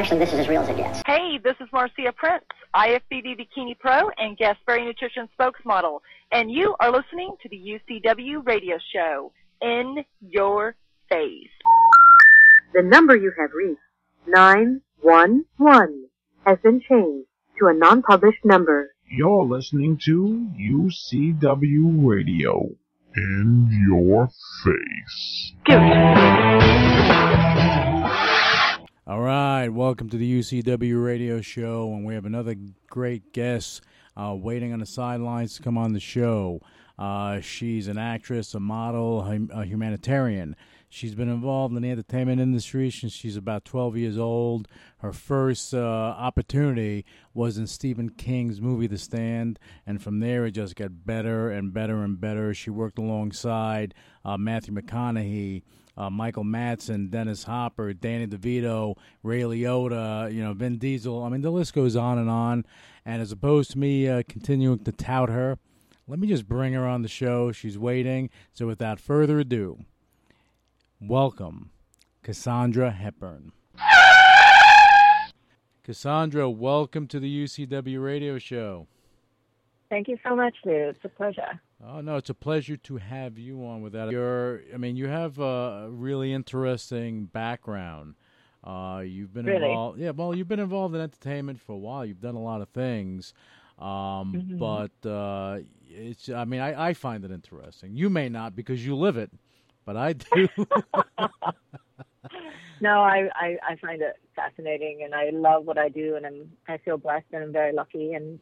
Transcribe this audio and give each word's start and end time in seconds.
actually, 0.00 0.18
this 0.18 0.32
is 0.32 0.40
as 0.40 0.48
real 0.48 0.62
as 0.62 0.68
it 0.70 0.78
gets. 0.78 1.02
Hey, 1.06 1.38
this 1.44 1.56
is 1.60 1.68
Marcia 1.74 2.12
Prince, 2.16 2.44
IFBB 2.74 3.36
Bikini 3.38 3.78
Pro 3.78 4.08
and 4.16 4.38
Gaspari 4.38 4.86
Nutrition 4.86 5.28
spokesmodel, 5.38 6.00
and 6.32 6.50
you 6.50 6.74
are 6.80 6.90
listening 6.90 7.36
to 7.42 7.48
the 7.50 7.78
UCW 7.92 8.46
radio 8.46 8.78
show, 8.94 9.30
In 9.60 10.02
Your 10.22 10.74
Face. 11.10 11.50
The 12.72 12.82
number 12.82 13.14
you 13.14 13.30
have 13.38 13.50
reached, 13.52 13.80
911, 14.26 16.08
has 16.46 16.58
been 16.62 16.80
changed 16.80 17.28
to 17.58 17.66
a 17.66 17.74
non-published 17.74 18.42
number. 18.42 18.94
You're 19.06 19.44
listening 19.44 19.98
to 20.06 20.48
UCW 20.58 22.08
Radio. 22.08 22.70
In 23.16 23.68
your 23.88 24.30
face. 24.62 25.52
All 29.10 29.22
right, 29.22 29.68
welcome 29.68 30.08
to 30.10 30.16
the 30.16 30.38
UCW 30.38 31.04
radio 31.04 31.40
show, 31.40 31.92
and 31.92 32.04
we 32.04 32.14
have 32.14 32.26
another 32.26 32.54
great 32.88 33.32
guest 33.32 33.82
uh, 34.16 34.36
waiting 34.38 34.72
on 34.72 34.78
the 34.78 34.86
sidelines 34.86 35.56
to 35.56 35.64
come 35.64 35.76
on 35.76 35.94
the 35.94 35.98
show. 35.98 36.60
Uh, 36.96 37.40
she's 37.40 37.88
an 37.88 37.98
actress, 37.98 38.54
a 38.54 38.60
model, 38.60 39.28
a 39.52 39.64
humanitarian. 39.64 40.54
She's 40.88 41.16
been 41.16 41.28
involved 41.28 41.74
in 41.74 41.82
the 41.82 41.90
entertainment 41.90 42.40
industry 42.40 42.88
since 42.88 43.12
she's 43.12 43.36
about 43.36 43.64
12 43.64 43.96
years 43.96 44.16
old. 44.16 44.68
Her 44.98 45.12
first 45.12 45.74
uh, 45.74 45.80
opportunity 45.80 47.04
was 47.34 47.58
in 47.58 47.66
Stephen 47.66 48.10
King's 48.10 48.60
movie 48.60 48.86
The 48.86 48.96
Stand, 48.96 49.58
and 49.84 50.00
from 50.00 50.20
there 50.20 50.46
it 50.46 50.52
just 50.52 50.76
got 50.76 51.04
better 51.04 51.50
and 51.50 51.74
better 51.74 52.04
and 52.04 52.20
better. 52.20 52.54
She 52.54 52.70
worked 52.70 53.00
alongside 53.00 53.92
uh, 54.24 54.36
Matthew 54.36 54.72
McConaughey 54.72 55.62
uh, 56.00 56.08
Michael 56.08 56.44
Madsen, 56.44 57.10
Dennis 57.10 57.44
Hopper, 57.44 57.92
Danny 57.92 58.26
DeVito, 58.26 58.96
Ray 59.22 59.42
Liotta, 59.42 60.32
you 60.32 60.42
know, 60.42 60.54
Vin 60.54 60.78
Diesel. 60.78 61.22
I 61.22 61.28
mean, 61.28 61.42
the 61.42 61.50
list 61.50 61.74
goes 61.74 61.94
on 61.94 62.16
and 62.16 62.30
on. 62.30 62.64
And 63.04 63.20
as 63.20 63.32
opposed 63.32 63.72
to 63.72 63.78
me 63.78 64.08
uh, 64.08 64.22
continuing 64.26 64.78
to 64.84 64.92
tout 64.92 65.28
her, 65.28 65.58
let 66.08 66.18
me 66.18 66.26
just 66.26 66.48
bring 66.48 66.72
her 66.72 66.86
on 66.86 67.02
the 67.02 67.08
show. 67.08 67.52
She's 67.52 67.76
waiting. 67.76 68.30
So 68.54 68.66
without 68.66 68.98
further 68.98 69.40
ado, 69.40 69.84
welcome, 71.02 71.70
Cassandra 72.22 72.92
Hepburn. 72.92 73.52
Cassandra, 75.84 76.48
welcome 76.48 77.08
to 77.08 77.20
the 77.20 77.44
UCW 77.44 78.02
radio 78.02 78.38
show. 78.38 78.86
Thank 79.90 80.06
you 80.06 80.16
so 80.24 80.36
much, 80.36 80.54
Lou. 80.64 80.90
It's 80.90 81.04
a 81.04 81.08
pleasure. 81.08 81.60
Oh 81.84 82.00
no, 82.00 82.16
it's 82.16 82.30
a 82.30 82.34
pleasure 82.34 82.76
to 82.76 82.96
have 82.98 83.36
you 83.38 83.66
on 83.66 83.82
with 83.82 83.92
that. 83.94 84.10
You're, 84.10 84.62
I 84.72 84.76
mean, 84.76 84.96
you 84.96 85.08
have 85.08 85.38
a 85.40 85.88
really 85.90 86.32
interesting 86.32 87.24
background. 87.24 88.14
Uh, 88.62 89.02
you've 89.04 89.34
been 89.34 89.46
really? 89.46 89.66
involved, 89.66 89.98
yeah. 89.98 90.10
Well, 90.10 90.34
you've 90.34 90.46
been 90.46 90.60
involved 90.60 90.94
in 90.94 91.00
entertainment 91.00 91.60
for 91.60 91.72
a 91.72 91.78
while. 91.78 92.06
You've 92.06 92.20
done 92.20 92.36
a 92.36 92.42
lot 92.42 92.60
of 92.60 92.68
things, 92.68 93.34
um, 93.78 94.32
mm-hmm. 94.32 94.58
but 94.58 95.08
uh, 95.08 95.58
it's. 95.88 96.28
I 96.28 96.44
mean, 96.44 96.60
I, 96.60 96.90
I 96.90 96.94
find 96.94 97.24
it 97.24 97.32
interesting. 97.32 97.96
You 97.96 98.10
may 98.10 98.28
not 98.28 98.54
because 98.54 98.86
you 98.86 98.94
live 98.94 99.16
it, 99.16 99.32
but 99.84 99.96
I 99.96 100.12
do. 100.12 100.48
no, 102.80 103.00
I, 103.00 103.28
I 103.34 103.56
I 103.66 103.76
find 103.80 104.02
it 104.02 104.16
fascinating, 104.36 105.00
and 105.04 105.14
I 105.14 105.30
love 105.30 105.64
what 105.64 105.78
I 105.78 105.88
do, 105.88 106.14
and 106.14 106.26
I'm 106.26 106.52
I 106.68 106.76
feel 106.76 106.98
blessed, 106.98 107.26
and 107.32 107.42
I'm 107.42 107.52
very 107.52 107.72
lucky, 107.72 108.12
and 108.12 108.38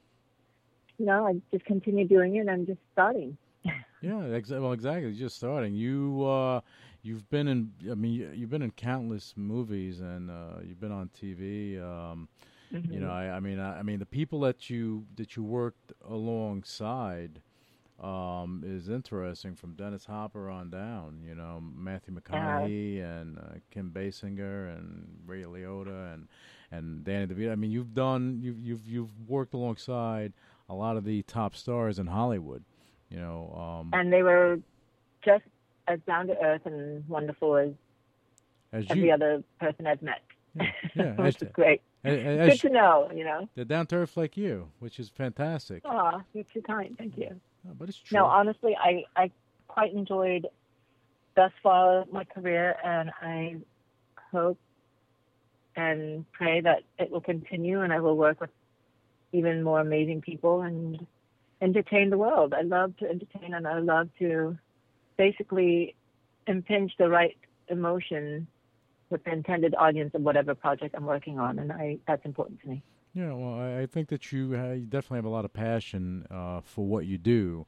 you 0.99 1.07
know, 1.07 1.27
I 1.27 1.41
just 1.53 1.65
continue 1.65 2.07
doing 2.07 2.37
it. 2.37 2.49
I'm 2.49 2.67
just 2.67 2.81
starting. 2.93 3.37
yeah, 4.03 4.25
ex- 4.33 4.51
well, 4.51 4.73
exactly. 4.73 5.13
Just 5.13 5.37
starting. 5.37 5.75
You, 5.75 6.25
uh, 6.25 6.61
you've 7.03 7.29
been 7.31 7.49
in. 7.49 7.73
I 7.91 7.95
mean, 7.95 8.31
you've 8.35 8.51
been 8.51 8.63
in 8.63 8.73
countless 8.73 9.35
movies, 9.37 10.01
and 10.01 10.31
uh, 10.31 10.61
you've 10.67 10.81
been 10.81 10.93
on 10.93 11.11
TV. 11.21 11.81
Um, 11.81 12.29
mm-hmm. 12.73 12.93
You 12.93 13.01
know, 13.01 13.11
I, 13.11 13.31
I 13.31 13.41
mean, 13.41 13.61
I, 13.61 13.79
I, 13.79 13.83
mean, 13.83 13.99
the 13.99 14.07
people 14.07 14.41
that 14.41 14.69
you 14.69 15.07
that 15.17 15.37
you 15.37 15.45
worked 15.45 15.93
alongside 16.09 17.41
um, 18.03 18.63
is 18.67 18.89
interesting. 18.89 19.55
From 19.55 19.75
Dennis 19.75 20.05
Hopper 20.05 20.51
on 20.51 20.71
down, 20.71 21.21
you 21.25 21.35
know, 21.35 21.63
Matthew 21.63 22.15
McConaughey 22.15 23.03
uh, 23.03 23.21
and 23.21 23.39
uh, 23.39 23.43
Kim 23.71 23.91
Basinger 23.95 24.77
and 24.77 25.07
Ray 25.27 25.43
Liotta 25.43 26.15
and 26.15 26.29
and 26.71 27.05
Danny 27.05 27.27
DeVito. 27.27 27.53
I 27.53 27.57
mean, 27.57 27.71
you've 27.71 27.95
done 27.95 28.39
you've 28.43 28.59
you've 28.59 28.87
you've 28.87 29.29
worked 29.29 29.55
alongside 29.55 30.33
a 30.69 30.75
lot 30.75 30.97
of 30.97 31.05
the 31.05 31.23
top 31.23 31.55
stars 31.55 31.99
in 31.99 32.07
Hollywood. 32.07 32.65
You 33.11 33.19
know, 33.19 33.81
um, 33.81 33.91
and 33.99 34.13
they 34.13 34.23
were 34.23 34.59
just 35.25 35.45
as 35.87 35.99
down 36.07 36.27
to 36.27 36.39
earth 36.45 36.63
and 36.67 37.09
wonderful 37.09 37.57
as, 37.57 37.71
as 38.73 38.85
every 38.91 39.07
you, 39.07 39.13
other 39.13 39.43
person 39.59 39.87
I've 39.87 40.03
met. 40.03 40.21
Yeah, 40.55 40.67
yeah 40.95 41.13
which 41.13 41.37
as, 41.37 41.43
is 41.43 41.49
great. 41.55 41.81
As, 42.05 42.51
Good 42.51 42.69
to 42.69 42.71
know, 42.71 43.11
you 43.15 43.25
know. 43.25 43.49
They're 43.55 43.65
down 43.65 43.87
to 43.89 43.97
earth 43.97 44.17
like 44.17 44.37
you, 44.37 44.69
which 44.79 45.01
is 45.01 45.09
fantastic. 45.09 45.83
Oh, 45.85 46.23
you're 46.35 46.45
too 46.45 46.63
kind. 46.63 46.95
Thank 46.99 47.17
you. 47.17 47.41
Oh, 47.69 47.75
but 47.79 47.89
it's 47.89 47.99
true. 47.99 48.19
No, 48.19 48.27
honestly, 48.27 48.77
I 48.77 49.05
I 49.17 49.31
quite 49.67 49.93
enjoyed 49.93 50.47
thus 51.35 51.53
far 51.63 52.05
my 52.13 52.25
career, 52.25 52.77
and 52.85 53.11
I 53.23 53.57
hope 54.31 54.59
and 55.77 56.31
pray 56.33 56.61
that 56.61 56.83
it 56.99 57.11
will 57.11 57.21
continue, 57.21 57.81
and 57.81 57.93
I 57.93 58.01
will 58.01 58.17
work 58.17 58.41
with 58.41 58.51
even 59.33 59.63
more 59.63 59.81
amazing 59.81 60.21
people 60.21 60.63
and 60.63 61.07
entertain 61.61 62.11
the 62.11 62.19
world. 62.19 62.55
I 62.55 62.63
love 62.63 62.97
to 62.99 63.09
entertain 63.09 63.55
and 63.55 63.67
I 63.67 63.79
love 63.81 64.09
to 64.19 64.57
basically 65.17 65.95
impinge 66.47 66.93
the 66.99 67.09
right 67.09 67.37
emotion 67.69 68.47
with 69.11 69.25
the 69.25 69.33
intended 69.33 69.75
audience 69.77 70.15
of 70.15 70.23
whatever 70.23 70.55
project 70.55 70.95
I'm 70.97 71.07
working 71.07 71.39
on, 71.39 71.59
and 71.59 71.73
I 71.73 71.99
that's 72.07 72.25
important 72.25 72.61
to 72.63 72.69
me. 72.69 72.83
Yeah, 73.15 73.33
well, 73.33 73.55
I, 73.55 73.83
I 73.83 73.87
think 73.87 74.09
that 74.09 74.33
you, 74.33 74.55
uh, 74.55 74.73
you 74.73 74.87
definitely 74.87 75.19
have 75.19 75.25
a 75.25 75.31
lot 75.31 75.45
of 75.45 75.53
passion 75.53 76.27
uh, 76.31 76.61
for 76.63 76.87
what 76.87 77.07
you 77.07 77.19
do, 77.19 77.67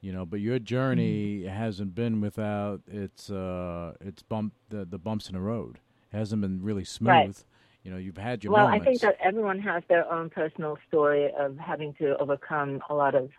you 0.00 0.12
know. 0.12 0.26
But 0.26 0.40
your 0.40 0.58
journey 0.58 1.40
mm-hmm. 1.40 1.48
hasn't 1.48 1.94
been 1.94 2.20
without 2.20 2.82
its 2.86 3.30
uh, 3.30 3.94
its 4.00 4.22
bump 4.22 4.54
the, 4.68 4.84
the 4.84 4.98
bumps 4.98 5.28
in 5.28 5.34
the 5.34 5.40
road. 5.40 5.78
It 6.12 6.16
hasn't 6.16 6.42
been 6.42 6.62
really 6.62 6.84
smooth. 6.84 7.08
Right. 7.10 7.44
You 7.84 7.90
know, 7.90 7.96
you've 7.96 8.16
had 8.16 8.44
your 8.44 8.52
well, 8.52 8.66
moments. 8.66 8.82
I 8.82 8.90
think 8.90 9.00
that 9.00 9.16
everyone 9.22 9.58
has 9.60 9.82
their 9.88 10.10
own 10.10 10.30
personal 10.30 10.78
story 10.88 11.32
of 11.36 11.58
having 11.58 11.94
to 11.94 12.16
overcome 12.18 12.80
a 12.88 12.94
lot 12.94 13.14
of 13.14 13.30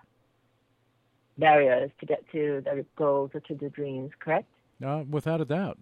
barriers 1.38 1.92
to 2.02 2.06
get 2.06 2.24
to 2.34 2.62
their 2.66 2.84
goals 2.98 3.32
or 3.34 3.40
to 3.42 3.56
their 3.56 3.70
dreams. 3.70 4.12
Correct? 4.20 4.48
Uh, 4.86 5.04
without 5.10 5.40
a 5.40 5.46
doubt. 5.46 5.78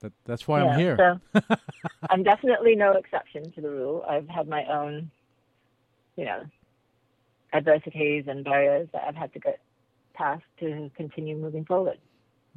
That 0.00 0.12
that's 0.24 0.48
why 0.48 0.62
yeah, 0.62 0.70
I'm 0.70 0.78
here. 0.78 1.20
So 1.34 1.40
I'm 2.10 2.22
definitely 2.22 2.74
no 2.74 2.92
exception 2.92 3.50
to 3.52 3.60
the 3.60 3.70
rule. 3.70 4.04
I've 4.08 4.28
had 4.28 4.48
my 4.48 4.64
own, 4.64 5.10
you 6.16 6.24
know, 6.24 6.44
adversities 7.52 8.24
and 8.28 8.44
barriers 8.44 8.88
that 8.92 9.04
I've 9.06 9.14
had 9.14 9.32
to 9.34 9.38
get 9.38 9.60
past 10.14 10.44
to 10.60 10.90
continue 10.96 11.36
moving 11.36 11.64
forward. 11.64 11.98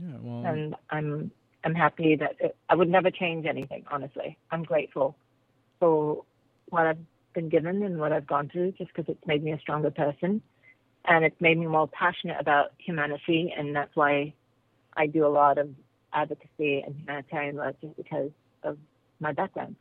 Yeah, 0.01 0.15
well, 0.21 0.45
and 0.45 0.75
I'm 0.89 1.31
I'm 1.63 1.75
happy 1.75 2.15
that 2.17 2.35
it, 2.39 2.57
I 2.69 2.75
would 2.75 2.89
never 2.89 3.11
change 3.11 3.45
anything. 3.45 3.85
Honestly, 3.89 4.37
I'm 4.51 4.63
grateful 4.63 5.15
for 5.79 6.23
what 6.69 6.85
I've 6.85 6.99
been 7.33 7.49
given 7.49 7.83
and 7.83 7.99
what 7.99 8.11
I've 8.11 8.27
gone 8.27 8.49
through, 8.49 8.73
just 8.73 8.91
because 8.93 9.09
it's 9.09 9.25
made 9.27 9.43
me 9.43 9.51
a 9.51 9.59
stronger 9.59 9.91
person, 9.91 10.41
and 11.05 11.25
it's 11.25 11.39
made 11.39 11.57
me 11.57 11.67
more 11.67 11.87
passionate 11.87 12.37
about 12.39 12.73
humanity, 12.77 13.53
and 13.55 13.75
that's 13.75 13.95
why 13.95 14.33
I 14.95 15.07
do 15.07 15.25
a 15.25 15.29
lot 15.29 15.57
of 15.57 15.69
advocacy 16.13 16.81
and 16.85 16.95
humanitarian 16.95 17.55
work, 17.55 17.79
just 17.81 17.95
because 17.95 18.31
of 18.63 18.77
my 19.19 19.31
background. 19.31 19.75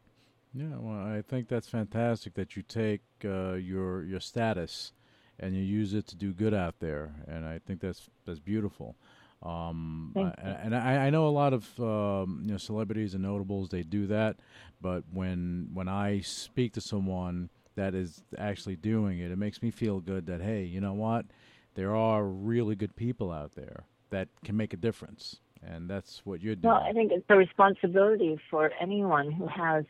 Yeah, 0.55 0.77
well, 0.79 1.07
I 1.07 1.23
think 1.23 1.49
that's 1.49 1.69
fantastic 1.69 2.35
that 2.35 2.57
you 2.57 2.63
take 2.63 3.03
uh, 3.25 3.53
your 3.53 4.03
your 4.05 4.21
status 4.21 4.93
and 5.39 5.55
you 5.55 5.63
use 5.63 5.95
it 5.95 6.07
to 6.09 6.17
do 6.17 6.33
good 6.33 6.55
out 6.55 6.77
there, 6.81 7.15
and 7.27 7.47
I 7.47 7.59
think 7.59 7.81
that's 7.81 8.11
that's 8.25 8.41
beautiful. 8.41 8.97
Um, 9.43 10.13
I, 10.17 10.33
and 10.43 10.75
I, 10.75 11.07
I, 11.07 11.11
know 11.11 11.29
a 11.29 11.31
lot 11.31 11.53
of 11.53 11.65
um, 11.79 12.41
you 12.45 12.51
know 12.51 12.59
celebrities 12.59 13.15
and 13.15 13.23
notables 13.23 13.69
they 13.69 13.85
do 13.85 14.09
that, 14.09 14.37
but 14.81 15.05
when 15.13 15.69
when 15.73 15.87
I 15.87 16.21
speak 16.23 16.73
to 16.73 16.81
someone 16.81 17.49
that 17.77 17.95
is 17.95 18.25
actually 18.37 18.75
doing 18.75 19.21
it, 19.21 19.31
it 19.31 19.39
makes 19.39 19.63
me 19.63 19.71
feel 19.71 20.01
good 20.01 20.27
that 20.27 20.41
hey, 20.41 20.65
you 20.65 20.81
know 20.81 20.93
what, 20.93 21.27
there 21.75 21.95
are 21.95 22.25
really 22.25 22.75
good 22.75 22.97
people 22.97 23.31
out 23.31 23.55
there 23.55 23.85
that 24.11 24.29
can 24.45 24.57
make 24.57 24.73
a 24.73 24.77
difference, 24.77 25.37
and 25.63 25.89
that's 25.89 26.23
what 26.25 26.43
you're 26.43 26.57
doing. 26.57 26.75
Well, 26.75 26.83
I 26.83 26.93
think 26.93 27.13
it's 27.13 27.25
a 27.29 27.37
responsibility 27.37 28.41
for 28.51 28.73
anyone 28.81 29.31
who 29.31 29.47
has 29.47 29.85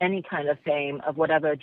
any 0.00 0.22
kind 0.28 0.48
of 0.48 0.58
fame 0.64 1.00
of 1.06 1.16
whatever 1.16 1.54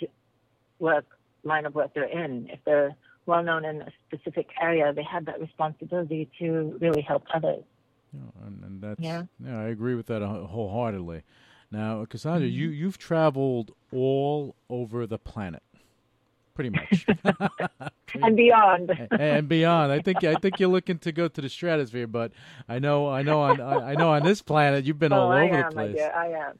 work 0.78 1.04
line 1.42 1.66
of 1.66 1.74
work 1.74 1.92
they're 1.94 2.04
in. 2.04 2.48
If 2.50 2.60
they're 2.64 2.96
well 3.26 3.42
known 3.42 3.64
in 3.64 3.82
a 3.82 3.92
specific 4.06 4.48
area, 4.60 4.92
they 4.92 5.02
have 5.02 5.24
that 5.26 5.40
responsibility 5.40 6.30
to 6.38 6.76
really 6.80 7.02
help 7.02 7.24
others. 7.34 7.64
Yeah, 8.12 8.46
and, 8.46 8.62
and 8.64 8.82
that's 8.82 9.00
yeah. 9.00 9.24
yeah, 9.44 9.60
I 9.60 9.64
agree 9.64 9.94
with 9.94 10.06
that 10.06 10.22
wholeheartedly. 10.22 11.22
Now, 11.70 12.04
Cassandra, 12.04 12.48
mm-hmm. 12.48 12.56
you 12.56 12.68
you've 12.68 12.98
traveled 12.98 13.72
all 13.92 14.54
over 14.70 15.06
the 15.06 15.18
planet, 15.18 15.62
pretty 16.54 16.70
much, 16.70 17.06
and 18.22 18.36
beyond, 18.36 18.90
and, 18.90 19.20
and, 19.20 19.48
beyond. 19.48 19.90
I 19.90 20.00
think 20.00 20.22
I 20.22 20.34
think 20.36 20.60
you're 20.60 20.68
looking 20.68 20.98
to 21.00 21.10
go 21.10 21.26
to 21.26 21.40
the 21.40 21.48
stratosphere, 21.48 22.06
but 22.06 22.30
I 22.68 22.78
know 22.78 23.08
I 23.08 23.22
know 23.22 23.40
on 23.40 23.60
I, 23.60 23.92
I 23.92 23.94
know 23.94 24.10
on 24.10 24.22
this 24.22 24.42
planet 24.42 24.84
you've 24.84 25.00
been 25.00 25.12
oh, 25.12 25.22
all 25.22 25.32
I 25.32 25.46
over 25.46 25.54
am, 25.56 25.70
the 25.70 25.74
place. 25.74 25.96
Dear, 25.96 26.12
I 26.14 26.26
am. 26.28 26.58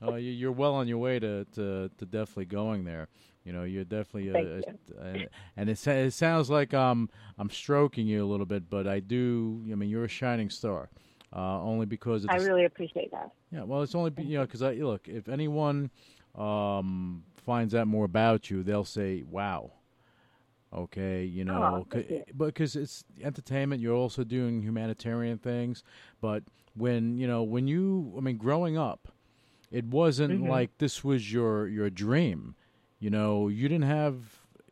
Oh, 0.00 0.16
you- 0.16 0.32
you're 0.32 0.52
well 0.52 0.74
on 0.74 0.88
your 0.88 0.98
way 0.98 1.18
to, 1.18 1.44
to, 1.54 1.90
to 1.98 2.06
definitely 2.06 2.46
going 2.46 2.84
there. 2.84 3.08
You 3.44 3.52
know, 3.52 3.64
you're 3.64 3.84
definitely, 3.84 4.30
Thank 4.30 4.66
uh, 5.00 5.26
and, 5.56 5.68
it, 5.68 5.86
it 5.86 6.12
sounds 6.12 6.48
like 6.48 6.72
um, 6.74 7.10
I'm 7.38 7.50
stroking 7.50 8.06
you 8.06 8.24
a 8.24 8.28
little 8.28 8.46
bit, 8.46 8.70
but 8.70 8.86
I 8.86 9.00
do. 9.00 9.60
I 9.70 9.74
mean, 9.74 9.88
you're 9.88 10.04
a 10.04 10.08
shining 10.08 10.48
star, 10.48 10.90
uh, 11.34 11.60
only 11.60 11.86
because 11.86 12.24
it's 12.24 12.32
I 12.32 12.36
really 12.36 12.64
appreciate 12.66 13.10
that. 13.10 13.32
yeah. 13.50 13.64
Well, 13.64 13.82
it's 13.82 13.94
only 13.94 14.12
you 14.18 14.38
know 14.38 14.44
because 14.44 14.62
I 14.62 14.74
look 14.74 15.08
if 15.08 15.28
anyone 15.28 15.90
um, 16.36 17.24
finds 17.36 17.74
out 17.74 17.88
more 17.88 18.04
about 18.04 18.48
you, 18.48 18.62
they'll 18.62 18.84
say, 18.84 19.22
"Wow." 19.28 19.72
Okay, 20.74 21.24
you 21.24 21.44
know, 21.44 21.84
Oh, 21.92 21.98
you. 21.98 22.24
but 22.32 22.46
because 22.46 22.76
it's 22.76 23.04
entertainment, 23.20 23.82
you're 23.82 23.94
also 23.94 24.24
doing 24.24 24.62
humanitarian 24.62 25.36
things. 25.36 25.82
But 26.20 26.44
when 26.74 27.18
you 27.18 27.26
know, 27.26 27.42
when 27.42 27.66
you, 27.66 28.14
I 28.16 28.20
mean, 28.20 28.38
growing 28.38 28.78
up, 28.78 29.08
it 29.70 29.84
wasn't 29.84 30.40
Mhm. 30.42 30.48
like 30.48 30.78
this 30.78 31.02
was 31.04 31.32
your 31.32 31.66
your 31.68 31.90
dream. 31.90 32.54
You 33.02 33.10
know, 33.10 33.48
you 33.48 33.68
didn't 33.68 33.88
have 33.88 34.14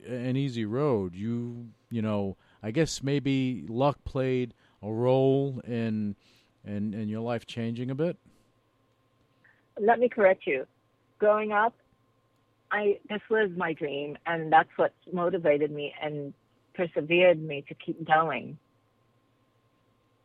an 0.06 0.36
easy 0.36 0.64
road. 0.64 1.16
You, 1.16 1.66
you 1.90 2.00
know, 2.00 2.36
I 2.62 2.70
guess 2.70 3.02
maybe 3.02 3.64
luck 3.68 4.04
played 4.04 4.54
a 4.84 4.88
role 4.88 5.60
in 5.66 6.14
in 6.64 6.94
in 6.94 7.08
your 7.08 7.22
life 7.22 7.44
changing 7.44 7.90
a 7.90 7.94
bit. 7.96 8.16
Let 9.80 9.98
me 9.98 10.08
correct 10.08 10.46
you. 10.46 10.64
Growing 11.18 11.50
up, 11.50 11.74
I 12.70 13.00
this 13.08 13.20
was 13.28 13.50
my 13.56 13.72
dream, 13.72 14.16
and 14.26 14.52
that's 14.52 14.70
what 14.76 14.94
motivated 15.12 15.72
me 15.72 15.92
and 16.00 16.32
persevered 16.74 17.42
me 17.42 17.64
to 17.66 17.74
keep 17.74 18.06
going. 18.06 18.56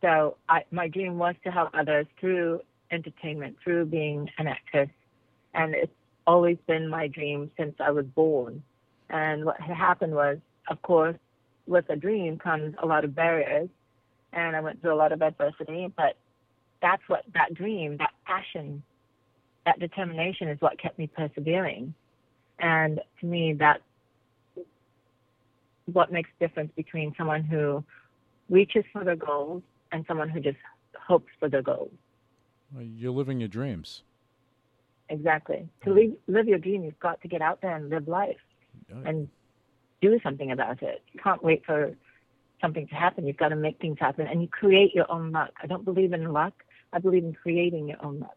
So 0.00 0.36
I, 0.48 0.62
my 0.70 0.86
dream 0.86 1.18
was 1.18 1.34
to 1.42 1.50
help 1.50 1.70
others 1.74 2.06
through 2.20 2.60
entertainment, 2.92 3.56
through 3.64 3.86
being 3.86 4.30
an 4.38 4.46
actress, 4.46 4.90
and 5.54 5.74
it's 5.74 5.90
always 6.26 6.58
been 6.66 6.88
my 6.88 7.08
dream 7.08 7.50
since 7.56 7.74
I 7.80 7.90
was 7.90 8.06
born. 8.06 8.62
And 9.10 9.44
what 9.44 9.60
had 9.60 9.76
happened 9.76 10.14
was, 10.14 10.38
of 10.68 10.82
course, 10.82 11.16
with 11.66 11.88
a 11.88 11.96
dream 11.96 12.38
comes 12.38 12.74
a 12.82 12.86
lot 12.86 13.04
of 13.04 13.14
barriers, 13.14 13.68
and 14.32 14.56
I 14.56 14.60
went 14.60 14.80
through 14.80 14.94
a 14.94 14.96
lot 14.96 15.12
of 15.12 15.22
adversity. 15.22 15.92
But 15.96 16.16
that's 16.82 17.02
what 17.08 17.24
that 17.34 17.54
dream, 17.54 17.96
that 17.98 18.12
passion, 18.24 18.82
that 19.64 19.78
determination 19.78 20.48
is 20.48 20.60
what 20.60 20.78
kept 20.78 20.98
me 20.98 21.06
persevering. 21.06 21.94
And 22.58 23.00
to 23.20 23.26
me, 23.26 23.54
that's 23.54 23.82
what 25.92 26.10
makes 26.10 26.30
difference 26.40 26.72
between 26.76 27.14
someone 27.16 27.44
who 27.44 27.84
reaches 28.48 28.84
for 28.92 29.04
their 29.04 29.16
goals 29.16 29.62
and 29.92 30.04
someone 30.08 30.28
who 30.28 30.40
just 30.40 30.58
hopes 31.06 31.30
for 31.38 31.48
their 31.48 31.62
goals. 31.62 31.92
Well, 32.74 32.84
You're 32.84 33.12
living 33.12 33.38
your 33.40 33.48
dreams. 33.48 34.02
Exactly. 35.08 35.68
To 35.84 35.92
live, 35.92 36.12
live 36.26 36.48
your 36.48 36.58
dream, 36.58 36.82
you've 36.84 36.98
got 36.98 37.20
to 37.22 37.28
get 37.28 37.40
out 37.42 37.60
there 37.62 37.74
and 37.76 37.88
live 37.90 38.08
life 38.08 38.36
and 39.04 39.28
do 40.00 40.18
something 40.22 40.50
about 40.52 40.82
it. 40.82 41.02
You 41.12 41.20
can't 41.22 41.42
wait 41.42 41.64
for 41.64 41.92
something 42.60 42.86
to 42.88 42.94
happen. 42.94 43.26
You've 43.26 43.36
got 43.36 43.48
to 43.48 43.56
make 43.56 43.80
things 43.80 43.98
happen 44.00 44.26
and 44.26 44.42
you 44.42 44.48
create 44.48 44.94
your 44.94 45.10
own 45.10 45.32
luck. 45.32 45.50
I 45.62 45.66
don't 45.66 45.84
believe 45.84 46.12
in 46.12 46.32
luck. 46.32 46.54
I 46.92 46.98
believe 46.98 47.24
in 47.24 47.34
creating 47.34 47.88
your 47.88 48.04
own 48.04 48.20
luck. 48.20 48.36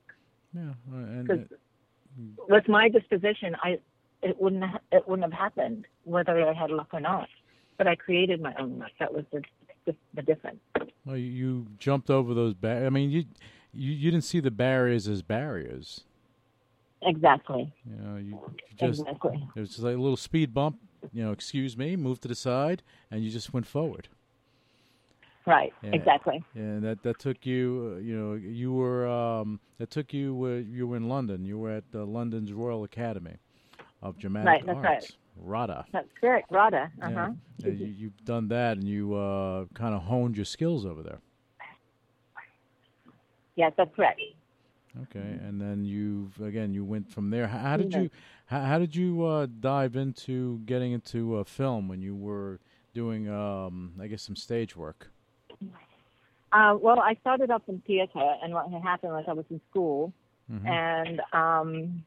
Yeah, 0.56 0.74
and 0.92 1.28
Because 1.28 1.46
uh, 1.52 2.44
with 2.48 2.68
my 2.68 2.90
disposition, 2.90 3.56
I 3.64 3.80
it 4.22 4.40
wouldn't 4.42 4.64
ha- 4.64 4.80
it 4.92 5.08
wouldn't 5.08 5.32
have 5.32 5.40
happened 5.40 5.86
whether 6.04 6.48
I 6.48 6.54
had 6.54 6.72
luck 6.72 6.90
or 6.92 7.00
not. 7.00 7.30
But 7.78 7.88
I 7.88 7.96
created 7.96 8.42
my 8.42 8.54
own 8.60 8.80
luck. 8.80 8.92
That 9.00 9.14
was 9.14 9.26
the 9.32 9.42
the, 9.86 9.96
the 10.14 10.22
difference. 10.24 10.60
well, 11.06 11.16
you- 11.18 11.68
jumped 11.78 12.10
over 12.10 12.34
those. 12.34 12.54
Bar- 12.54 12.86
I 12.86 12.90
mean, 12.90 13.10
you, 13.12 13.26
you 13.74 13.92
you 13.94 14.12
didn't 14.12 14.26
see 14.26 14.40
the 14.40 14.52
barriers 14.52 15.08
as 15.08 15.22
barriers. 15.22 16.04
Exactly. 17.02 17.74
You 17.86 17.96
know, 17.96 18.18
you, 18.18 18.26
you 18.32 18.78
just 18.78 19.02
exactly. 19.02 19.48
there 19.56 19.62
was 19.62 19.70
just 19.70 19.82
like 19.82 19.96
a 19.96 20.00
little 20.00 20.18
speed 20.18 20.54
bump. 20.54 20.78
You 21.14 21.24
know, 21.24 21.32
excuse 21.32 21.78
me, 21.78 21.96
move 21.96 22.20
to 22.22 22.28
the 22.28 22.36
side, 22.36 22.84
and 23.10 23.24
you 23.24 23.30
just 23.30 23.54
went 23.54 23.66
forward. 23.66 24.10
Right. 25.46 25.74
Yeah. 25.82 25.92
Exactly. 25.94 26.44
And 26.56 26.84
that 26.84 27.02
that 27.04 27.20
took 27.20 27.46
you. 27.46 27.96
Uh, 27.96 28.00
you 28.00 28.16
know, 28.18 28.34
you 28.34 28.74
were 28.74 29.08
um, 29.08 29.60
that 29.78 29.90
took 29.90 30.14
you. 30.14 30.38
Uh, 30.44 30.70
you 30.70 30.88
were 30.88 30.98
in 30.98 31.08
London. 31.08 31.46
You 31.46 31.58
were 31.58 31.72
at 31.72 31.86
uh, 31.96 32.04
London's 32.04 32.52
Royal 32.52 32.84
Academy 32.84 33.38
of 34.02 34.20
Dramatic 34.20 34.48
Right, 34.48 34.66
that's 34.66 34.86
Arts. 34.86 35.18
RADA. 35.38 35.86
That's 35.94 36.10
correct. 36.20 36.52
Rada. 36.52 36.92
Uh 37.02 37.10
Yeah. 37.10 37.16
huh. 37.16 37.32
Yeah, 37.60 37.72
you, 37.72 37.86
you've 37.88 38.26
done 38.26 38.48
that, 38.50 38.78
and 38.78 38.88
you 38.88 39.16
uh, 39.16 39.66
kind 39.74 39.96
of 39.96 40.04
honed 40.04 40.36
your 40.36 40.46
skills 40.46 40.86
over 40.86 41.02
there. 41.02 41.20
Yes, 43.56 43.74
that's 43.78 43.94
correct. 43.96 44.22
Okay, 45.04 45.38
and 45.46 45.62
then 45.62 45.86
you've 45.86 46.40
again 46.42 46.74
you 46.74 46.84
went 46.84 47.10
from 47.12 47.30
there. 47.30 47.48
How, 47.48 47.60
how 47.60 47.78
did 47.78 47.94
Yeah. 47.94 48.02
you 48.02 48.10
how, 48.48 48.62
how 48.62 48.80
did 48.80 48.96
you 48.96 49.24
uh, 49.24 49.48
dive 49.60 49.96
into 49.96 50.60
getting 50.66 50.92
into 50.94 51.36
uh, 51.38 51.44
film 51.44 51.88
when 51.88 52.02
you 52.02 52.16
were 52.16 52.60
doing 52.94 53.30
um, 53.30 53.94
I 54.02 54.08
guess 54.08 54.24
some 54.24 54.36
stage 54.36 54.76
work? 54.76 55.12
Uh, 56.52 56.76
well, 56.82 57.00
I 57.00 57.16
started 57.22 57.52
up 57.52 57.64
in 57.68 57.80
theater, 57.86 58.36
and 58.42 58.54
what 58.54 58.72
had 58.72 58.82
happened 58.82 59.14
was 59.14 59.26
I 59.28 59.34
was 59.34 59.46
in 59.52 59.62
school, 59.70 60.12
Mhm. 60.52 60.66
and 60.66 61.22
um, 61.34 62.04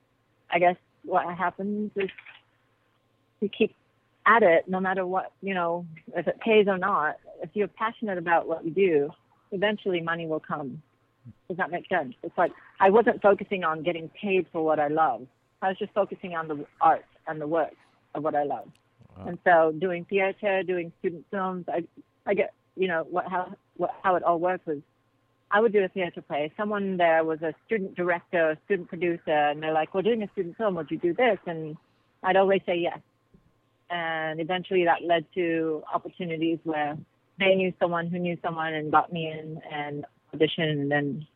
I 0.51 0.59
guess 0.59 0.77
what 1.05 1.25
happens 1.37 1.93
is 1.97 2.11
you 3.41 3.49
keep 3.49 3.75
at 4.27 4.43
it, 4.43 4.67
no 4.69 4.81
matter 4.81 5.07
what 5.07 5.33
you 5.43 5.55
know, 5.55 5.87
if 6.17 6.27
it 6.27 6.41
pays 6.41 6.67
or 6.67 6.79
not. 6.79 7.17
If 7.43 7.51
you're 7.55 7.69
passionate 7.69 8.19
about 8.19 8.49
what 8.49 8.65
you 8.65 8.71
do, 8.73 9.11
eventually 9.53 10.01
money 10.01 10.27
will 10.27 10.41
come. 10.41 10.83
Does 11.49 11.57
that 11.57 11.71
make 11.71 11.89
sense? 11.89 12.15
It's 12.23 12.37
like 12.37 12.53
I 12.81 12.91
wasn't 12.91 13.23
focusing 13.23 13.65
on 13.65 13.83
getting 13.83 14.09
paid 14.09 14.47
for 14.53 14.65
what 14.65 14.79
I 14.79 14.89
love. 14.89 15.27
I 15.61 15.69
was 15.69 15.79
just 15.79 15.93
focusing 15.93 16.35
on 16.35 16.49
the 16.49 16.67
art 16.81 17.05
and 17.27 17.41
the 17.41 17.47
work 17.47 17.75
of 18.15 18.23
what 18.25 18.35
I 18.35 18.45
love. 18.45 18.69
Wow. 19.17 19.27
And 19.29 19.39
so 19.45 19.73
doing 19.79 20.05
theater, 20.07 20.63
doing 20.63 20.93
student 20.99 21.27
films, 21.31 21.67
I 21.69 21.85
I 22.27 22.35
get 22.35 22.53
you 22.77 22.89
know 22.89 23.07
what 23.11 23.29
how 23.29 23.55
what 23.77 23.91
how 24.03 24.17
it 24.17 24.23
all 24.23 24.39
worked 24.39 24.67
was 24.67 24.79
I 25.51 25.61
would 25.61 25.73
do 25.73 25.85
a 25.85 25.89
theater 25.89 26.23
play. 26.23 26.51
Someone 26.57 26.97
there 26.97 27.25
was 27.25 27.43
a 27.43 27.55
student 27.67 27.95
director, 27.95 28.53
a 28.53 28.59
student 28.65 28.89
producer, 28.89 29.51
and 29.51 29.63
they're 29.63 29.73
like, 29.73 29.95
"We're 29.95 30.03
doing 30.03 30.23
a 30.23 30.31
student 30.33 30.57
film. 30.57 30.75
Would 30.77 30.91
you 30.91 30.99
do 30.99 31.13
this?" 31.13 31.39
And 31.47 31.77
I'd 32.23 32.37
always 32.37 32.63
say 32.65 32.77
yes. 32.77 33.01
And 33.91 34.41
eventually, 34.41 34.85
that 34.87 35.05
led 35.05 35.27
to 35.35 35.83
opportunities 35.93 36.59
where 36.65 36.97
they 37.39 37.55
knew 37.55 37.73
someone 37.79 38.07
who 38.07 38.19
knew 38.19 38.39
someone 38.43 38.73
and 38.73 38.91
got 38.91 39.13
me 39.13 39.31
in 39.31 39.61
and 39.71 40.07
And 40.33 40.91
then 40.91 41.27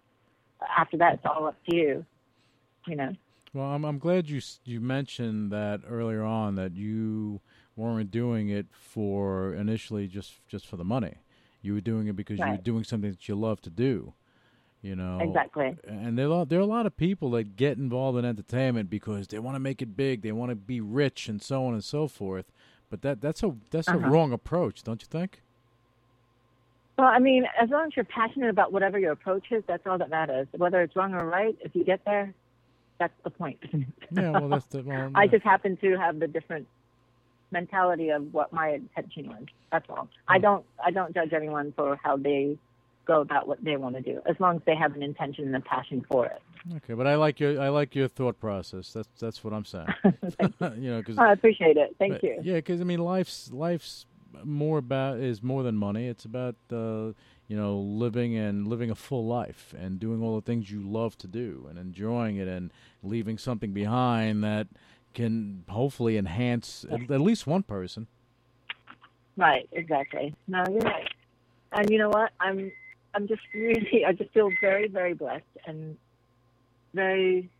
after 0.76 0.96
that, 0.98 1.14
it's 1.14 1.26
all 1.26 1.46
up 1.46 1.56
to 1.68 1.76
you. 1.76 2.04
You 2.86 2.96
know. 2.96 3.12
Well, 3.52 3.66
I'm 3.66 3.84
I'm 3.84 3.98
glad 3.98 4.28
you 4.28 4.40
you 4.64 4.80
mentioned 4.80 5.50
that 5.52 5.80
earlier 5.88 6.22
on 6.22 6.54
that 6.56 6.76
you 6.76 7.40
weren't 7.74 8.10
doing 8.10 8.48
it 8.48 8.66
for 8.72 9.54
initially 9.54 10.06
just 10.08 10.46
just 10.48 10.66
for 10.66 10.76
the 10.76 10.84
money. 10.84 11.16
You 11.62 11.74
were 11.74 11.80
doing 11.80 12.06
it 12.06 12.16
because 12.16 12.38
you 12.38 12.44
were 12.52 12.56
doing 12.62 12.84
something 12.84 13.10
that 13.10 13.28
you 13.28 13.34
love 13.34 13.60
to 13.62 13.70
do. 13.70 14.14
You 14.82 14.94
know 14.94 15.18
Exactly. 15.20 15.76
And 15.86 16.16
there 16.18 16.30
are 16.30 16.44
there 16.46 16.58
are 16.58 16.62
a 16.62 16.66
lot 16.66 16.86
of 16.86 16.96
people 16.96 17.30
that 17.32 17.56
get 17.56 17.76
involved 17.78 18.18
in 18.18 18.24
entertainment 18.24 18.88
because 18.90 19.28
they 19.28 19.38
want 19.38 19.56
to 19.56 19.60
make 19.60 19.82
it 19.82 19.96
big, 19.96 20.22
they 20.22 20.32
want 20.32 20.50
to 20.50 20.56
be 20.56 20.80
rich, 20.80 21.28
and 21.28 21.42
so 21.42 21.66
on 21.66 21.72
and 21.74 21.82
so 21.84 22.08
forth. 22.08 22.46
But 22.90 23.02
that 23.02 23.20
that's 23.20 23.42
a 23.42 23.56
that's 23.70 23.88
a 23.88 23.92
Uh-huh. 23.96 24.08
wrong 24.10 24.32
approach, 24.32 24.82
don't 24.82 25.02
you 25.02 25.08
think? 25.08 25.42
Well, 26.98 27.08
I 27.08 27.18
mean, 27.18 27.44
as 27.60 27.68
long 27.68 27.86
as 27.86 27.96
you're 27.96 28.06
passionate 28.06 28.48
about 28.48 28.72
whatever 28.72 28.98
your 28.98 29.12
approach 29.12 29.46
is, 29.50 29.62
that's 29.66 29.86
all 29.86 29.98
that 29.98 30.08
matters. 30.08 30.48
Whether 30.56 30.80
it's 30.82 30.96
wrong 30.96 31.14
or 31.14 31.26
right, 31.26 31.56
if 31.60 31.74
you 31.74 31.84
get 31.84 32.04
there, 32.06 32.32
that's 32.98 33.12
the 33.22 33.30
point. 33.30 33.58
Yeah, 34.10 34.30
well, 34.30 34.48
that's 34.48 34.66
the 34.66 34.82
well. 34.86 35.10
I 35.14 35.26
just 35.26 35.44
happen 35.44 35.76
to 35.78 35.98
have 35.98 36.18
the 36.18 36.26
different 36.26 36.66
mentality 37.50 38.10
of 38.10 38.32
what 38.32 38.52
my 38.52 38.70
intention 38.70 39.28
was. 39.28 39.44
That's 39.70 39.86
all. 39.90 40.08
I 40.26 40.36
hmm. 40.36 40.42
don't 40.42 40.64
I 40.84 40.90
don't 40.90 41.14
judge 41.14 41.32
anyone 41.32 41.72
for 41.76 41.98
how 42.02 42.16
they 42.16 42.56
go 43.06 43.20
about 43.20 43.46
what 43.46 43.62
they 43.62 43.76
want 43.76 43.94
to 43.96 44.02
do, 44.02 44.20
as 44.26 44.36
long 44.40 44.56
as 44.56 44.62
they 44.66 44.74
have 44.74 44.94
an 44.94 45.02
intention 45.02 45.44
and 45.46 45.56
a 45.56 45.60
passion 45.60 46.04
for 46.10 46.26
it. 46.26 46.42
okay, 46.76 46.94
but 46.94 47.06
I 47.06 47.16
like 47.16 47.38
your 47.40 47.60
I 47.60 47.68
like 47.68 47.94
your 47.94 48.08
thought 48.08 48.40
process. 48.40 48.92
That's 48.92 49.08
that's 49.18 49.44
what 49.44 49.52
I'm 49.52 49.64
saying. 49.64 49.86
you 50.04 50.90
know, 50.90 50.98
because 50.98 51.18
I 51.18 51.32
appreciate 51.32 51.76
it. 51.76 51.94
Thank 51.98 52.14
But, 52.14 52.22
you. 52.24 52.40
Yeah, 52.42 52.54
because 52.54 52.80
I 52.80 52.84
mean, 52.84 53.00
life's 53.00 53.52
life's 53.52 54.06
more 54.44 54.78
about 54.78 55.18
is 55.18 55.42
more 55.42 55.62
than 55.62 55.76
money. 55.76 56.06
It's 56.08 56.24
about 56.24 56.56
uh, 56.72 57.12
you 57.48 57.56
know 57.56 57.78
living 57.78 58.36
and 58.36 58.66
living 58.66 58.90
a 58.90 58.94
full 58.94 59.26
life 59.26 59.74
and 59.78 59.98
doing 59.98 60.22
all 60.22 60.34
the 60.34 60.42
things 60.42 60.70
you 60.70 60.80
love 60.80 61.16
to 61.18 61.26
do 61.26 61.66
and 61.68 61.78
enjoying 61.78 62.36
it 62.36 62.48
and 62.48 62.72
leaving 63.02 63.38
something 63.38 63.72
behind 63.72 64.42
that 64.44 64.68
can 65.14 65.64
hopefully 65.68 66.18
enhance 66.18 66.84
at, 66.90 67.10
at 67.10 67.20
least 67.20 67.46
one 67.46 67.62
person. 67.62 68.06
Right, 69.36 69.68
exactly. 69.72 70.34
No, 70.46 70.64
you're 70.68 70.80
right. 70.80 71.08
And 71.72 71.90
you 71.90 71.98
know 71.98 72.10
what? 72.10 72.32
I'm 72.40 72.72
I'm 73.14 73.26
just 73.28 73.42
really 73.54 74.04
I 74.06 74.12
just 74.12 74.32
feel 74.32 74.50
very, 74.60 74.88
very 74.88 75.14
blessed 75.14 75.44
and 75.66 75.96
very 76.94 77.50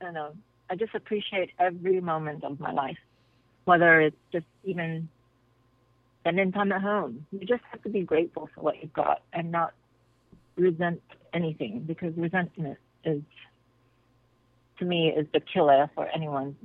I 0.00 0.06
don't 0.06 0.14
know, 0.14 0.32
I 0.70 0.76
just 0.76 0.94
appreciate 0.94 1.50
every 1.58 2.00
moment 2.00 2.44
of 2.44 2.58
my 2.60 2.72
life. 2.72 2.98
Whether 3.64 4.00
it's 4.00 4.16
just 4.32 4.46
even 4.64 5.08
spending 6.20 6.52
time 6.52 6.72
at 6.72 6.82
home. 6.82 7.26
You 7.32 7.40
just 7.46 7.62
have 7.70 7.82
to 7.82 7.88
be 7.88 8.02
grateful 8.02 8.48
for 8.54 8.60
what 8.60 8.82
you've 8.82 8.92
got 8.92 9.22
and 9.32 9.50
not 9.50 9.72
resent 10.56 11.00
anything 11.32 11.80
because 11.86 12.14
resentment 12.16 12.78
is 13.04 13.22
to 14.78 14.84
me 14.84 15.08
is 15.08 15.26
the 15.32 15.40
killer 15.40 15.90
for 15.94 16.06
anyone 16.14 16.56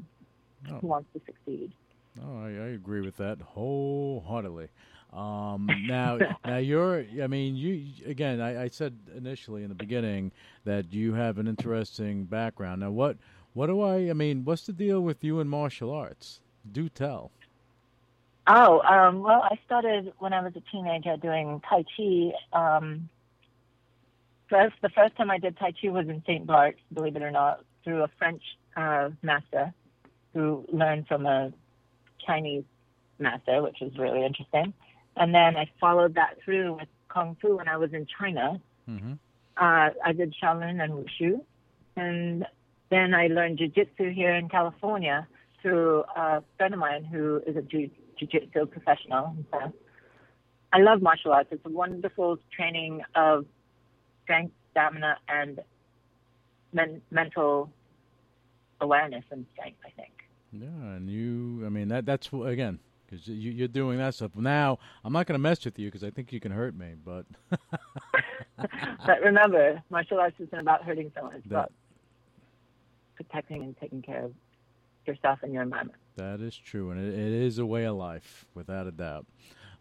Oh. 0.67 0.79
who 0.79 0.87
wants 0.87 1.09
to 1.13 1.21
succeed. 1.27 1.71
Oh, 2.23 2.39
I, 2.39 2.47
I 2.47 2.67
agree 2.69 3.01
with 3.01 3.17
that 3.17 3.39
wholeheartedly. 3.39 4.69
Um, 5.13 5.69
now, 5.87 6.17
now 6.43 6.57
you're. 6.57 7.05
I 7.21 7.27
mean, 7.27 7.55
you 7.55 7.85
again. 8.05 8.41
I, 8.41 8.63
I 8.63 8.67
said 8.69 8.97
initially 9.15 9.61
in 9.61 9.69
the 9.69 9.75
beginning 9.75 10.31
that 10.63 10.91
you 10.91 11.13
have 11.13 11.37
an 11.37 11.47
interesting 11.47 12.23
background. 12.23 12.81
Now, 12.81 12.89
what 12.91 13.17
what 13.53 13.67
do 13.67 13.79
I? 13.81 14.09
I 14.09 14.13
mean, 14.13 14.43
what's 14.43 14.65
the 14.65 14.73
deal 14.73 15.01
with 15.01 15.23
you 15.23 15.39
and 15.39 15.47
martial 15.49 15.91
arts? 15.91 16.41
Do 16.71 16.89
tell. 16.89 17.29
Oh, 18.47 18.81
um, 18.81 19.21
well, 19.21 19.41
I 19.43 19.57
started 19.65 20.13
when 20.19 20.33
I 20.33 20.41
was 20.41 20.53
a 20.55 20.61
teenager 20.71 21.17
doing 21.17 21.61
Tai 21.67 21.83
Chi. 21.97 22.31
Um, 22.53 23.09
first, 24.49 24.75
the 24.81 24.89
first 24.89 25.15
time 25.15 25.31
I 25.31 25.39
did 25.39 25.57
Tai 25.57 25.73
Chi 25.81 25.89
was 25.89 26.07
in 26.07 26.21
St. 26.27 26.45
Bart's, 26.45 26.79
believe 26.93 27.15
it 27.15 27.23
or 27.23 27.31
not, 27.31 27.63
through 27.83 28.03
a 28.03 28.09
French 28.19 28.43
uh, 28.75 29.09
master 29.23 29.73
who 30.33 30.65
learned 30.71 31.07
from 31.07 31.25
a 31.25 31.51
Chinese 32.25 32.65
master, 33.17 33.63
which 33.63 33.77
was 33.81 33.97
really 33.97 34.23
interesting. 34.23 34.73
And 35.15 35.33
then 35.33 35.55
I 35.55 35.69
followed 35.79 36.15
that 36.15 36.37
through 36.43 36.73
with 36.73 36.89
Kung 37.09 37.37
Fu 37.41 37.57
when 37.57 37.67
I 37.67 37.77
was 37.77 37.93
in 37.93 38.05
China. 38.19 38.59
Mm-hmm. 38.87 39.13
Uh, 39.57 39.89
I 40.05 40.13
did 40.13 40.35
Shaolin 40.41 40.83
and 40.83 40.93
Wushu. 40.93 41.41
And 41.95 42.45
then 42.89 43.13
I 43.15 43.27
learned 43.27 43.57
Jiu 43.57 43.69
Jitsu 43.69 44.11
here 44.11 44.35
in 44.35 44.49
California 44.49 45.27
through 45.61 46.03
a 46.15 46.43
friend 46.57 46.73
of 46.73 46.79
mine 46.79 47.05
who 47.05 47.41
is 47.47 47.55
a 47.55 47.61
Jiu 47.61 47.89
Jitsu 48.19 48.65
professional. 48.65 49.35
So 49.51 49.73
I 50.73 50.79
love 50.79 51.01
martial 51.01 51.31
arts. 51.33 51.49
It's 51.51 51.65
a 51.65 51.69
wonderful 51.69 52.37
training 52.55 53.01
of 53.15 53.45
strength, 54.23 54.53
stamina, 54.71 55.17
and 55.27 55.59
men- 56.73 57.01
mental 57.11 57.71
awareness 58.81 59.23
and 59.31 59.45
strength, 59.53 59.77
I 59.85 59.89
think. 59.91 60.11
Yeah, 60.51 60.67
and 60.95 61.09
you. 61.09 61.65
I 61.65 61.69
mean, 61.69 61.87
that 61.89 62.05
that's 62.05 62.29
again 62.33 62.79
because 63.05 63.27
you, 63.27 63.51
you're 63.51 63.67
doing 63.67 63.97
that 63.99 64.15
stuff 64.15 64.31
now. 64.35 64.79
I'm 65.03 65.13
not 65.13 65.27
going 65.27 65.35
to 65.35 65.41
mess 65.41 65.63
with 65.65 65.77
you 65.77 65.87
because 65.87 66.03
I 66.03 66.09
think 66.09 66.31
you 66.33 66.39
can 66.39 66.51
hurt 66.51 66.75
me, 66.75 66.93
but 67.03 67.25
but 69.05 69.21
remember, 69.21 69.81
martial 69.89 70.19
arts 70.19 70.35
isn't 70.39 70.57
about 70.59 70.83
hurting 70.83 71.11
someone. 71.15 71.35
It's 71.35 71.47
That- 71.47 71.55
about 71.55 71.71
protecting 73.15 73.63
and 73.63 73.77
taking 73.79 74.01
care 74.01 74.25
of 74.25 74.33
yourself 75.07 75.39
and 75.43 75.53
your 75.53 75.63
environment. 75.63 75.99
That 76.15 76.41
is 76.41 76.55
true, 76.55 76.91
and 76.91 76.99
it, 76.99 77.13
it 77.13 77.33
is 77.33 77.57
a 77.59 77.65
way 77.65 77.85
of 77.85 77.95
life, 77.95 78.45
without 78.53 78.87
a 78.87 78.91
doubt. 78.91 79.25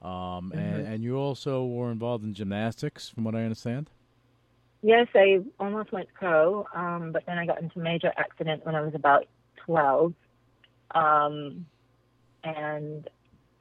Um, 0.03 0.53
and, 0.53 0.87
and 0.87 1.03
you 1.03 1.17
also 1.17 1.65
were 1.65 1.91
involved 1.91 2.25
in 2.25 2.35
gymnastics, 2.35 3.09
from 3.09 3.25
what 3.25 3.35
I 3.35 3.43
understand. 3.43 3.91
Yes, 4.83 5.07
I 5.15 5.39
almost 5.59 5.93
went 5.93 6.09
pro, 6.13 6.67
um, 6.75 7.11
but 7.13 7.25
then 7.27 7.39
I 7.39 7.47
got 7.47 7.63
into 7.63 7.81
a 7.81 7.83
major 7.83 8.13
accident 8.19 8.67
when 8.67 8.75
I 8.75 8.83
was 8.83 8.95
about 8.95 9.27
12. 9.65 10.13
Um, 10.95 11.65
and 12.45 13.09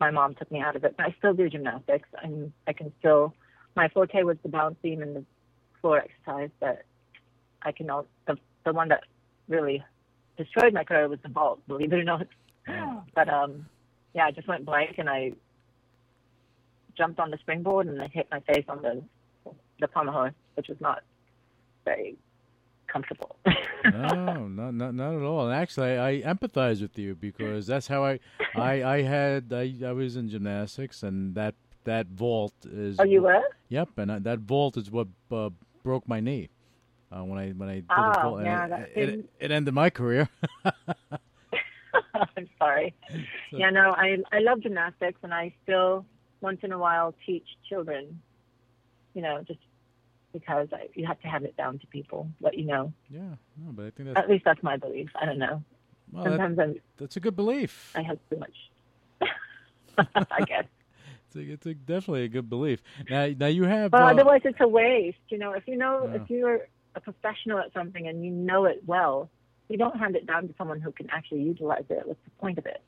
my 0.02 0.12
mom 0.12 0.36
took 0.36 0.52
me 0.52 0.60
out 0.60 0.76
of 0.76 0.84
it. 0.84 0.96
But 0.98 1.06
I 1.06 1.16
still 1.18 1.34
do 1.34 1.50
gymnastics. 1.50 2.10
I'm, 2.22 2.52
I 2.68 2.74
can 2.74 2.92
still, 3.00 3.34
my 3.78 3.88
forte 3.88 4.22
was 4.24 4.36
the 4.44 4.50
balance 4.50 4.76
beam 4.84 5.02
and 5.02 5.16
the 5.16 5.26
floor 5.80 6.00
exercise, 6.00 6.50
but 6.60 6.84
I 7.62 7.72
can 7.72 7.90
also, 7.90 8.10
the, 8.28 8.36
the 8.66 8.74
one 8.74 8.90
that 8.90 9.04
really 9.48 9.82
destroyed 10.38 10.74
my 10.74 10.84
career 10.84 11.08
was 11.08 11.20
the 11.24 11.30
vault, 11.30 11.60
believe 11.68 11.94
it 11.94 12.00
or 12.00 12.04
not. 12.04 12.28
But 13.16 13.30
um, 13.30 13.66
yeah, 14.14 14.26
I 14.26 14.32
just 14.32 14.48
went 14.48 14.66
blank 14.66 14.96
and 14.98 15.10
I 15.10 15.34
jumped 16.98 17.20
on 17.20 17.32
the 17.32 17.38
springboard 17.38 17.88
and 17.88 18.02
I 18.02 18.08
hit 18.08 18.28
my 18.32 18.40
face 18.42 18.66
on 18.68 18.82
the 18.82 19.04
the 19.80 19.88
pommel 19.88 20.30
which 20.56 20.68
was 20.70 20.80
not 20.80 21.04
very 21.84 22.16
comfortable. 22.88 23.36
no, 23.86 24.48
not, 24.48 24.74
not 24.74 24.94
not 24.94 25.16
at 25.16 25.24
all. 25.24 25.48
And 25.48 25.56
actually, 25.56 25.98
I, 25.98 26.10
I 26.10 26.22
empathize 26.22 26.82
with 26.82 26.98
you 26.98 27.16
because 27.16 27.68
that's 27.68 27.88
how 27.88 28.06
I 28.06 28.20
I, 28.56 28.84
I 28.84 29.02
had 29.02 29.52
I, 29.52 29.74
I 29.86 29.92
was 29.92 30.16
in 30.16 30.30
gymnastics, 30.30 31.04
and 31.04 31.36
that 31.36 31.56
that 31.84 32.08
vault 32.08 32.54
is. 32.66 32.98
oh, 33.00 33.04
you 33.04 33.24
were? 33.24 33.44
Yep, 33.70 33.90
and 33.98 34.12
uh, 34.12 34.20
that 34.20 34.40
vault 34.40 34.78
is 34.78 34.90
what 34.92 35.08
uh, 35.32 35.50
broke 35.84 36.08
my 36.08 36.20
knee 36.20 36.50
uh, 37.14 37.24
when 37.24 37.38
I 37.40 37.50
when 37.52 37.70
I 37.70 37.76
did 37.76 37.86
Oh, 37.90 38.38
and 38.38 38.46
yeah, 38.46 38.78
it, 38.96 39.10
it, 39.10 39.30
it 39.40 39.52
ended 39.52 39.74
my 39.74 39.90
career. 39.90 40.30
I'm 42.14 42.50
sorry. 42.58 42.96
Yeah, 43.52 43.70
no, 43.70 43.92
I 43.92 44.18
I 44.32 44.40
love 44.40 44.62
gymnastics, 44.62 45.20
and 45.24 45.34
I 45.34 45.54
still 45.64 46.06
once 46.42 46.60
in 46.64 46.72
a 46.72 46.78
while 46.78 47.14
teach 47.26 47.46
children. 47.70 48.22
You 49.14 49.22
know, 49.22 49.44
just 49.48 49.60
because 50.32 50.68
I, 50.74 50.88
you 50.96 51.06
have 51.06 51.20
to 51.22 51.28
have 51.28 51.44
it 51.44 51.56
down 51.56 51.78
to 51.80 51.88
people, 51.88 52.28
let 52.42 52.58
you 52.58 52.66
know. 52.66 52.92
yeah, 53.10 53.36
no, 53.58 53.72
but 53.72 53.86
I 53.86 53.90
think 53.92 54.10
that's 54.10 54.18
At 54.24 54.30
least 54.30 54.44
that's 54.46 54.64
my 54.64 54.78
belief. 54.78 55.10
I 55.22 55.26
don't 55.26 55.38
know. 55.38 55.64
well, 56.12 56.24
that, 56.24 56.32
Sometimes 56.32 56.60
I'm, 56.60 56.76
that's 56.98 57.16
a 57.16 57.20
good 57.20 57.36
belief. 57.36 57.94
I 57.96 58.02
have 58.02 58.18
too 58.32 58.38
much. 58.38 58.56
I 60.32 60.42
guess. 60.42 60.66
It's, 61.28 61.36
a, 61.36 61.40
it's 61.54 61.66
a, 61.68 61.74
definitely 61.76 62.24
a 62.24 62.28
good 62.28 62.50
belief. 62.50 62.82
Now, 63.10 63.28
now 63.38 63.46
you 63.48 63.66
have. 63.66 63.94
Well, 63.94 64.08
uh, 64.08 64.12
otherwise 64.12 64.42
it's 64.44 64.58
a 64.60 64.68
waste. 64.68 65.18
You 65.30 65.38
know, 65.38 65.52
if 65.54 65.68
you 65.68 65.78
know, 65.78 66.10
Yeah. 66.12 66.22
if 66.22 66.30
you're 66.30 66.68
a 66.96 67.02
professional 67.02 67.60
at 67.60 67.74
something 67.74 68.08
and 68.08 68.24
you 68.24 68.32
know 68.32 68.66
it 68.66 68.82
well, 68.86 69.30
you 69.70 69.78
don't 69.78 69.98
hand 69.98 70.16
it 70.16 70.28
down 70.28 70.48
to 70.48 70.54
someone 70.58 70.80
who 70.80 70.92
can 70.92 71.10
actually 71.10 71.42
utilize 71.42 71.86
it. 71.90 72.04
What's 72.06 72.20
the 72.24 72.32
point 72.40 72.58
of 72.58 72.66
it? 72.66 72.82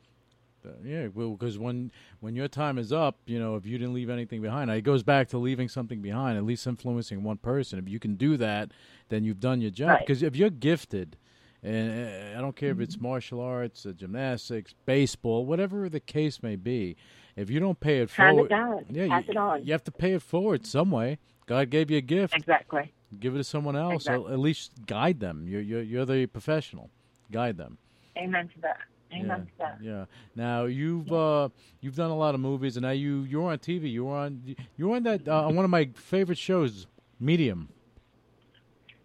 Uh, 0.65 0.69
yeah, 0.83 1.07
well, 1.13 1.31
because 1.31 1.59
when 1.59 1.91
when 2.19 2.35
your 2.35 2.47
time 2.47 2.77
is 2.77 2.91
up, 2.91 3.19
you 3.25 3.37
know, 3.39 3.55
if 3.55 3.65
you 3.65 3.77
didn't 3.77 3.93
leave 3.93 4.09
anything 4.09 4.41
behind, 4.41 4.69
it 4.71 4.81
goes 4.81 5.03
back 5.03 5.27
to 5.29 5.37
leaving 5.37 5.69
something 5.69 6.01
behind, 6.01 6.37
at 6.37 6.43
least 6.43 6.65
influencing 6.65 7.23
one 7.23 7.37
person. 7.37 7.77
If 7.79 7.87
you 7.87 7.99
can 7.99 8.15
do 8.15 8.35
that, 8.37 8.71
then 9.09 9.23
you've 9.23 9.39
done 9.39 9.61
your 9.61 9.71
job. 9.71 9.89
Right. 9.89 9.99
Because 9.99 10.23
if 10.23 10.35
you're 10.35 10.49
gifted, 10.49 11.17
and 11.61 12.07
uh, 12.35 12.37
I 12.37 12.41
don't 12.41 12.55
care 12.55 12.71
if 12.71 12.79
it's 12.79 12.99
martial 12.99 13.41
arts, 13.41 13.85
uh, 13.85 13.91
gymnastics, 13.91 14.73
baseball, 14.85 15.45
whatever 15.45 15.87
the 15.89 15.99
case 15.99 16.41
may 16.41 16.55
be, 16.55 16.95
if 17.35 17.49
you 17.49 17.59
don't 17.59 17.79
pay 17.79 17.99
it 17.99 18.11
Hand 18.11 18.35
forward, 18.35 18.45
it 18.45 18.49
down. 18.49 18.85
yeah, 18.89 19.07
Pass 19.07 19.23
you, 19.27 19.31
it 19.31 19.37
on. 19.37 19.65
you 19.65 19.71
have 19.71 19.83
to 19.83 19.91
pay 19.91 20.13
it 20.13 20.21
forward 20.21 20.65
some 20.65 20.89
way. 20.91 21.19
God 21.47 21.69
gave 21.69 21.91
you 21.91 21.97
a 21.97 22.01
gift, 22.01 22.35
Exactly. 22.35 22.91
Give 23.19 23.35
it 23.35 23.37
to 23.39 23.43
someone 23.43 23.75
else. 23.75 24.07
or 24.07 24.15
Exactly. 24.15 24.33
At 24.33 24.39
least 24.39 24.71
guide 24.85 25.19
them. 25.19 25.47
You're 25.47 25.61
you're, 25.61 25.81
you're 25.81 26.05
the 26.05 26.25
professional. 26.27 26.89
Guide 27.31 27.57
them. 27.57 27.77
Amen 28.17 28.47
to 28.55 28.61
that. 28.61 28.77
Amen 29.13 29.47
Yeah, 29.59 29.67
to 29.67 29.77
that. 29.77 29.83
yeah. 29.83 30.05
Now 30.35 30.65
you've 30.65 31.11
uh, 31.11 31.49
you've 31.81 31.95
done 31.95 32.11
a 32.11 32.15
lot 32.17 32.33
of 32.35 32.41
movies, 32.41 32.77
and 32.77 32.83
now 32.85 32.91
you 32.91 33.21
you're 33.23 33.49
on 33.51 33.57
TV. 33.59 33.91
You 33.91 34.05
were 34.05 34.15
on 34.17 34.55
you 34.77 34.87
were 34.89 34.95
on 34.95 35.03
that 35.03 35.27
uh, 35.27 35.47
on 35.47 35.55
one 35.55 35.65
of 35.65 35.71
my 35.71 35.89
favorite 35.95 36.37
shows, 36.37 36.87
Medium. 37.19 37.69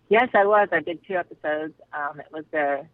Yes, 0.09 0.29
I 0.35 0.45
was. 0.45 0.69
I 0.73 0.81
did 0.81 0.99
two 1.07 1.15
episodes. 1.15 1.75
Um, 1.93 2.19
it 2.19 2.27
was 2.33 2.45
the 2.51 2.85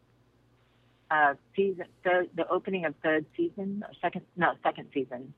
uh, 1.10 1.34
season, 1.54 1.86
third, 2.04 2.28
the 2.36 2.46
opening 2.48 2.84
of 2.84 2.94
third 3.02 3.24
season, 3.36 3.82
or 3.86 3.92
second, 4.02 4.22
no, 4.36 4.52
second 4.62 4.88
season, 4.92 5.32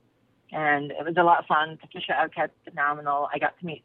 and 0.51 0.91
it 0.91 1.05
was 1.05 1.15
a 1.17 1.23
lot 1.23 1.39
of 1.39 1.45
fun. 1.45 1.77
Patricia 1.79 2.11
Arquette's 2.13 2.51
phenomenal. 2.67 3.29
I 3.33 3.39
got 3.39 3.57
to 3.59 3.65
meet 3.65 3.83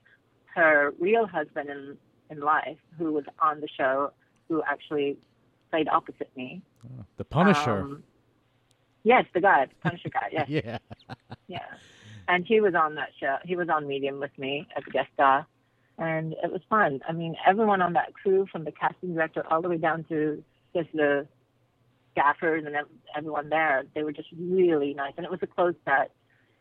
her 0.55 0.95
real 0.99 1.27
husband 1.27 1.69
in 1.71 1.97
in 2.31 2.41
life, 2.41 2.79
who 2.99 3.13
was 3.13 3.25
on 3.41 3.61
the 3.61 3.69
show, 3.69 4.13
who 4.49 4.63
actually 4.63 5.17
played 5.71 5.89
opposite 5.89 6.31
me. 6.37 6.63
The 7.17 7.25
Punisher. 7.25 7.81
Um, 7.81 8.03
yes, 9.03 9.25
the 9.35 9.41
guy, 9.41 9.67
the 9.67 9.75
Punisher 9.83 10.09
guy. 10.09 10.29
Yes, 10.33 10.49
yeah. 10.49 10.79
yeah. 11.49 11.59
And 12.29 12.47
he 12.47 12.61
was 12.61 12.75
on 12.75 12.95
that 12.95 13.11
show. 13.21 13.37
He 13.45 13.57
was 13.57 13.69
on 13.69 13.87
Medium 13.87 14.21
with 14.21 14.37
me 14.39 14.67
as 14.77 14.83
a 14.87 14.91
guest 14.91 15.09
star, 15.13 15.47
and 15.99 16.35
it 16.43 16.51
was 16.51 16.63
fun. 16.71 17.01
I 17.07 17.13
mean, 17.13 17.37
everyone 17.47 17.83
on 17.83 17.93
that 17.93 18.15
crew, 18.15 18.47
from 18.51 18.65
the 18.65 18.73
casting 18.73 19.15
director 19.15 19.45
all 19.51 19.61
the 19.61 19.69
way 19.69 19.77
down 19.77 20.05
to 20.05 20.43
just 20.75 20.89
the 20.95 21.27
staffers 22.17 22.67
and 22.67 22.75
everyone 23.17 23.49
there, 23.51 23.85
they 23.95 24.03
were 24.03 24.13
just 24.13 24.29
really 24.39 24.95
nice. 24.95 25.13
And 25.17 25.27
it 25.27 25.31
was 25.31 25.41
a 25.43 25.47
closed 25.47 25.77
set 25.85 26.13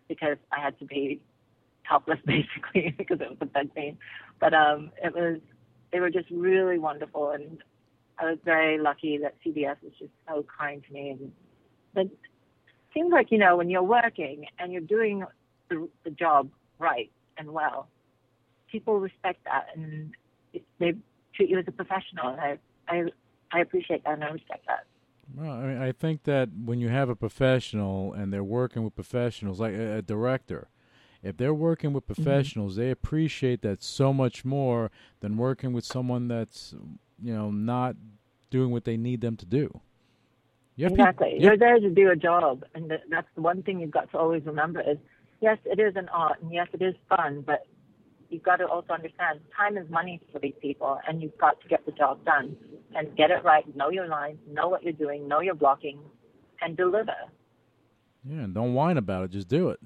because 0.07 0.37
I 0.51 0.59
had 0.59 0.77
to 0.79 0.85
be 0.85 1.21
topless 1.87 2.19
basically 2.25 2.93
because 2.97 3.19
it 3.21 3.29
was 3.29 3.37
a 3.41 3.45
bed 3.45 3.69
scene. 3.75 3.97
But 4.39 4.53
um, 4.53 4.91
it 5.03 5.13
was 5.13 5.39
they 5.91 5.99
were 5.99 6.09
just 6.09 6.29
really 6.31 6.79
wonderful, 6.79 7.31
and 7.31 7.59
I 8.17 8.25
was 8.25 8.39
very 8.43 8.79
lucky 8.79 9.19
that 9.19 9.35
CBS 9.45 9.77
was 9.83 9.93
just 9.99 10.11
so 10.27 10.45
kind 10.59 10.83
to 10.87 10.93
me. 10.93 11.11
And 11.11 11.31
but 11.93 12.05
it 12.05 12.19
seems 12.93 13.11
like 13.11 13.31
you 13.31 13.37
know 13.37 13.57
when 13.57 13.69
you're 13.69 13.83
working 13.83 14.45
and 14.59 14.71
you're 14.71 14.81
doing 14.81 15.23
the, 15.69 15.87
the 16.03 16.09
job 16.11 16.49
right 16.79 17.11
and 17.37 17.51
well, 17.51 17.87
people 18.71 18.99
respect 18.99 19.43
that 19.45 19.67
and 19.75 20.11
they 20.79 20.93
treat 21.35 21.49
you 21.49 21.59
as 21.59 21.65
a 21.67 21.71
professional. 21.71 22.29
And 22.29 22.41
I 22.41 22.57
I 22.87 23.03
I 23.51 23.59
appreciate 23.61 24.03
that 24.03 24.13
and 24.13 24.23
I 24.23 24.29
respect 24.29 24.65
that. 24.67 24.85
Well, 25.33 25.51
I 25.51 25.61
mean, 25.61 25.77
I 25.77 25.91
think 25.91 26.23
that 26.23 26.49
when 26.53 26.79
you 26.79 26.89
have 26.89 27.09
a 27.09 27.15
professional 27.15 28.13
and 28.13 28.33
they're 28.33 28.43
working 28.43 28.83
with 28.83 28.93
professionals, 28.93 29.59
like 29.59 29.73
a, 29.73 29.97
a 29.97 30.01
director, 30.01 30.69
if 31.23 31.37
they're 31.37 31.53
working 31.53 31.93
with 31.93 32.03
mm-hmm. 32.03 32.21
professionals, 32.21 32.75
they 32.75 32.91
appreciate 32.91 33.61
that 33.61 33.81
so 33.81 34.13
much 34.13 34.43
more 34.43 34.91
than 35.21 35.37
working 35.37 35.73
with 35.73 35.85
someone 35.85 36.27
that's 36.27 36.75
you 37.21 37.33
know 37.33 37.49
not 37.49 37.95
doing 38.51 38.71
what 38.71 38.83
they 38.83 38.97
need 38.97 39.21
them 39.21 39.37
to 39.37 39.45
do. 39.45 39.81
You 40.75 40.87
Exactly. 40.87 41.35
you 41.35 41.47
You're 41.47 41.57
there 41.57 41.79
to 41.79 41.89
do 41.89 42.09
a 42.09 42.15
job, 42.15 42.63
and 42.75 42.91
that's 43.09 43.27
the 43.35 43.41
one 43.41 43.63
thing 43.63 43.79
you've 43.79 43.91
got 43.91 44.11
to 44.11 44.17
always 44.17 44.43
remember 44.45 44.81
is, 44.81 44.97
yes, 45.39 45.57
it 45.65 45.79
is 45.79 45.95
an 45.95 46.09
art, 46.09 46.41
and 46.41 46.51
yes, 46.51 46.67
it 46.73 46.81
is 46.81 46.95
fun, 47.07 47.43
but 47.45 47.65
you've 48.29 48.43
got 48.43 48.57
to 48.57 48.67
also 48.67 48.93
understand 48.93 49.39
time 49.55 49.77
is 49.77 49.87
money 49.89 50.19
for 50.31 50.39
these 50.39 50.55
people, 50.61 50.99
and 51.07 51.21
you've 51.21 51.37
got 51.37 51.61
to 51.61 51.67
get 51.67 51.85
the 51.85 51.91
job 51.91 52.25
done 52.25 52.57
and 52.95 53.15
get 53.15 53.29
it 53.29 53.43
right. 53.43 53.63
Know 53.75 53.89
your 53.89 54.07
lines, 54.07 54.39
know 54.51 54.67
what 54.67 54.83
you're 54.83 54.93
doing, 54.93 55.27
know 55.27 55.41
your 55.41 55.55
blocking, 55.55 55.99
and 56.61 56.75
deliver. 56.75 57.15
Yeah, 58.27 58.41
and 58.41 58.53
don't 58.53 58.73
whine 58.73 58.97
about 58.97 59.25
it. 59.25 59.31
Just 59.31 59.47
do 59.47 59.69
it. 59.69 59.79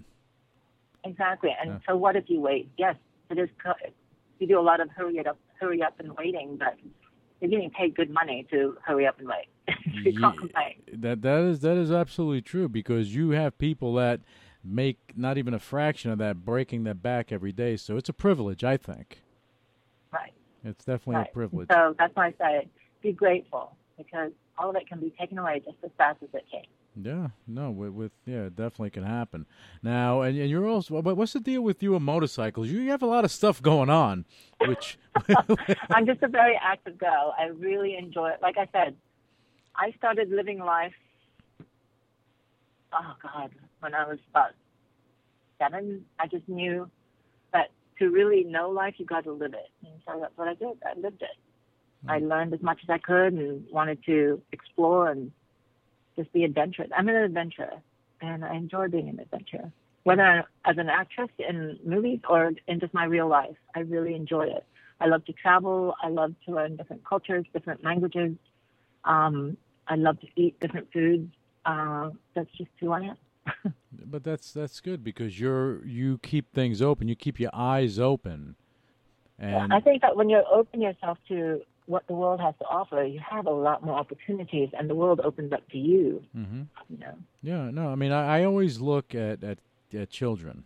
Exactly. 1.07 1.49
And 1.59 1.71
Yeah. 1.71 1.79
so, 1.87 1.95
what 1.95 2.15
if 2.15 2.25
you 2.29 2.39
wait? 2.41 2.69
Yes, 2.77 2.95
it 3.29 3.37
is. 3.39 3.49
co- 3.63 3.73
You 4.39 4.47
do 4.47 4.59
a 4.59 4.61
lot 4.61 4.79
of 4.79 4.89
hurry 4.91 5.19
up, 5.25 5.37
hurry 5.59 5.81
up 5.81 5.99
and 5.99 6.15
waiting, 6.15 6.57
but 6.57 6.75
you're 7.41 7.49
getting 7.49 7.71
paid 7.71 7.95
good 7.95 8.09
money 8.11 8.45
to 8.51 8.77
hurry 8.85 9.07
up 9.07 9.17
and 9.19 9.27
wait. 9.27 9.47
you 10.03 10.11
Ye- 10.11 10.17
can't 10.19 10.37
complain. 10.37 10.75
That 10.93 11.21
that 11.23 11.39
is 11.41 11.61
that 11.61 11.77
is 11.77 11.91
absolutely 11.91 12.41
true 12.41 12.69
because 12.69 13.15
you 13.15 13.31
have 13.31 13.57
people 13.57 13.93
that 13.95 14.21
make 14.63 14.97
not 15.15 15.37
even 15.37 15.53
a 15.53 15.59
fraction 15.59 16.11
of 16.11 16.17
that 16.19 16.43
breaking 16.45 16.83
their 16.83 16.93
back 16.93 17.31
every 17.31 17.51
day. 17.51 17.77
So 17.77 17.97
it's 17.97 18.09
a 18.09 18.13
privilege, 18.13 18.63
I 18.63 18.77
think. 18.77 19.21
Right. 20.11 20.33
It's 20.63 20.83
definitely 20.85 21.15
right. 21.15 21.29
a 21.29 21.33
privilege. 21.33 21.67
So 21.71 21.95
that's 21.97 22.15
why 22.15 22.27
I 22.27 22.33
say 22.37 22.67
be 23.01 23.13
grateful 23.13 23.75
because 23.97 24.31
all 24.57 24.69
of 24.69 24.75
it 24.75 24.87
can 24.87 24.99
be 24.99 25.13
taken 25.19 25.37
away 25.37 25.61
just 25.65 25.77
as 25.83 25.91
fast 25.97 26.21
as 26.21 26.29
it 26.33 26.45
came. 26.51 26.65
Yeah, 26.99 27.27
no, 27.45 27.69
with, 27.69 27.91
with 27.91 28.11
yeah, 28.25 28.45
it 28.45 28.55
definitely 28.55 28.89
can 28.89 29.03
happen. 29.03 29.45
Now, 29.83 30.21
and, 30.21 30.37
and 30.37 30.49
you're 30.49 30.67
also, 30.67 30.99
but 31.01 31.15
what's 31.15 31.33
the 31.33 31.39
deal 31.39 31.61
with 31.61 31.83
you 31.83 31.95
and 31.95 32.03
motorcycles? 32.03 32.69
You 32.69 32.89
have 32.89 33.03
a 33.03 33.05
lot 33.05 33.23
of 33.23 33.31
stuff 33.31 33.61
going 33.61 33.89
on, 33.89 34.25
which 34.65 34.97
I'm 35.91 36.07
just 36.07 36.23
a 36.23 36.27
very 36.27 36.59
active 36.61 36.97
girl. 36.97 37.35
I 37.37 37.47
really 37.47 37.95
enjoy 37.95 38.29
it. 38.29 38.39
Like 38.41 38.57
I 38.57 38.67
said, 38.71 38.95
I 39.75 39.91
started 39.97 40.31
living 40.31 40.59
life. 40.59 40.93
Oh 42.93 43.13
God, 43.21 43.51
when 43.81 43.93
I 43.93 44.07
was 44.07 44.17
about 44.31 44.51
seven, 45.59 46.03
I 46.19 46.25
just 46.27 46.49
knew 46.49 46.89
that 47.53 47.69
to 47.99 48.09
really 48.09 48.43
know 48.43 48.69
life, 48.69 48.95
you 48.97 49.05
got 49.05 49.25
to 49.25 49.33
live 49.33 49.53
it, 49.53 49.69
and 49.83 50.01
so 50.05 50.19
that's 50.19 50.35
what 50.35 50.47
I 50.47 50.55
did. 50.55 50.77
I 50.83 50.99
lived 50.99 51.21
it. 51.21 51.37
I 52.07 52.19
mm. 52.19 52.29
learned 52.29 52.53
as 52.53 52.61
much 52.61 52.79
as 52.83 52.89
I 52.89 52.97
could 52.97 53.33
and 53.33 53.65
wanted 53.71 54.03
to 54.05 54.41
explore 54.51 55.09
and 55.11 55.31
just 56.17 56.31
be 56.33 56.43
adventurous. 56.43 56.89
I'm 56.95 57.07
an 57.07 57.15
adventurer, 57.15 57.81
and 58.21 58.43
I 58.43 58.55
enjoy 58.55 58.87
being 58.89 59.07
an 59.09 59.19
adventurer. 59.19 59.71
Whether 60.03 60.45
as 60.65 60.77
an 60.77 60.89
actress 60.89 61.29
in 61.37 61.79
movies 61.85 62.19
or 62.29 62.51
in 62.67 62.79
just 62.79 62.93
my 62.93 63.05
real 63.05 63.27
life, 63.27 63.57
I 63.75 63.81
really 63.81 64.15
enjoy 64.15 64.47
it. 64.47 64.65
I 64.99 65.07
love 65.07 65.25
to 65.25 65.33
travel. 65.33 65.95
I 66.01 66.09
love 66.09 66.33
to 66.45 66.53
learn 66.53 66.75
different 66.77 67.05
cultures, 67.05 67.45
different 67.53 67.83
languages. 67.83 68.35
Um, 69.03 69.57
I 69.87 69.95
love 69.95 70.19
to 70.21 70.27
eat 70.35 70.59
different 70.59 70.91
foods. 70.91 71.31
Uh, 71.65 72.11
that's 72.35 72.49
just 72.57 72.69
who 72.79 72.91
I 72.91 73.01
am. 73.01 73.17
but 74.05 74.23
that's 74.23 74.51
that's 74.51 74.79
good 74.81 75.03
because 75.03 75.39
you're 75.39 75.85
you 75.85 76.19
keep 76.19 76.53
things 76.53 76.81
open. 76.81 77.07
You 77.07 77.15
keep 77.15 77.39
your 77.39 77.51
eyes 77.53 77.99
open, 77.99 78.55
and 79.39 79.73
I 79.73 79.79
think 79.79 80.01
that 80.01 80.15
when 80.17 80.29
you 80.29 80.43
open 80.51 80.81
yourself 80.81 81.17
to 81.29 81.61
what 81.87 82.05
the 82.07 82.13
world 82.13 82.39
has 82.39 82.53
to 82.59 82.65
offer, 82.65 83.03
you 83.03 83.19
have 83.19 83.47
a 83.47 83.51
lot 83.51 83.83
more 83.83 83.95
opportunities, 83.97 84.69
and 84.77 84.89
the 84.89 84.95
world 84.95 85.19
opens 85.23 85.51
up 85.53 85.67
to 85.69 85.77
you. 85.77 86.23
hmm 86.33 86.63
You 86.89 86.97
know. 86.99 87.15
Yeah, 87.41 87.71
no, 87.71 87.89
I 87.89 87.95
mean, 87.95 88.11
I, 88.11 88.39
I 88.39 88.43
always 88.45 88.79
look 88.79 89.15
at, 89.15 89.43
at, 89.43 89.59
at 89.93 90.09
children, 90.09 90.65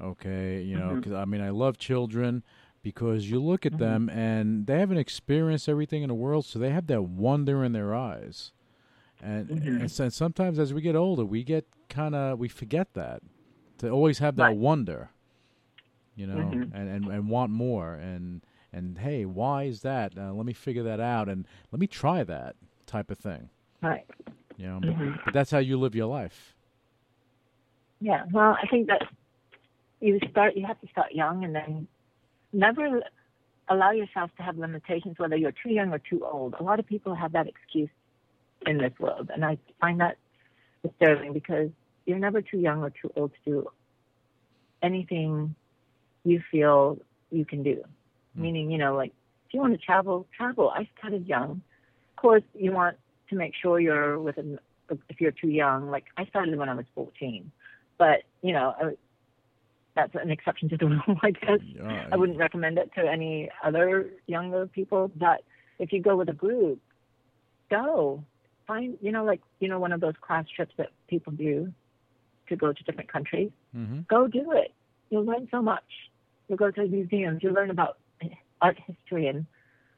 okay? 0.00 0.62
You 0.62 0.76
know, 0.76 0.94
Mhm. 0.96 1.02
'cause, 1.02 1.12
I 1.12 1.24
mean, 1.26 1.40
I 1.40 1.50
love 1.50 1.78
children 1.78 2.42
because 2.82 3.30
you 3.30 3.40
look 3.40 3.64
at 3.66 3.72
Mhm. 3.72 3.78
them 3.78 4.08
and 4.10 4.66
they 4.66 4.78
haven't 4.78 4.98
experienced 4.98 5.68
everything 5.68 6.02
in 6.02 6.08
the 6.08 6.14
world, 6.14 6.44
so 6.46 6.58
they 6.58 6.70
have 6.70 6.86
that 6.88 7.02
wonder 7.04 7.62
in 7.64 7.72
their 7.72 7.94
eyes. 7.94 8.52
And, 9.22 9.48
Mhm. 9.48 9.80
and 9.82 9.90
so 9.90 10.08
sometimes 10.08 10.58
as 10.58 10.72
we 10.74 10.80
get 10.80 10.96
older, 10.96 11.24
we 11.24 11.44
get 11.44 11.66
kind 11.88 12.14
of, 12.14 12.38
we 12.38 12.48
forget 12.48 12.94
that, 12.94 13.22
to 13.78 13.90
always 13.90 14.18
have 14.18 14.36
that 14.36 14.42
Right. 14.44 14.56
wonder, 14.56 15.10
you 16.16 16.26
know, 16.26 16.38
Mhm. 16.38 16.70
and, 16.74 16.88
and, 16.88 17.06
and 17.08 17.28
want 17.28 17.50
more. 17.52 17.94
And, 17.94 18.42
and 18.72 18.98
hey, 18.98 19.24
why 19.24 19.64
is 19.64 19.82
that? 19.82 20.16
Uh, 20.16 20.32
let 20.32 20.46
me 20.46 20.52
figure 20.52 20.82
that 20.82 21.00
out 21.00 21.28
and 21.28 21.46
let 21.70 21.80
me 21.80 21.86
try 21.86 22.24
that 22.24 22.56
type 22.86 23.10
of 23.10 23.18
thing, 23.18 23.50
Right. 23.82 24.06
you 24.56 24.66
know? 24.66 24.80
But, 24.80 24.96
Mhm. 24.96 25.24
but 25.24 25.32
that's 25.32 25.50
how 25.50 25.58
you 25.58 25.78
live 25.78 25.94
your 25.94 26.06
life. 26.06 26.56
Yeah. 28.00 28.24
Well, 28.32 28.56
I 28.60 28.66
think 28.66 28.88
that 28.88 29.02
you 30.00 30.18
start. 30.30 30.56
You 30.56 30.66
have 30.66 30.80
to 30.80 30.88
start 30.88 31.12
young, 31.12 31.44
and 31.44 31.54
then 31.54 31.86
never 32.52 33.02
allow 33.68 33.92
yourself 33.92 34.34
to 34.36 34.42
have 34.42 34.58
limitations, 34.58 35.18
whether 35.18 35.36
you're 35.36 35.52
too 35.52 35.70
young 35.70 35.92
or 35.92 35.98
too 35.98 36.24
old. 36.26 36.54
A 36.58 36.62
lot 36.62 36.80
of 36.80 36.86
people 36.86 37.14
have 37.14 37.32
that 37.32 37.46
excuse 37.46 37.90
in 38.66 38.78
this 38.78 38.92
world, 38.98 39.30
and 39.32 39.44
I 39.44 39.56
find 39.80 40.00
that 40.00 40.18
disturbing 40.82 41.32
because 41.32 41.70
you're 42.06 42.18
never 42.18 42.42
too 42.42 42.58
young 42.58 42.82
or 42.82 42.90
too 42.90 43.12
old 43.14 43.32
to 43.32 43.50
do 43.50 43.70
anything 44.82 45.54
you 46.24 46.42
feel 46.50 46.98
you 47.30 47.44
can 47.44 47.62
do. 47.62 47.84
Meaning, 48.34 48.70
you 48.70 48.78
know, 48.78 48.94
like 48.96 49.12
if 49.46 49.54
you 49.54 49.60
want 49.60 49.72
to 49.72 49.78
travel, 49.78 50.26
travel. 50.36 50.70
I 50.70 50.88
started 50.98 51.26
young. 51.26 51.62
Of 52.10 52.16
course, 52.16 52.42
you 52.54 52.72
want 52.72 52.96
to 53.30 53.36
make 53.36 53.52
sure 53.60 53.80
you're 53.80 54.18
within. 54.18 54.58
If 55.08 55.20
you're 55.20 55.32
too 55.32 55.48
young, 55.48 55.90
like 55.90 56.04
I 56.16 56.26
started 56.26 56.58
when 56.58 56.68
I 56.68 56.74
was 56.74 56.84
14, 56.94 57.50
but 57.96 58.24
you 58.42 58.52
know, 58.52 58.74
I, 58.78 58.92
that's 59.94 60.14
an 60.14 60.30
exception 60.30 60.68
to 60.70 60.76
the 60.76 60.86
rule, 61.06 61.18
I 61.22 61.30
guess. 61.30 61.60
Yeah, 61.62 62.08
I 62.12 62.16
wouldn't 62.16 62.38
recommend 62.38 62.78
it 62.78 62.90
to 62.96 63.10
any 63.10 63.48
other 63.64 64.10
younger 64.26 64.66
people. 64.66 65.10
But 65.16 65.42
if 65.78 65.92
you 65.92 66.02
go 66.02 66.16
with 66.16 66.28
a 66.28 66.34
group, 66.34 66.80
go 67.70 68.22
find 68.66 68.96
you 69.00 69.12
know 69.12 69.24
like 69.24 69.40
you 69.60 69.68
know 69.68 69.78
one 69.78 69.92
of 69.92 70.00
those 70.00 70.14
class 70.20 70.44
trips 70.54 70.72
that 70.78 70.88
people 71.08 71.32
do 71.32 71.72
to 72.48 72.56
go 72.56 72.72
to 72.72 72.84
different 72.84 73.10
countries. 73.12 73.50
hmm 73.72 74.00
Go 74.08 74.26
do 74.26 74.52
it. 74.52 74.72
You'll 75.10 75.24
learn 75.24 75.48
so 75.50 75.62
much. 75.62 75.84
You'll 76.48 76.58
go 76.58 76.70
to 76.70 76.86
museums. 76.86 77.42
You'll 77.42 77.54
learn 77.54 77.70
about 77.70 77.98
art 78.62 78.78
history 78.86 79.26
and 79.26 79.46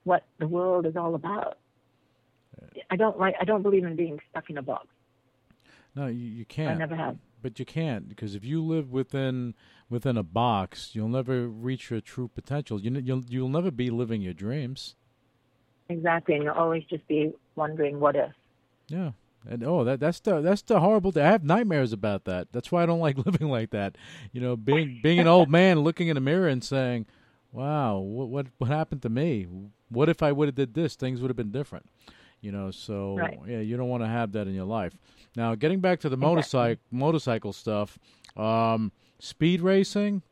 what 0.04 0.24
the 0.38 0.48
world 0.48 0.86
is 0.86 0.96
all 0.96 1.14
about. 1.14 1.58
I 2.90 2.96
don't 2.96 3.18
like. 3.18 3.34
I 3.40 3.44
don't 3.44 3.62
believe 3.62 3.84
in 3.84 3.94
being 3.94 4.20
stuck 4.30 4.50
in 4.50 4.58
a 4.58 4.62
box. 4.62 4.86
No, 5.94 6.06
you, 6.06 6.26
you 6.26 6.44
can't. 6.44 6.70
I 6.70 6.74
never 6.74 6.96
have. 6.96 7.16
But 7.42 7.58
you 7.58 7.64
can't 7.64 8.08
because 8.08 8.34
if 8.34 8.44
you 8.44 8.64
live 8.64 8.90
within 8.90 9.54
within 9.90 10.16
a 10.16 10.22
box, 10.22 10.90
you'll 10.94 11.08
never 11.08 11.46
reach 11.46 11.90
your 11.90 12.00
true 12.00 12.28
potential. 12.28 12.80
You, 12.80 12.92
you'll 12.92 13.22
you'll 13.28 13.48
never 13.48 13.70
be 13.70 13.90
living 13.90 14.22
your 14.22 14.32
dreams. 14.32 14.96
Exactly, 15.88 16.34
and 16.34 16.44
you'll 16.44 16.54
always 16.54 16.84
just 16.84 17.06
be 17.06 17.32
wondering 17.54 18.00
what 18.00 18.16
if. 18.16 18.32
Yeah. 18.88 19.12
And 19.46 19.62
oh, 19.62 19.84
that 19.84 20.00
that's 20.00 20.20
the 20.20 20.40
that's 20.40 20.62
the 20.62 20.80
horrible. 20.80 21.12
I 21.16 21.24
have 21.24 21.44
nightmares 21.44 21.92
about 21.92 22.24
that. 22.24 22.48
That's 22.52 22.72
why 22.72 22.82
I 22.82 22.86
don't 22.86 23.00
like 23.00 23.18
living 23.26 23.48
like 23.48 23.70
that. 23.70 23.96
You 24.32 24.40
know, 24.40 24.56
being 24.56 25.00
being 25.02 25.18
an 25.18 25.26
old 25.26 25.50
man, 25.50 25.80
looking 25.80 26.08
in 26.08 26.14
the 26.14 26.20
mirror 26.20 26.48
and 26.48 26.64
saying, 26.64 27.06
"Wow, 27.54 27.98
what 27.98 28.28
what 28.28 28.46
what 28.58 28.68
happened 28.68 29.02
to 29.02 29.08
me? 29.08 29.46
What 29.88 30.08
if 30.08 30.22
I 30.22 30.32
would 30.32 30.48
have 30.48 30.54
did 30.56 30.74
this? 30.74 30.96
Things 30.96 31.20
would 31.20 31.28
have 31.30 31.36
been 31.36 31.52
different." 31.52 31.86
You 32.40 32.52
know, 32.52 32.70
so 32.70 33.16
Right. 33.16 33.38
yeah, 33.46 33.60
you 33.60 33.76
don't 33.76 33.88
want 33.88 34.02
to 34.02 34.08
have 34.08 34.32
that 34.32 34.46
in 34.46 34.54
your 34.54 34.66
life. 34.66 34.92
Now, 35.36 35.54
getting 35.54 35.80
back 35.80 36.00
to 36.00 36.08
the 36.08 36.16
motorcycle 36.16 36.82
motorcycle 36.90 37.52
stuff, 37.52 37.98
um, 38.36 38.92
speed 39.18 39.60
racing. 39.60 40.22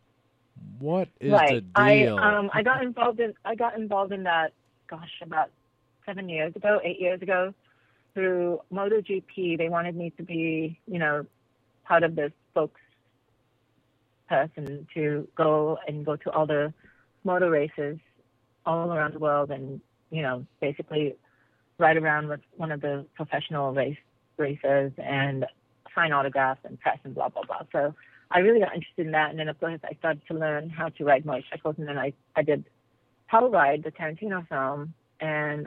What 0.78 1.08
is 1.20 1.32
right. 1.32 1.54
the 1.54 1.61
deal? 1.61 2.18
I 2.18 2.38
um 2.38 2.50
I 2.52 2.62
got 2.62 2.82
involved 2.82 3.20
in 3.20 3.32
I 3.44 3.54
got 3.54 3.76
involved 3.78 4.12
in 4.12 4.24
that 4.24 4.52
gosh 4.88 5.20
about 5.22 5.50
seven 6.04 6.28
years 6.28 6.54
ago, 6.56 6.80
eight 6.85 7.00
years 7.00 7.22
ago, 7.22 7.54
through 8.14 8.61
MotoGP. 8.72 9.56
They 9.56 9.68
wanted 9.68 9.96
me 9.96 10.11
to 10.16 10.22
be 10.22 10.78
you 10.87 10.98
know 10.98 11.24
part 11.85 12.02
of 12.02 12.14
the 12.16 12.32
spokes 12.50 12.80
person 14.28 14.87
to 14.94 15.28
go 15.37 15.78
and 15.87 16.04
go 16.04 16.16
to 16.16 16.30
all 16.30 16.46
the 16.46 16.72
motor 17.24 17.50
races 17.50 17.98
all 18.64 18.92
around 18.92 19.14
the 19.14 19.18
world 19.18 19.50
and 19.50 19.80
you 20.11 20.22
know 20.22 20.46
basically 20.61 21.16
ride 21.78 21.96
around 21.96 22.28
with 22.28 22.40
one 22.56 22.70
of 22.70 22.80
the 22.80 23.04
professional 23.14 23.72
race 23.72 23.96
racers 24.37 24.92
and 24.98 25.46
sign 25.94 26.12
autographs 26.12 26.61
and 26.64 26.80
press 26.80 26.98
and 27.04 27.14
blah 27.14 27.28
blah 27.28 27.42
blah. 27.44 27.62
So 27.72 27.94
I 28.30 28.38
really 28.38 28.61
got 28.61 28.74
interested 28.74 29.06
in 29.06 29.12
that, 29.12 29.30
and 29.30 29.38
then 29.38 29.48
of 29.48 29.58
course 29.61 29.80
I 29.85 29.94
started 29.94 30.22
to 30.28 30.35
learn 30.35 30.70
how 30.70 30.88
to 30.88 31.04
ride 31.04 31.24
motorcycles, 31.24 31.76
and 31.78 31.88
then 31.88 31.98
I 31.98 32.12
I 32.37 32.42
did 32.42 32.64
Hell 33.26 33.48
Ride, 33.50 33.82
the 33.82 33.90
Tarantino 33.90 34.46
film, 34.48 34.94
and 35.20 35.66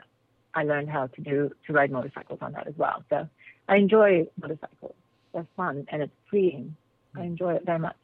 I 0.54 0.62
learned 0.64 0.88
how 0.88 1.08
to 1.08 1.20
do 1.20 1.50
to 1.66 1.72
ride 1.72 1.90
motorcycles 1.90 2.38
on 2.40 2.52
that 2.52 2.66
as 2.66 2.74
well. 2.76 3.04
So 3.10 3.28
I 3.68 3.76
enjoy 3.76 4.26
motorcycles. 4.40 4.94
They're 5.32 5.46
fun 5.56 5.86
and 5.90 6.02
it's 6.02 6.12
freeing. 6.30 6.76
I 7.14 7.20
mm. 7.20 7.26
enjoy 7.26 7.54
it 7.54 7.66
very 7.66 7.78
much. 7.78 7.96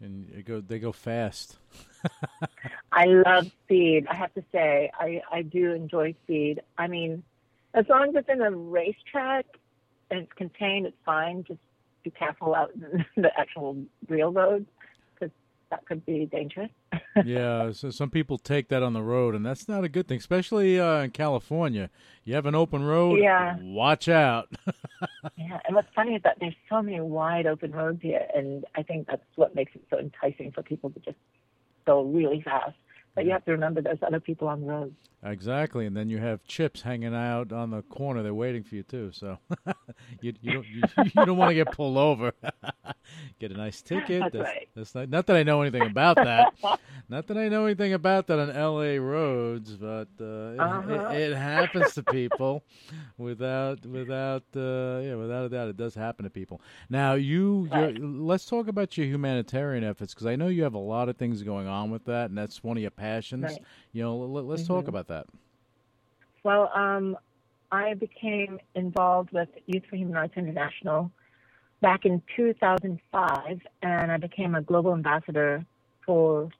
and 0.00 0.30
it 0.36 0.44
go 0.44 0.60
they 0.60 0.78
go 0.78 0.92
fast. 0.92 1.56
I 2.92 3.04
love 3.06 3.46
speed. 3.64 4.06
I 4.10 4.14
have 4.16 4.32
to 4.34 4.44
say, 4.52 4.90
I, 4.98 5.20
I 5.30 5.42
do 5.42 5.72
enjoy 5.72 6.14
speed. 6.24 6.60
I 6.78 6.86
mean, 6.86 7.22
as 7.74 7.86
long 7.88 8.10
as 8.10 8.14
it's 8.16 8.28
in 8.28 8.40
a 8.40 8.50
racetrack 8.50 9.46
and 10.10 10.20
it's 10.20 10.32
contained, 10.34 10.86
it's 10.86 10.96
fine. 11.04 11.44
Just 11.46 11.60
be 12.04 12.10
careful 12.10 12.54
out 12.54 12.70
in 12.74 13.04
the 13.22 13.30
actual 13.38 13.76
real 14.08 14.32
roads 14.32 14.66
because 15.14 15.34
that 15.70 15.84
could 15.86 16.04
be 16.06 16.26
dangerous. 16.26 16.70
yeah, 17.24 17.72
so 17.72 17.90
some 17.90 18.10
people 18.10 18.38
take 18.38 18.68
that 18.68 18.82
on 18.82 18.92
the 18.92 19.02
road, 19.02 19.34
and 19.34 19.44
that's 19.44 19.66
not 19.66 19.82
a 19.82 19.88
good 19.88 20.06
thing, 20.06 20.18
especially 20.18 20.78
uh, 20.78 21.02
in 21.02 21.10
California. 21.10 21.90
You 22.24 22.34
have 22.34 22.46
an 22.46 22.54
open 22.54 22.84
road, 22.84 23.20
Yeah. 23.20 23.56
watch 23.60 24.08
out. 24.08 24.52
Yeah, 25.36 25.58
and 25.66 25.74
what's 25.74 25.88
funny 25.94 26.14
is 26.14 26.22
that 26.22 26.36
there's 26.40 26.54
so 26.68 26.80
many 26.82 27.00
wide 27.00 27.46
open 27.46 27.72
roads 27.72 28.00
here, 28.02 28.26
and 28.34 28.64
I 28.76 28.82
think 28.82 29.06
that's 29.08 29.22
what 29.36 29.54
makes 29.54 29.74
it 29.74 29.82
so 29.90 29.98
enticing 29.98 30.52
for 30.52 30.62
people 30.62 30.90
to 30.90 31.00
just 31.00 31.16
go 31.86 32.02
really 32.02 32.42
fast. 32.42 32.76
But 33.14 33.24
you 33.24 33.32
have 33.32 33.44
to 33.44 33.52
remember 33.52 33.80
there's 33.80 34.02
other 34.02 34.20
people 34.20 34.48
on 34.48 34.60
the 34.60 34.66
road. 34.66 34.94
Exactly, 35.26 35.86
and 35.86 35.96
then 35.96 36.10
you 36.10 36.18
have 36.18 36.44
chips 36.44 36.82
hanging 36.82 37.14
out 37.14 37.50
on 37.50 37.70
the 37.70 37.80
corner. 37.82 38.22
They're 38.22 38.34
waiting 38.34 38.62
for 38.62 38.74
you 38.74 38.82
too. 38.82 39.10
So 39.12 39.38
you, 40.20 40.34
you 40.42 40.52
don't 40.52 40.66
you, 40.66 40.82
you 41.04 41.26
don't 41.26 41.38
want 41.38 41.48
to 41.48 41.54
get 41.54 41.72
pulled 41.72 41.96
over. 41.96 42.32
get 43.40 43.50
a 43.50 43.56
nice 43.56 43.80
ticket. 43.80 44.20
That's, 44.20 44.34
that's 44.34 44.44
right. 44.44 44.68
That's 44.74 44.94
not, 44.94 45.08
not, 45.08 45.26
that 45.26 45.36
I 45.36 45.42
know 45.42 45.62
anything 45.62 45.82
about 45.82 46.16
that. 46.16 46.52
not 47.08 47.26
that 47.28 47.38
I 47.38 47.48
know 47.48 47.64
anything 47.64 47.94
about 47.94 48.26
that 48.26 48.38
on 48.38 48.50
L.A. 48.50 48.98
roads, 48.98 49.76
but 49.76 50.08
uh, 50.20 50.24
it, 50.24 50.60
uh-huh. 50.60 51.08
it, 51.08 51.30
it, 51.30 51.36
happens 51.36 51.94
to 51.94 52.02
people. 52.02 52.62
without 53.16 53.84
without 53.86 54.42
uh, 54.54 55.00
yeah, 55.02 55.14
without 55.14 55.46
a 55.46 55.48
doubt, 55.48 55.68
it 55.68 55.78
does 55.78 55.94
happen 55.94 56.24
to 56.24 56.30
people. 56.30 56.60
Now 56.90 57.14
you 57.14 57.68
right. 57.72 57.96
let's 57.98 58.44
talk 58.44 58.68
about 58.68 58.98
your 58.98 59.06
humanitarian 59.06 59.84
efforts 59.84 60.12
because 60.12 60.26
I 60.26 60.36
know 60.36 60.48
you 60.48 60.64
have 60.64 60.74
a 60.74 60.78
lot 60.78 61.08
of 61.08 61.16
things 61.16 61.42
going 61.42 61.66
on 61.66 61.90
with 61.90 62.04
that, 62.04 62.28
and 62.28 62.36
that's 62.36 62.62
one 62.62 62.76
of 62.76 62.82
your 62.82 62.90
passions. 63.04 63.44
Right. 63.44 63.62
You 63.92 64.02
know, 64.02 64.16
let, 64.16 64.44
us 64.44 64.62
mm-hmm. 64.62 64.72
talk 64.72 64.88
about 64.88 65.08
that. 65.08 65.26
Well, 66.42 66.70
um, 66.74 67.16
I 67.70 67.94
became 67.94 68.58
involved 68.74 69.30
with 69.32 69.48
Youth 69.66 69.84
for 69.88 69.96
Human 69.96 70.14
Rights 70.14 70.34
International 70.36 71.10
back 71.80 72.04
in 72.04 72.22
2005, 72.36 73.60
and 73.82 74.12
I 74.12 74.16
became 74.16 74.54
a 74.54 74.62
global 74.62 74.92
ambassador 74.92 75.64
for 76.06 76.50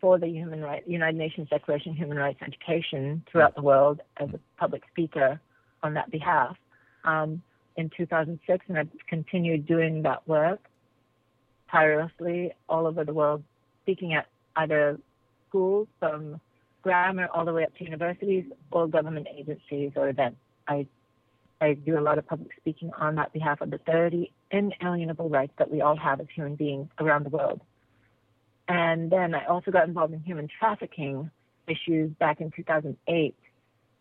for 0.00 0.16
the 0.16 0.28
Human 0.28 0.60
Rights 0.60 0.86
United 0.86 1.18
Nations 1.18 1.48
Declaration 1.48 1.90
of 1.90 1.96
Human 1.98 2.16
Rights 2.18 2.38
Education 2.40 3.24
throughout 3.30 3.56
the 3.56 3.62
world 3.62 4.00
as 4.18 4.28
a 4.28 4.38
public 4.56 4.82
speaker 4.92 5.40
on 5.82 5.94
that 5.94 6.08
behalf. 6.10 6.56
Um, 7.04 7.42
in 7.76 7.90
2006, 7.96 8.64
and 8.68 8.78
I've 8.78 8.88
continued 9.08 9.66
doing 9.66 10.02
that 10.02 10.26
work 10.26 10.60
tirelessly 11.70 12.52
all 12.68 12.86
over 12.86 13.04
the 13.04 13.12
world, 13.12 13.42
speaking 13.82 14.14
at 14.14 14.26
either 14.56 14.98
schools 15.48 15.88
from 15.98 16.40
grammar 16.82 17.28
all 17.34 17.44
the 17.44 17.52
way 17.52 17.64
up 17.64 17.74
to 17.76 17.84
universities 17.84 18.44
or 18.70 18.86
government 18.86 19.26
agencies 19.36 19.92
or 19.96 20.08
events. 20.08 20.38
I 20.66 20.86
I 21.60 21.74
do 21.74 21.98
a 21.98 22.00
lot 22.00 22.18
of 22.18 22.26
public 22.26 22.50
speaking 22.56 22.92
on 22.98 23.16
that 23.16 23.32
behalf 23.32 23.60
of 23.60 23.70
the 23.70 23.78
30 23.78 24.32
inalienable 24.50 25.28
rights 25.28 25.52
that 25.58 25.70
we 25.70 25.80
all 25.80 25.96
have 25.96 26.20
as 26.20 26.28
human 26.32 26.54
beings 26.54 26.88
around 27.00 27.26
the 27.26 27.30
world. 27.30 27.60
And 28.68 29.10
then 29.10 29.34
I 29.34 29.46
also 29.46 29.70
got 29.70 29.88
involved 29.88 30.14
in 30.14 30.20
human 30.20 30.48
trafficking 30.58 31.30
issues 31.66 32.12
back 32.18 32.40
in 32.40 32.50
2008, 32.50 33.34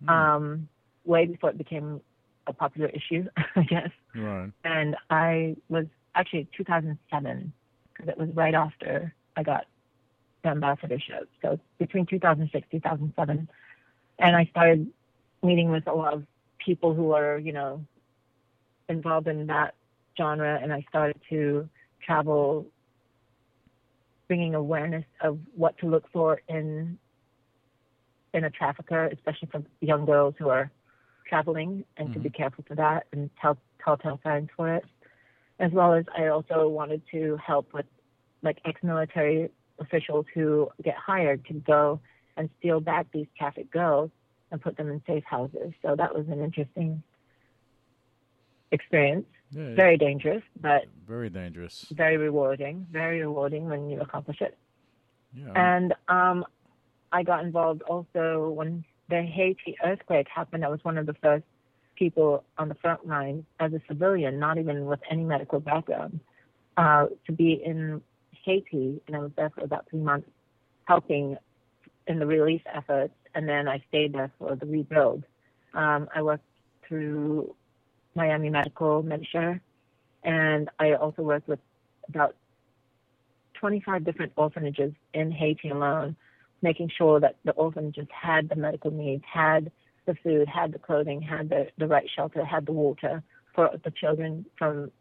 mm. 0.03 0.09
um, 0.09 0.67
way 1.03 1.25
before 1.25 1.49
it 1.49 1.57
became 1.57 2.01
a 2.45 2.53
popular 2.53 2.89
issue, 2.89 3.25
I 3.55 3.63
guess. 3.63 3.89
Right. 4.15 4.51
And 4.63 4.95
I 5.09 5.55
was 5.69 5.85
actually 6.15 6.47
2007 6.55 7.53
because 7.93 8.09
it 8.09 8.17
was 8.17 8.29
right 8.33 8.53
after 8.53 9.13
I 9.35 9.43
got 9.43 9.65
ambassadorship. 10.47 11.29
So 11.41 11.59
between 11.77 12.05
2006 12.05 12.67
2007, 12.71 13.47
and 14.19 14.35
I 14.35 14.45
started 14.45 14.91
meeting 15.43 15.69
with 15.69 15.87
a 15.87 15.93
lot 15.93 16.13
of 16.13 16.23
people 16.57 16.93
who 16.93 17.11
are 17.11 17.37
you 17.37 17.53
know 17.53 17.85
involved 18.89 19.27
in 19.27 19.47
that 19.47 19.75
genre, 20.17 20.59
and 20.61 20.73
I 20.73 20.85
started 20.89 21.19
to 21.29 21.69
travel, 22.05 22.65
bringing 24.27 24.55
awareness 24.55 25.05
of 25.21 25.39
what 25.55 25.77
to 25.79 25.87
look 25.87 26.05
for 26.11 26.41
in 26.47 26.97
in 28.33 28.43
a 28.43 28.49
trafficker, 28.49 29.05
especially 29.07 29.49
for 29.51 29.63
young 29.81 30.05
girls 30.05 30.35
who 30.37 30.49
are 30.49 30.71
traveling, 31.27 31.83
and 31.97 32.09
mm-hmm. 32.09 32.13
to 32.13 32.19
be 32.19 32.29
mm-hmm. 32.29 32.37
careful 32.37 32.63
for 32.67 32.75
that 32.75 33.07
and 33.11 33.29
tell 33.41 33.57
telltale 33.83 34.19
signs 34.23 34.49
for 34.55 34.73
it. 34.73 34.85
As 35.59 35.71
well 35.71 35.93
as 35.93 36.05
I 36.15 36.27
also 36.27 36.67
wanted 36.67 37.01
to 37.11 37.37
help 37.37 37.73
with 37.73 37.85
like 38.43 38.59
ex-military 38.65 39.49
officials 39.79 40.25
who 40.33 40.69
get 40.83 40.95
hired 40.95 41.45
to 41.45 41.53
go 41.53 41.99
and 42.35 42.49
steal 42.59 42.79
back 42.79 43.07
these 43.11 43.27
trafficked 43.37 43.71
girls 43.71 44.11
and 44.51 44.61
put 44.61 44.77
them 44.77 44.89
in 44.89 45.01
safe 45.07 45.23
houses. 45.23 45.73
So 45.81 45.95
that 45.95 46.15
was 46.15 46.27
an 46.27 46.41
interesting 46.41 47.03
experience. 48.71 49.25
Yeah, 49.51 49.75
very 49.75 49.97
dangerous, 49.97 50.43
but 50.59 50.83
very 51.07 51.29
dangerous. 51.29 51.85
Very 51.91 52.17
rewarding. 52.17 52.85
Very 52.91 53.21
rewarding 53.21 53.69
when 53.69 53.89
you 53.89 54.01
accomplish 54.01 54.41
it. 54.41 54.57
Yeah. 55.33 55.51
And 55.55 55.93
um, 56.09 56.45
I 57.11 57.23
got 57.23 57.43
involved 57.45 57.81
also 57.83 58.49
when 58.49 58.83
the 59.09 59.21
Haiti 59.21 59.77
earthquake 59.83 60.27
happened. 60.33 60.65
I 60.65 60.69
was 60.69 60.83
one 60.83 60.97
of 60.97 61.05
the 61.05 61.13
first 61.15 61.45
people 61.95 62.43
on 62.57 62.69
the 62.69 62.75
front 62.75 63.07
line 63.07 63.45
as 63.59 63.73
a 63.73 63.81
civilian, 63.87 64.37
not 64.37 64.57
even 64.57 64.85
with 64.85 64.99
any 65.09 65.23
medical 65.23 65.59
background, 65.59 66.19
uh, 66.75 67.07
to 67.25 67.31
be 67.31 67.53
in 67.53 68.01
Haiti, 68.47 69.01
and 69.07 69.15
I 69.15 69.19
was 69.19 69.31
there 69.37 69.51
for 69.51 69.63
about 69.63 69.87
three 69.89 69.99
months 69.99 70.29
helping 70.85 71.37
in 72.07 72.19
the 72.19 72.25
relief 72.25 72.61
efforts, 72.73 73.13
and 73.35 73.47
then 73.47 73.67
I 73.67 73.83
stayed 73.89 74.13
there 74.13 74.31
for 74.39 74.55
the 74.55 74.65
rebuild. 74.65 75.23
Um, 75.73 76.07
I 76.15 76.21
worked 76.21 76.45
through 76.87 77.53
Miami 78.15 78.49
Medical 78.49 79.03
MediShare, 79.03 79.59
and 80.23 80.69
I 80.79 80.93
also 80.93 81.21
worked 81.23 81.49
with 81.49 81.59
about 82.09 82.35
25 83.59 84.05
different 84.05 84.31
orphanages 84.37 84.93
in 85.13 85.31
Haiti 85.31 85.69
alone, 85.69 86.15
making 86.61 86.89
sure 86.97 87.19
that 87.19 87.35
the 87.43 87.51
orphanages 87.51 88.07
had 88.09 88.49
the 88.49 88.55
medical 88.55 88.91
needs, 88.91 89.23
had 89.31 89.71
the 90.05 90.15
food, 90.23 90.47
had 90.47 90.71
the 90.71 90.79
clothing, 90.79 91.21
had 91.21 91.49
the, 91.49 91.67
the 91.77 91.87
right 91.87 92.07
shelter, 92.15 92.45
had 92.45 92.65
the 92.65 92.71
water 92.71 93.21
for 93.53 93.69
the 93.83 93.91
children 93.91 94.45
from 94.57 94.91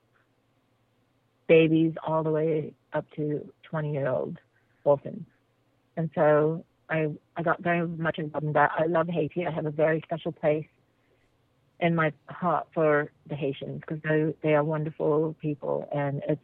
babies 1.49 1.95
all 2.07 2.23
the 2.23 2.31
way 2.31 2.73
up 2.93 3.05
to 3.17 3.49
20 3.65 3.93
year 3.93 4.09
old 4.09 4.39
orphans. 4.85 5.27
And 5.97 6.11
so 6.15 6.65
I, 6.89 7.11
I 7.37 7.43
got 7.43 7.63
very 7.63 7.87
much 7.87 8.19
involved 8.19 8.47
in 8.47 8.53
that. 8.55 8.71
I 8.79 8.87
love 8.87 9.09
Haiti. 9.09 9.47
I 9.47 9.51
have 9.51 9.67
a 9.67 9.71
very 9.71 10.01
special 10.05 10.33
place 10.33 10.67
in 11.81 11.95
my 11.95 12.13
heart 12.29 12.67
for 12.73 13.11
the 13.29 13.35
Haitians 13.35 13.81
because 13.81 14.03
they, 14.03 14.35
they 14.43 14.55
are 14.55 14.65
wonderful 14.65 15.37
people 15.41 15.89
and 15.93 16.23
it's 16.29 16.41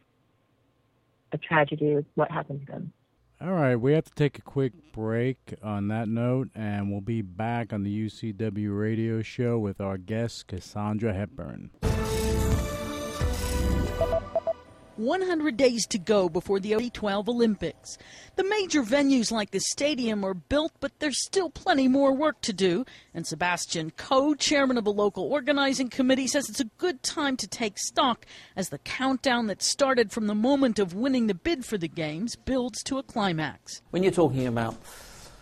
a 1.31 1.37
tragedy 1.37 1.97
what 2.15 2.31
happened 2.31 2.61
to 2.65 2.71
them. 2.71 2.93
All 3.41 3.51
right, 3.51 3.75
we 3.75 3.91
have 3.91 4.05
to 4.05 4.13
take 4.13 4.37
a 4.37 4.41
quick 4.41 4.71
break 4.93 5.55
on 5.61 5.89
that 5.89 6.07
note, 6.07 6.49
and 6.55 6.89
we'll 6.89 7.01
be 7.01 7.21
back 7.21 7.73
on 7.73 7.83
the 7.83 8.05
UCW 8.05 8.79
radio 8.79 9.21
show 9.21 9.59
with 9.59 9.81
our 9.81 9.97
guest, 9.97 10.47
Cassandra 10.47 11.13
Hepburn. 11.13 11.71
100 15.03 15.57
days 15.57 15.85
to 15.87 15.99
go 15.99 16.29
before 16.29 16.59
the 16.59 16.69
2012 16.69 17.29
Olympics. 17.29 17.97
The 18.35 18.43
major 18.43 18.81
venues 18.81 19.31
like 19.31 19.51
the 19.51 19.59
stadium 19.59 20.23
are 20.23 20.33
built, 20.33 20.71
but 20.79 20.99
there's 20.99 21.23
still 21.25 21.49
plenty 21.49 21.87
more 21.87 22.13
work 22.13 22.41
to 22.41 22.53
do. 22.53 22.85
And 23.13 23.27
Sebastian 23.27 23.91
Coe, 23.91 24.33
chairman 24.33 24.77
of 24.77 24.83
the 24.83 24.91
local 24.91 25.31
organizing 25.31 25.89
committee, 25.89 26.27
says 26.27 26.49
it's 26.49 26.59
a 26.59 26.65
good 26.77 27.03
time 27.03 27.37
to 27.37 27.47
take 27.47 27.77
stock 27.77 28.25
as 28.55 28.69
the 28.69 28.79
countdown 28.79 29.47
that 29.47 29.61
started 29.61 30.11
from 30.11 30.27
the 30.27 30.35
moment 30.35 30.79
of 30.79 30.93
winning 30.93 31.27
the 31.27 31.35
bid 31.35 31.65
for 31.65 31.77
the 31.77 31.87
Games 31.87 32.35
builds 32.35 32.81
to 32.83 32.97
a 32.97 33.03
climax. 33.03 33.81
When 33.91 34.03
you're 34.03 34.11
talking 34.11 34.47
about 34.47 34.75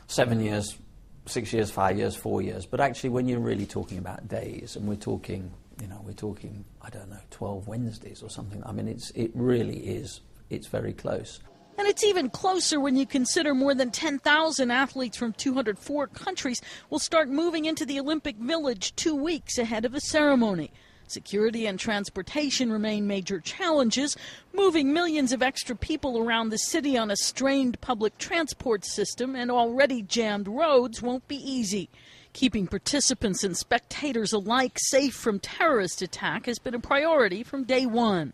seven 0.08 0.42
years, 0.42 0.78
six 1.26 1.54
years, 1.54 1.72
five 1.72 1.98
years, 1.98 2.16
four 2.16 2.42
years, 2.42 2.66
but 2.66 2.80
actually 2.80 3.12
when 3.12 3.28
you're 3.28 3.40
really 3.40 3.66
talking 3.66 3.98
about 3.98 4.28
days, 4.28 4.76
and 4.76 4.88
we're 4.88 4.96
talking 4.96 5.52
you 5.82 5.88
know, 5.88 6.02
we're 6.06 6.14
talking, 6.14 6.64
I 6.82 6.92
don't 6.92 7.10
know, 7.10 7.20
12 7.32 7.68
Wednesdays 7.68 8.22
or 8.22 8.30
something. 8.30 8.62
I 8.66 8.72
mean, 8.72 8.88
it's, 8.88 9.10
it 9.12 9.32
really 9.34 9.80
is, 9.80 10.22
it's 10.52 10.68
very 10.68 10.94
close. 10.94 11.40
And 11.78 11.88
it's 11.88 12.04
even 12.04 12.30
closer 12.30 12.80
when 12.80 12.96
you 12.96 13.08
consider 13.08 13.56
more 13.56 13.74
than 13.74 13.90
10,000 13.90 14.70
athletes 14.70 15.18
from 15.18 15.34
204 15.34 16.08
countries 16.08 16.62
will 16.92 17.00
start 17.00 17.30
moving 17.30 17.66
into 17.66 17.86
the 17.86 18.00
Olympic 18.00 18.36
Village 18.36 18.96
two 18.96 19.16
weeks 19.16 19.58
ahead 19.58 19.84
of 19.84 19.92
the 19.92 20.02
ceremony. 20.02 20.72
Security 21.08 21.66
and 21.66 21.80
transportation 21.80 22.72
remain 22.72 23.08
major 23.08 23.40
challenges. 23.40 24.16
Moving 24.54 24.94
millions 24.94 25.32
of 25.32 25.42
extra 25.42 25.76
people 25.76 26.20
around 26.20 26.50
the 26.50 26.58
city 26.58 26.98
on 26.98 27.10
a 27.10 27.18
strained 27.18 27.82
public 27.82 28.18
transport 28.20 28.86
system 28.86 29.36
and 29.36 29.50
already 29.50 30.04
jammed 30.04 30.48
roads 30.48 31.02
won't 31.02 31.28
be 31.28 31.38
easy. 31.38 31.90
Keeping 32.34 32.66
participants 32.68 33.44
and 33.44 33.58
spectators 33.58 34.32
alike 34.32 34.78
safe 34.80 35.14
from 35.14 35.40
terrorist 35.40 36.02
attack 36.02 36.46
has 36.46 36.60
been 36.60 36.74
a 36.74 36.80
priority 36.80 37.44
from 37.44 37.66
day 37.66 37.86
one. 37.86 38.34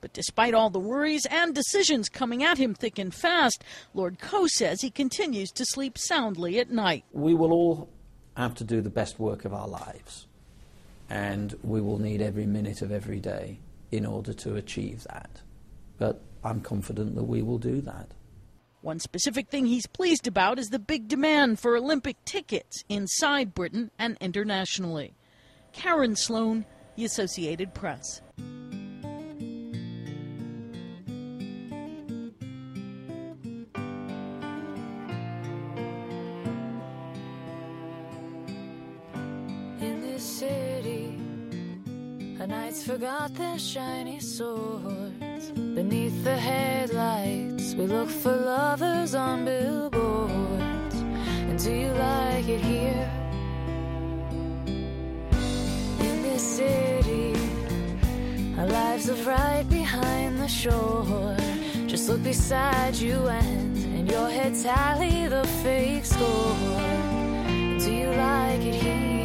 But 0.00 0.12
despite 0.12 0.54
all 0.54 0.70
the 0.70 0.78
worries 0.78 1.26
and 1.26 1.54
decisions 1.54 2.08
coming 2.08 2.42
at 2.42 2.58
him 2.58 2.74
thick 2.74 2.98
and 2.98 3.14
fast, 3.14 3.62
Lord 3.94 4.18
Coe 4.20 4.46
says 4.46 4.80
he 4.80 4.90
continues 4.90 5.50
to 5.52 5.64
sleep 5.64 5.96
soundly 5.98 6.58
at 6.58 6.70
night. 6.70 7.04
We 7.12 7.34
will 7.34 7.52
all 7.52 7.88
have 8.36 8.54
to 8.56 8.64
do 8.64 8.80
the 8.80 8.90
best 8.90 9.18
work 9.18 9.44
of 9.44 9.52
our 9.52 9.68
lives, 9.68 10.26
and 11.08 11.54
we 11.62 11.80
will 11.80 11.98
need 11.98 12.20
every 12.20 12.46
minute 12.46 12.82
of 12.82 12.92
every 12.92 13.20
day 13.20 13.58
in 13.90 14.04
order 14.04 14.32
to 14.32 14.56
achieve 14.56 15.04
that. 15.04 15.42
But 15.96 16.20
I'm 16.44 16.60
confident 16.60 17.14
that 17.16 17.24
we 17.24 17.42
will 17.42 17.58
do 17.58 17.80
that. 17.82 18.12
One 18.80 19.00
specific 19.00 19.48
thing 19.48 19.66
he's 19.66 19.86
pleased 19.86 20.26
about 20.26 20.58
is 20.58 20.68
the 20.68 20.78
big 20.78 21.08
demand 21.08 21.58
for 21.58 21.76
Olympic 21.76 22.24
tickets 22.24 22.84
inside 22.88 23.54
Britain 23.54 23.90
and 23.98 24.16
internationally. 24.20 25.14
Karen 25.72 26.16
Sloan, 26.16 26.64
The 26.96 27.04
Associated 27.04 27.74
Press. 27.74 28.20
in 39.80 40.00
this 40.00 40.22
city 40.22 41.18
knights 42.48 42.82
forgot 42.82 43.34
their 43.34 43.58
shiny 43.58 44.20
sword. 44.20 45.27
Beneath 45.38 46.24
the 46.24 46.36
headlights, 46.36 47.74
we 47.74 47.86
look 47.86 48.10
for 48.10 48.34
lovers 48.34 49.14
on 49.14 49.44
billboards. 49.44 50.96
And 51.48 51.56
do 51.62 51.72
you 51.72 51.92
like 51.92 52.48
it 52.48 52.60
here? 52.60 53.08
In 56.00 56.22
this 56.22 56.42
city, 56.42 57.36
our 58.58 58.66
lives 58.66 59.08
are 59.08 59.22
right 59.30 59.66
behind 59.70 60.40
the 60.40 60.48
shore. 60.48 61.36
Just 61.86 62.08
look 62.08 62.22
beside 62.24 62.96
you 62.96 63.28
and 63.28 64.10
your 64.10 64.28
head 64.28 64.54
tally 64.60 65.28
the 65.28 65.44
fake 65.62 66.04
score. 66.04 66.56
Do 67.78 67.92
you 67.92 68.10
like 68.10 68.60
it 68.60 68.74
here? 68.74 69.17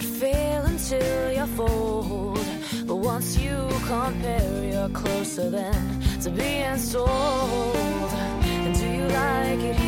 Cannot 0.00 0.20
fail 0.20 0.62
until 0.64 1.32
you 1.32 1.46
fold. 1.56 2.46
But 2.86 2.96
once 2.96 3.36
you 3.38 3.68
compare, 3.86 4.64
you're 4.64 4.88
closer 4.90 5.50
than 5.50 6.00
to 6.22 6.30
being 6.30 6.76
sold. 6.76 7.06
And 7.06 8.74
do 8.74 8.86
you 8.86 9.06
like 9.08 9.60
it 9.60 9.79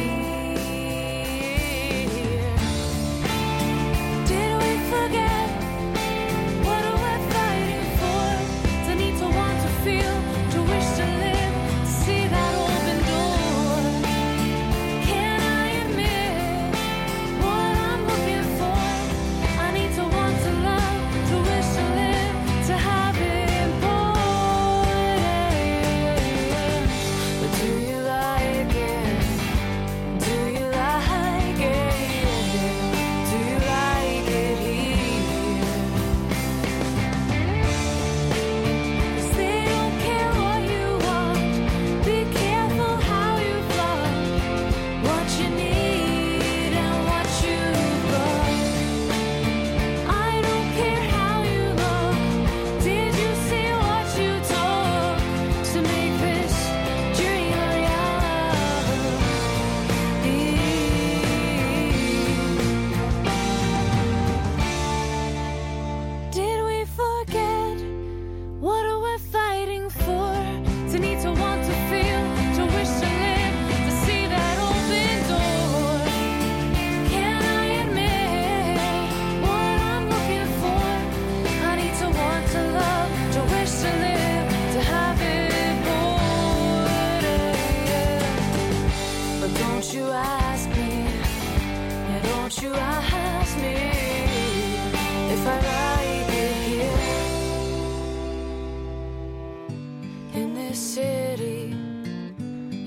In 100.72 100.78
this 100.78 100.94
city, 100.94 101.76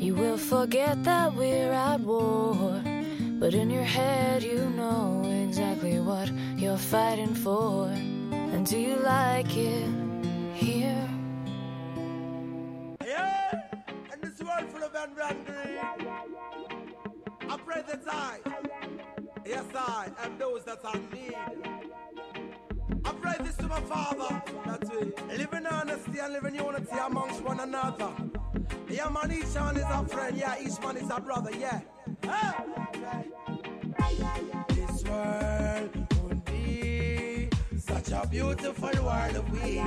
you 0.03 0.15
will 0.15 0.39
forget 0.39 1.03
that 1.03 1.35
we're 1.35 1.71
at 1.71 1.99
war. 1.99 2.81
But 3.39 3.53
in 3.53 3.69
your 3.69 3.83
head, 3.83 4.41
you 4.41 4.71
know 4.71 5.21
exactly 5.23 5.99
what 5.99 6.31
you're 6.57 6.79
fighting 6.79 7.35
for. 7.35 7.85
And 8.31 8.65
do 8.65 8.79
you 8.79 8.95
like 8.95 9.55
it 9.55 9.87
here? 10.55 11.07
Yeah, 13.05 13.61
and 14.11 14.19
this 14.19 14.41
world 14.41 14.67
full 14.71 14.83
of 14.83 14.93
unrangry. 14.93 15.77
I 17.47 17.57
pray 17.67 17.83
that 17.87 18.01
I, 18.09 18.39
yes 19.45 19.65
I, 19.75 20.09
am 20.23 20.39
those 20.39 20.63
that 20.63 20.83
are 20.83 20.95
in 20.95 21.07
need. 21.11 22.04
Pray 23.35 23.45
this 23.45 23.55
to 23.57 23.67
my 23.67 23.81
father, 23.81 24.41
that 24.65 24.89
we 24.89 25.37
live 25.37 25.53
in 25.53 25.67
honesty 25.67 26.19
and 26.19 26.31
live 26.33 26.45
in 26.45 26.55
unity 26.55 26.97
amongst 27.05 27.41
one 27.41 27.59
another. 27.59 28.09
Yeah, 28.89 29.09
man, 29.09 29.29
each 29.29 29.53
man 29.55 29.75
is 29.75 29.83
a 29.83 30.05
friend, 30.07 30.37
yeah, 30.37 30.55
each 30.61 30.79
man 30.81 30.95
is 30.95 31.09
a 31.09 31.19
brother, 31.19 31.51
yeah. 31.51 31.81
Hey! 32.21 32.53
This 34.69 35.03
world 35.03 35.89
would 36.23 36.45
be 36.45 37.49
such 37.77 38.11
a 38.11 38.25
beautiful 38.25 39.03
world 39.03 39.35
if 39.35 39.49
we 39.49 39.83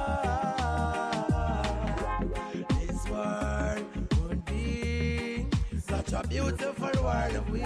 This 2.79 3.09
world 3.09 3.87
would 4.21 4.45
be 4.45 5.47
such 5.81 6.13
a 6.13 6.23
beautiful 6.29 7.03
world 7.03 7.35
if 7.35 7.49
we 7.51 7.61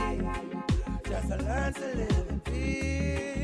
just 1.10 1.28
learn 1.28 1.74
to 1.74 1.94
live 1.96 2.29
in 2.70 2.76
peace. 2.76 2.90
Yeah. 2.94 3.34
Peace, 3.34 3.39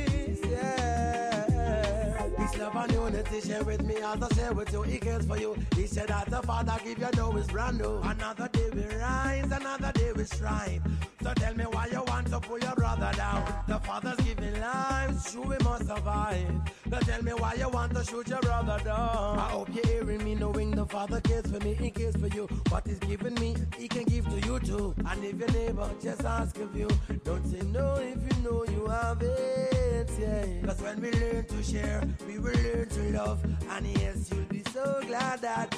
love, 2.58 2.76
and 2.76 2.92
unity 2.92 3.40
share 3.40 3.64
with 3.64 3.82
me 3.84 3.96
as 3.96 4.22
I 4.22 4.28
share 4.34 4.52
with 4.52 4.72
you. 4.72 4.82
He 4.82 4.98
cares 4.98 5.26
for 5.26 5.38
you. 5.38 5.56
He 5.74 5.86
said 5.86 6.08
that 6.08 6.30
the 6.30 6.42
Father 6.42 6.76
give 6.84 6.98
you 6.98 7.08
know 7.16 7.36
is 7.36 7.46
brand 7.46 7.78
new. 7.78 7.98
Another 8.02 8.48
day 8.48 8.70
we 8.72 8.84
rise, 8.96 9.50
another 9.50 9.92
day 9.92 10.12
we 10.12 10.24
strive. 10.24 10.82
So 11.22 11.32
tell 11.34 11.54
me 11.54 11.64
why 11.64 11.86
you 11.90 12.02
want 12.04 12.28
to 12.28 12.40
pull 12.40 12.58
your 12.58 12.74
brother 12.74 13.10
down. 13.16 13.44
The 13.66 13.78
Father's 13.80 14.16
giving 14.18 14.60
life, 14.60 15.30
sure 15.30 15.44
we 15.44 15.56
must 15.64 15.86
survive. 15.88 16.48
So 16.88 16.98
tell 17.00 17.22
me 17.22 17.32
why 17.32 17.54
you 17.54 17.68
want 17.68 17.94
to 17.94 18.04
shoot 18.04 18.28
your 18.28 18.40
brother 18.40 18.78
down. 18.84 19.38
I 19.38 19.48
hope 19.50 19.68
you're 19.74 19.86
hearing 19.86 20.22
me, 20.24 20.34
knowing 20.36 20.70
the 20.70 20.86
Father 20.86 21.20
cares 21.20 21.46
for 21.46 21.58
me, 21.64 21.74
He 21.74 21.90
cares 21.90 22.16
for 22.16 22.28
you. 22.28 22.46
What 22.68 22.86
He's 22.86 23.00
giving 23.00 23.34
me, 23.34 23.56
He 23.76 23.88
can 23.88 24.04
give 24.04 24.26
to 24.28 24.46
you 24.46 24.60
too. 24.60 24.94
And 25.04 25.24
if 25.24 25.38
your 25.38 25.48
neighbor 25.48 25.90
just 26.00 26.24
ask 26.24 26.58
of 26.60 26.76
you, 26.76 26.88
don't 27.24 27.44
say 27.46 27.60
no 27.66 27.94
if 27.96 28.18
you 28.22 28.42
know 28.42 28.64
you 28.64 28.86
have 28.86 29.20
it. 29.20 30.10
Yeah. 30.20 30.46
Cause 30.64 30.80
when 30.80 31.00
we 31.00 31.10
learn 31.12 31.44
to 31.44 31.62
share, 31.62 32.02
we 32.26 32.38
will 32.46 32.62
learn 32.62 32.88
to 32.88 33.02
love. 33.18 33.44
And 33.70 33.86
yes, 33.86 34.30
you'll 34.30 34.44
be 34.44 34.62
so 34.72 35.00
glad 35.06 35.40
that 35.42 35.74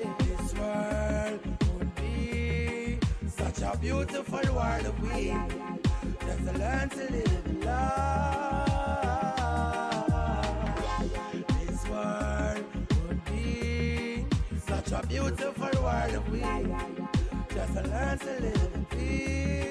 it. 0.00 0.18
This 0.18 0.54
world 0.54 1.40
would 1.78 1.94
be 1.96 2.98
such 3.28 3.62
a 3.62 3.76
beautiful 3.78 4.54
world 4.54 4.86
if 4.86 4.98
we 5.00 5.34
just 6.26 6.44
to 6.46 6.52
learn 6.58 6.88
to 6.90 7.12
live 7.12 7.46
in 7.46 7.60
love. 7.62 8.68
This 11.66 11.88
world 11.88 12.64
would 13.08 13.24
be 13.26 14.24
such 14.66 14.92
a 14.92 15.06
beautiful 15.06 15.82
world 15.82 16.14
if 16.18 16.28
we 16.28 16.40
just 17.54 17.74
learn 17.74 18.18
to 18.18 18.32
live 18.40 18.70
in 18.74 18.84
peace. 18.86 19.67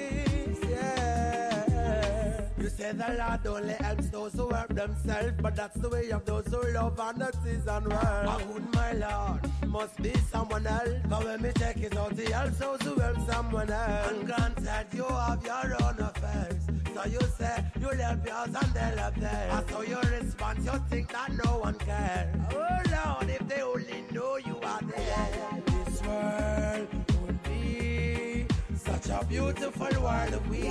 You 2.68 2.74
say 2.74 2.92
the 2.92 3.16
Lord 3.16 3.46
only 3.46 3.72
helps 3.72 4.10
those 4.10 4.34
who 4.34 4.50
help 4.50 4.68
themselves, 4.74 5.32
but 5.40 5.56
that's 5.56 5.78
the 5.78 5.88
way 5.88 6.10
of 6.10 6.22
those 6.26 6.46
who 6.48 6.62
love 6.74 7.00
and 7.00 7.18
the 7.18 7.32
season 7.42 7.84
world. 7.84 7.94
I 7.94 8.42
would 8.44 8.74
my 8.74 8.92
Lord 8.92 9.40
must 9.68 9.96
be 10.02 10.12
someone 10.30 10.66
else, 10.66 11.00
but 11.08 11.24
when 11.24 11.40
me 11.40 11.50
check 11.58 11.78
it 11.78 11.96
out, 11.96 12.12
he 12.12 12.30
helps 12.30 12.58
those 12.58 12.82
who 12.82 13.00
help 13.00 13.16
someone 13.26 13.70
else. 13.70 14.10
And 14.10 14.26
granted, 14.26 14.86
you 14.92 15.04
have 15.04 15.42
your 15.42 15.82
own 15.82 15.98
affairs, 15.98 16.62
so 16.94 17.04
you 17.08 17.20
say 17.38 17.64
you'll 17.80 17.94
help 17.94 18.26
yours 18.26 18.54
and 18.62 18.74
they'll 18.74 18.98
help 18.98 19.14
theirs. 19.14 19.52
And 19.54 19.70
so 19.70 19.80
your 19.80 20.02
response, 20.02 20.64
you 20.66 20.78
think 20.90 21.10
that 21.12 21.30
no 21.42 21.58
one 21.60 21.78
cares. 21.78 22.36
Oh 22.52 22.80
Lord, 22.92 23.30
if 23.30 23.48
they 23.48 23.62
only 23.62 24.04
know 24.12 24.36
you 24.36 24.58
are 24.62 24.80
there, 24.82 25.62
this 25.64 26.02
world 26.02 26.88
would 27.22 27.42
be 27.44 28.44
such 28.76 29.08
a 29.08 29.24
beautiful 29.24 30.02
world 30.02 30.34
if 30.34 30.46
we 30.48 30.68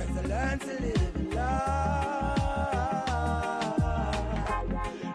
just 0.00 0.24
learn 0.28 0.58
to 0.58 0.66
live 0.66 1.12
in 1.16 1.30
love. 1.30 2.36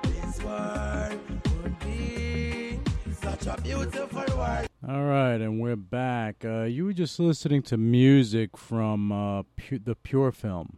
This 0.03 0.43
world 0.43 1.19
would 1.63 1.79
be 1.79 2.79
such 3.19 3.47
a 3.47 3.59
beautiful 3.61 4.37
world. 4.37 4.67
All 4.87 5.05
right, 5.05 5.41
and 5.41 5.59
we're 5.59 5.75
back. 5.75 6.45
Uh, 6.45 6.63
you 6.63 6.85
were 6.85 6.93
just 6.93 7.19
listening 7.19 7.63
to 7.63 7.77
music 7.77 8.55
from 8.57 9.11
uh, 9.11 9.41
Pu- 9.57 9.79
the 9.79 9.95
Pure 9.95 10.33
Film, 10.33 10.77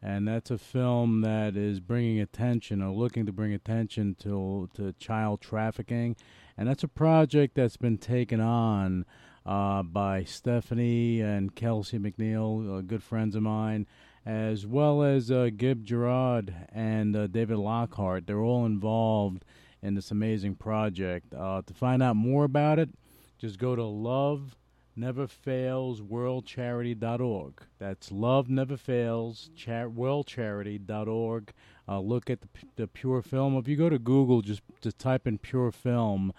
and 0.00 0.28
that's 0.28 0.52
a 0.52 0.58
film 0.58 1.22
that 1.22 1.56
is 1.56 1.80
bringing 1.80 2.20
attention 2.20 2.80
or 2.80 2.92
looking 2.92 3.26
to 3.26 3.32
bring 3.32 3.52
attention 3.52 4.14
to 4.20 4.68
to 4.74 4.92
child 5.00 5.40
trafficking, 5.40 6.14
and 6.56 6.68
that's 6.68 6.84
a 6.84 6.88
project 6.88 7.56
that's 7.56 7.76
been 7.76 7.98
taken 7.98 8.40
on 8.40 9.04
uh, 9.46 9.82
by 9.82 10.24
Stephanie 10.24 11.20
and 11.20 11.54
Kelsey 11.54 11.98
McNeil, 11.98 12.78
uh, 12.78 12.80
good 12.82 13.02
friends 13.02 13.34
of 13.34 13.42
mine, 13.42 13.86
as 14.26 14.66
well 14.66 15.02
as 15.02 15.30
uh, 15.30 15.50
Gil 15.56 15.76
Gerard 15.82 16.54
and 16.72 17.16
uh, 17.16 17.26
David 17.26 17.56
Lockhart. 17.58 18.26
They're 18.26 18.42
all 18.42 18.66
involved 18.66 19.44
in 19.82 19.94
this 19.94 20.10
amazing 20.10 20.56
project. 20.56 21.34
Uh, 21.34 21.62
to 21.66 21.74
find 21.74 22.02
out 22.02 22.16
more 22.16 22.44
about 22.44 22.78
it, 22.78 22.90
just 23.38 23.58
go 23.58 23.74
to 23.74 23.84
Love 23.84 24.56
Never 24.94 25.26
Fails 25.26 26.02
WorldCharity.org. 26.02 27.62
That's 27.78 28.12
Love 28.12 28.50
Never 28.50 28.76
Fails 28.76 29.50
Char- 29.56 29.88
WorldCharity.org. 29.88 31.52
Uh, 31.88 32.00
look 32.00 32.28
at 32.28 32.42
the, 32.42 32.48
the 32.76 32.86
Pure 32.86 33.22
Film. 33.22 33.56
If 33.56 33.66
you 33.66 33.76
go 33.76 33.88
to 33.88 33.98
Google, 33.98 34.42
just, 34.42 34.60
just 34.82 34.98
type 34.98 35.26
in 35.26 35.38
Pure 35.38 35.72
Film, 35.72 36.32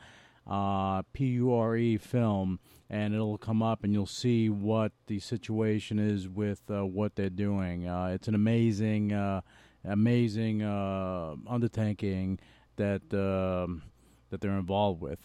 uh, 0.45 1.01
P 1.13 1.25
U 1.25 1.53
R 1.53 1.75
E 1.75 1.97
Film, 1.97 2.59
and 2.91 3.13
it'll 3.13 3.37
come 3.37 3.63
up 3.63 3.85
and 3.85 3.93
you'll 3.93 4.05
see 4.05 4.49
what 4.49 4.91
the 5.07 5.17
situation 5.17 5.97
is 5.97 6.27
with 6.27 6.61
uh, 6.69 6.85
what 6.85 7.15
they're 7.15 7.29
doing. 7.29 7.87
Uh, 7.87 8.07
it's 8.07 8.27
an 8.27 8.35
amazing, 8.35 9.13
uh, 9.13 9.39
amazing 9.85 10.61
uh, 10.61 11.35
undertaking 11.47 12.37
that 12.75 13.01
um, 13.13 13.81
that 14.29 14.41
they're 14.41 14.57
involved 14.57 15.01
with. 15.01 15.19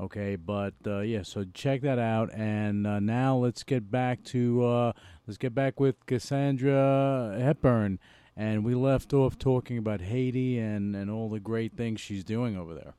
Okay, 0.00 0.34
but 0.34 0.74
uh, 0.84 0.98
yeah, 0.98 1.22
so 1.22 1.44
check 1.54 1.82
that 1.82 2.00
out, 2.00 2.34
and 2.34 2.88
uh, 2.88 2.98
now 2.98 3.36
let's 3.36 3.62
get 3.62 3.88
back 3.88 4.24
to 4.24 4.92
let's 5.28 5.38
get 5.38 5.54
back 5.54 5.78
with 5.78 6.04
Cassandra 6.06 7.36
Hepburn, 7.38 8.00
and 8.36 8.64
we 8.64 8.74
left 8.74 9.12
off 9.12 9.38
talking 9.38 9.78
about 9.78 10.00
Haiti 10.00 10.58
and 10.58 10.96
and 10.96 11.08
all 11.08 11.28
the 11.28 11.38
great 11.38 11.76
things 11.76 12.00
she's 12.00 12.24
doing 12.24 12.56
over 12.56 12.74
there, 12.74 12.94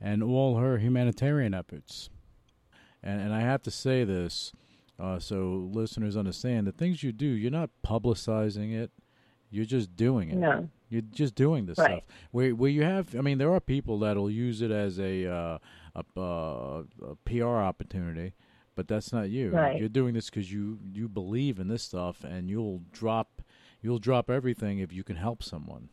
and 0.00 0.22
all 0.22 0.58
her 0.58 0.78
humanitarian 0.78 1.52
efforts, 1.52 2.10
and 3.06 3.20
and 3.20 3.32
I 3.32 3.40
have 3.40 3.62
to 3.62 3.70
say 3.70 4.04
this, 4.04 4.52
uh, 4.98 5.18
so 5.18 5.68
listeners 5.72 6.16
understand 6.16 6.66
the 6.66 6.72
things 6.72 7.02
you 7.02 7.12
do, 7.12 7.26
you're 7.26 7.50
not 7.50 7.70
publicizing 7.84 8.74
it, 8.74 8.90
you're 9.50 9.64
just 9.64 9.96
doing 9.96 10.30
it. 10.30 10.36
No. 10.36 10.68
You're 10.88 11.02
just 11.02 11.34
doing 11.34 11.66
this 11.66 11.78
Right. 11.78 12.02
stuff. 12.02 12.04
Where 12.30 12.54
where 12.54 12.70
you 12.70 12.82
have, 12.84 13.14
I 13.16 13.20
mean, 13.20 13.38
there 13.38 13.52
are 13.52 13.60
people 13.60 13.98
that'll 14.00 14.30
use 14.30 14.62
it 14.62 14.70
as 14.70 14.98
a 14.98 15.26
uh, 15.26 15.58
a, 15.94 16.20
uh, 16.20 16.82
a 17.02 17.16
PR 17.24 17.44
opportunity, 17.70 18.34
but 18.74 18.86
that's 18.86 19.12
not 19.12 19.30
you. 19.30 19.50
Right. 19.50 19.78
You're 19.78 19.88
doing 19.88 20.14
this 20.14 20.30
because 20.30 20.52
you 20.52 20.78
you 20.92 21.08
believe 21.08 21.58
in 21.58 21.68
this 21.68 21.82
stuff, 21.82 22.22
and 22.24 22.48
you'll 22.48 22.82
drop 22.92 23.42
you'll 23.82 23.98
drop 23.98 24.30
everything 24.30 24.78
if 24.78 24.92
you 24.92 25.02
can 25.04 25.16
help 25.16 25.42
someone. 25.42 25.88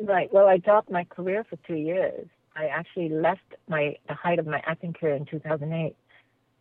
Right. 0.00 0.32
Well, 0.32 0.46
I 0.48 0.58
dropped 0.58 0.90
my 0.90 1.04
career 1.04 1.44
for 1.44 1.56
two 1.66 1.74
years. 1.76 2.26
I 2.56 2.66
actually 2.66 3.08
left 3.08 3.54
my 3.68 3.96
the 4.08 4.14
height 4.14 4.38
of 4.38 4.46
my 4.46 4.62
acting 4.66 4.92
career 4.92 5.14
in 5.14 5.24
2008 5.24 5.96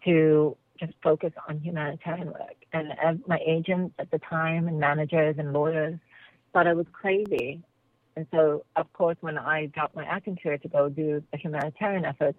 to 0.06 0.58
just 0.80 0.94
focus 1.04 1.32
on 1.48 1.60
humanitarian 1.60 2.28
work. 2.28 2.56
And 2.74 2.94
my 3.28 3.40
agents 3.46 3.94
at 4.00 4.10
the 4.12 4.20
time 4.20 4.68
and 4.68 4.80
managers 4.80 5.36
and 5.38 5.54
lawyers 5.54 6.00
thought 6.54 6.68
I 6.68 6.74
was 6.74 6.88
crazy. 6.92 7.62
And 8.16 8.26
so, 8.32 8.66
of 8.76 8.92
course, 8.94 9.18
when 9.22 9.38
I 9.38 9.68
dropped 9.68 9.96
my 9.96 10.06
acting 10.06 10.38
career 10.42 10.58
to 10.58 10.68
go 10.68 10.90
do 10.90 11.24
the 11.32 11.38
humanitarian 11.38 12.06
effort, 12.06 12.36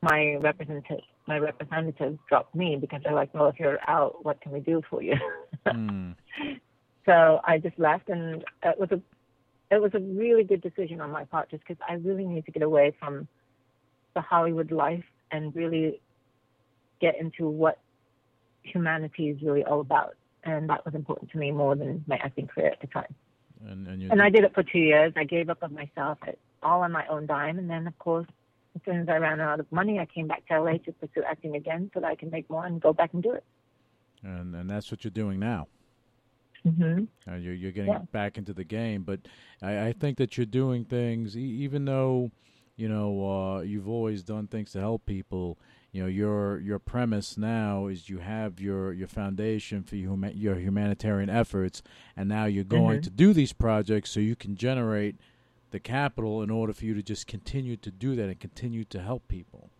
my 0.00 0.36
representative 0.40 1.04
my 1.26 1.38
representatives 1.38 2.18
dropped 2.28 2.54
me 2.54 2.76
because 2.76 3.00
they're 3.04 3.14
like, 3.14 3.32
well, 3.32 3.46
if 3.46 3.60
you're 3.60 3.78
out, 3.86 4.24
what 4.24 4.40
can 4.40 4.50
we 4.50 4.60
do 4.60 4.82
for 4.88 5.02
you? 5.02 5.14
Mm. 5.64 6.16
So 7.06 7.40
I 7.44 7.58
just 7.58 7.78
left, 7.78 8.08
and 8.08 8.44
it 8.64 8.78
was 8.80 8.90
a 8.90 9.00
it 9.72 9.80
was 9.80 9.92
a 9.94 10.00
really 10.00 10.44
good 10.44 10.60
decision 10.60 11.00
on 11.00 11.10
my 11.10 11.24
part, 11.24 11.50
just 11.50 11.66
because 11.66 11.80
I 11.88 11.94
really 11.94 12.26
need 12.26 12.44
to 12.44 12.52
get 12.52 12.62
away 12.62 12.94
from 13.00 13.26
the 14.14 14.20
Hollywood 14.20 14.70
life 14.70 15.04
and 15.30 15.56
really 15.56 16.02
get 17.00 17.18
into 17.18 17.48
what 17.48 17.78
humanity 18.62 19.30
is 19.30 19.42
really 19.42 19.64
all 19.64 19.80
about, 19.80 20.14
and 20.44 20.68
that 20.68 20.84
was 20.84 20.94
important 20.94 21.30
to 21.30 21.38
me 21.38 21.50
more 21.50 21.74
than 21.74 22.04
my 22.06 22.16
acting 22.16 22.46
career 22.46 22.70
at 22.70 22.80
the 22.82 22.86
time. 22.86 23.14
And 23.66 23.88
and, 23.88 24.02
you 24.02 24.10
And 24.10 24.20
I 24.20 24.28
did 24.28 24.44
it 24.44 24.52
for 24.54 24.62
two 24.62 24.78
years. 24.78 25.14
I 25.16 25.24
gave 25.24 25.48
up 25.48 25.62
on 25.62 25.72
myself, 25.72 26.18
all 26.62 26.82
on 26.82 26.92
my 26.92 27.06
own 27.06 27.26
dime, 27.26 27.58
and 27.58 27.68
then 27.68 27.86
of 27.86 27.98
course. 27.98 28.26
As 28.74 28.80
soon 28.86 29.00
as 29.00 29.08
I 29.10 29.18
ran 29.18 29.38
out 29.38 29.60
of 29.60 29.70
money, 29.70 29.98
I 29.98 30.06
came 30.06 30.26
back 30.26 30.46
to 30.48 30.58
LA 30.58 30.78
to 30.78 30.92
pursue 30.92 31.22
acting 31.28 31.56
again 31.56 31.90
so 31.92 32.00
that 32.00 32.06
I 32.06 32.14
can 32.14 32.30
make 32.30 32.48
more 32.48 32.64
and 32.64 32.80
go 32.80 32.94
back 32.94 33.12
and 33.12 33.22
do 33.22 33.32
it. 33.32 33.44
and 34.22 34.54
and 34.54 34.70
that's 34.70 34.90
what 34.90 35.04
you're 35.04 35.10
doing 35.10 35.38
now. 35.38 35.68
Hmm 36.64 37.04
Uh, 37.26 37.34
you're 37.36 37.54
you're 37.54 37.72
getting 37.72 37.92
Yeah. 37.92 37.98
back 38.12 38.38
into 38.38 38.52
the 38.52 38.64
game, 38.64 39.02
but 39.02 39.20
I, 39.60 39.88
I 39.88 39.92
think 39.92 40.18
that 40.18 40.36
you're 40.36 40.46
doing 40.46 40.84
things, 40.84 41.36
e- 41.36 41.40
even 41.64 41.84
though 41.84 42.30
you 42.76 42.88
know 42.88 43.10
uh, 43.30 43.60
you've 43.60 43.88
always 43.88 44.22
done 44.22 44.46
things 44.46 44.72
to 44.72 44.80
help 44.80 45.04
people. 45.06 45.58
You 45.92 46.02
know 46.02 46.08
your 46.08 46.58
your 46.60 46.78
premise 46.78 47.36
now 47.36 47.86
is 47.86 48.08
you 48.08 48.18
have 48.18 48.60
your 48.60 48.92
your 48.92 49.08
foundation 49.08 49.82
for 49.82 49.96
your, 49.96 50.16
huma- 50.16 50.32
your 50.34 50.54
humanitarian 50.56 51.28
efforts, 51.28 51.82
and 52.16 52.28
now 52.28 52.46
you're 52.46 52.64
going 52.64 53.00
Mhm. 53.00 53.02
to 53.04 53.10
do 53.10 53.32
these 53.32 53.52
projects 53.52 54.10
so 54.10 54.20
you 54.20 54.34
can 54.36 54.56
generate 54.56 55.16
the 55.70 55.80
capital 55.80 56.42
in 56.42 56.50
order 56.50 56.72
for 56.72 56.84
you 56.86 56.94
to 56.94 57.02
just 57.02 57.26
continue 57.26 57.76
to 57.76 57.90
do 57.90 58.14
that 58.16 58.28
and 58.28 58.40
continue 58.40 58.84
to 58.84 59.00
help 59.02 59.26
people. 59.28 59.70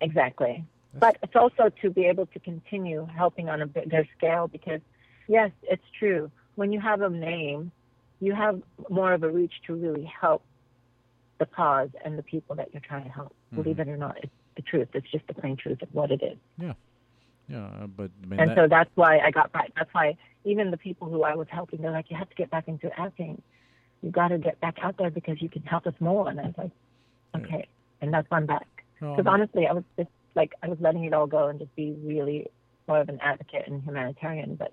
Exactly. 0.00 0.64
But 0.94 1.16
it's 1.22 1.34
also 1.36 1.70
to 1.82 1.90
be 1.90 2.04
able 2.06 2.26
to 2.26 2.38
continue 2.38 3.06
helping 3.16 3.48
on 3.48 3.60
a 3.62 3.66
bigger 3.66 4.06
scale 4.16 4.46
because, 4.48 4.80
yes, 5.28 5.50
it's 5.62 5.84
true. 5.98 6.30
When 6.56 6.72
you 6.72 6.80
have 6.80 7.00
a 7.02 7.10
name, 7.10 7.72
you 8.20 8.34
have 8.34 8.62
more 8.88 9.12
of 9.12 9.22
a 9.22 9.30
reach 9.30 9.52
to 9.66 9.74
really 9.74 10.04
help 10.04 10.42
the 11.38 11.46
cause 11.46 11.90
and 12.04 12.16
the 12.18 12.22
people 12.22 12.54
that 12.56 12.68
you're 12.72 12.80
trying 12.86 13.04
to 13.04 13.10
help. 13.10 13.34
Believe 13.52 13.78
it 13.80 13.88
or 13.88 13.96
not, 13.96 14.18
it's 14.22 14.32
the 14.56 14.62
truth. 14.62 14.88
It's 14.94 15.10
just 15.10 15.26
the 15.26 15.34
plain 15.34 15.56
truth 15.56 15.82
of 15.82 15.88
what 15.92 16.10
it 16.10 16.22
is. 16.22 16.36
Yeah, 16.58 16.72
yeah, 17.48 17.66
uh, 17.82 17.86
but 17.86 18.10
I 18.22 18.26
mean, 18.26 18.40
and 18.40 18.50
that- 18.50 18.56
so 18.56 18.68
that's 18.68 18.90
why 18.94 19.18
I 19.18 19.30
got 19.30 19.52
back. 19.52 19.72
That's 19.76 19.92
why 19.92 20.16
even 20.44 20.70
the 20.70 20.76
people 20.76 21.08
who 21.08 21.22
I 21.22 21.34
was 21.34 21.48
helping, 21.50 21.82
they're 21.82 21.90
like, 21.90 22.10
you 22.10 22.16
have 22.16 22.28
to 22.28 22.34
get 22.36 22.50
back 22.50 22.68
into 22.68 22.90
acting. 22.98 23.40
You 24.02 24.10
got 24.10 24.28
to 24.28 24.38
get 24.38 24.60
back 24.60 24.78
out 24.82 24.96
there 24.98 25.10
because 25.10 25.40
you 25.40 25.48
can 25.48 25.62
help 25.62 25.86
us 25.86 25.94
more. 26.00 26.28
And 26.28 26.38
I 26.40 26.44
was 26.44 26.54
like, 26.58 26.70
okay. 27.36 27.66
And 28.00 28.12
that's 28.12 28.28
why 28.30 28.36
I'm 28.38 28.46
back. 28.46 28.66
Because 29.16 29.26
honestly, 29.26 29.66
I 29.66 29.72
was 29.72 29.84
just 29.96 30.10
like, 30.34 30.52
I 30.62 30.68
was 30.68 30.78
letting 30.80 31.04
it 31.04 31.12
all 31.14 31.26
go 31.26 31.48
and 31.48 31.58
just 31.58 31.74
be 31.74 31.92
really 32.02 32.48
more 32.86 33.00
of 33.00 33.08
an 33.08 33.18
advocate 33.22 33.66
and 33.66 33.82
humanitarian. 33.82 34.56
But 34.56 34.72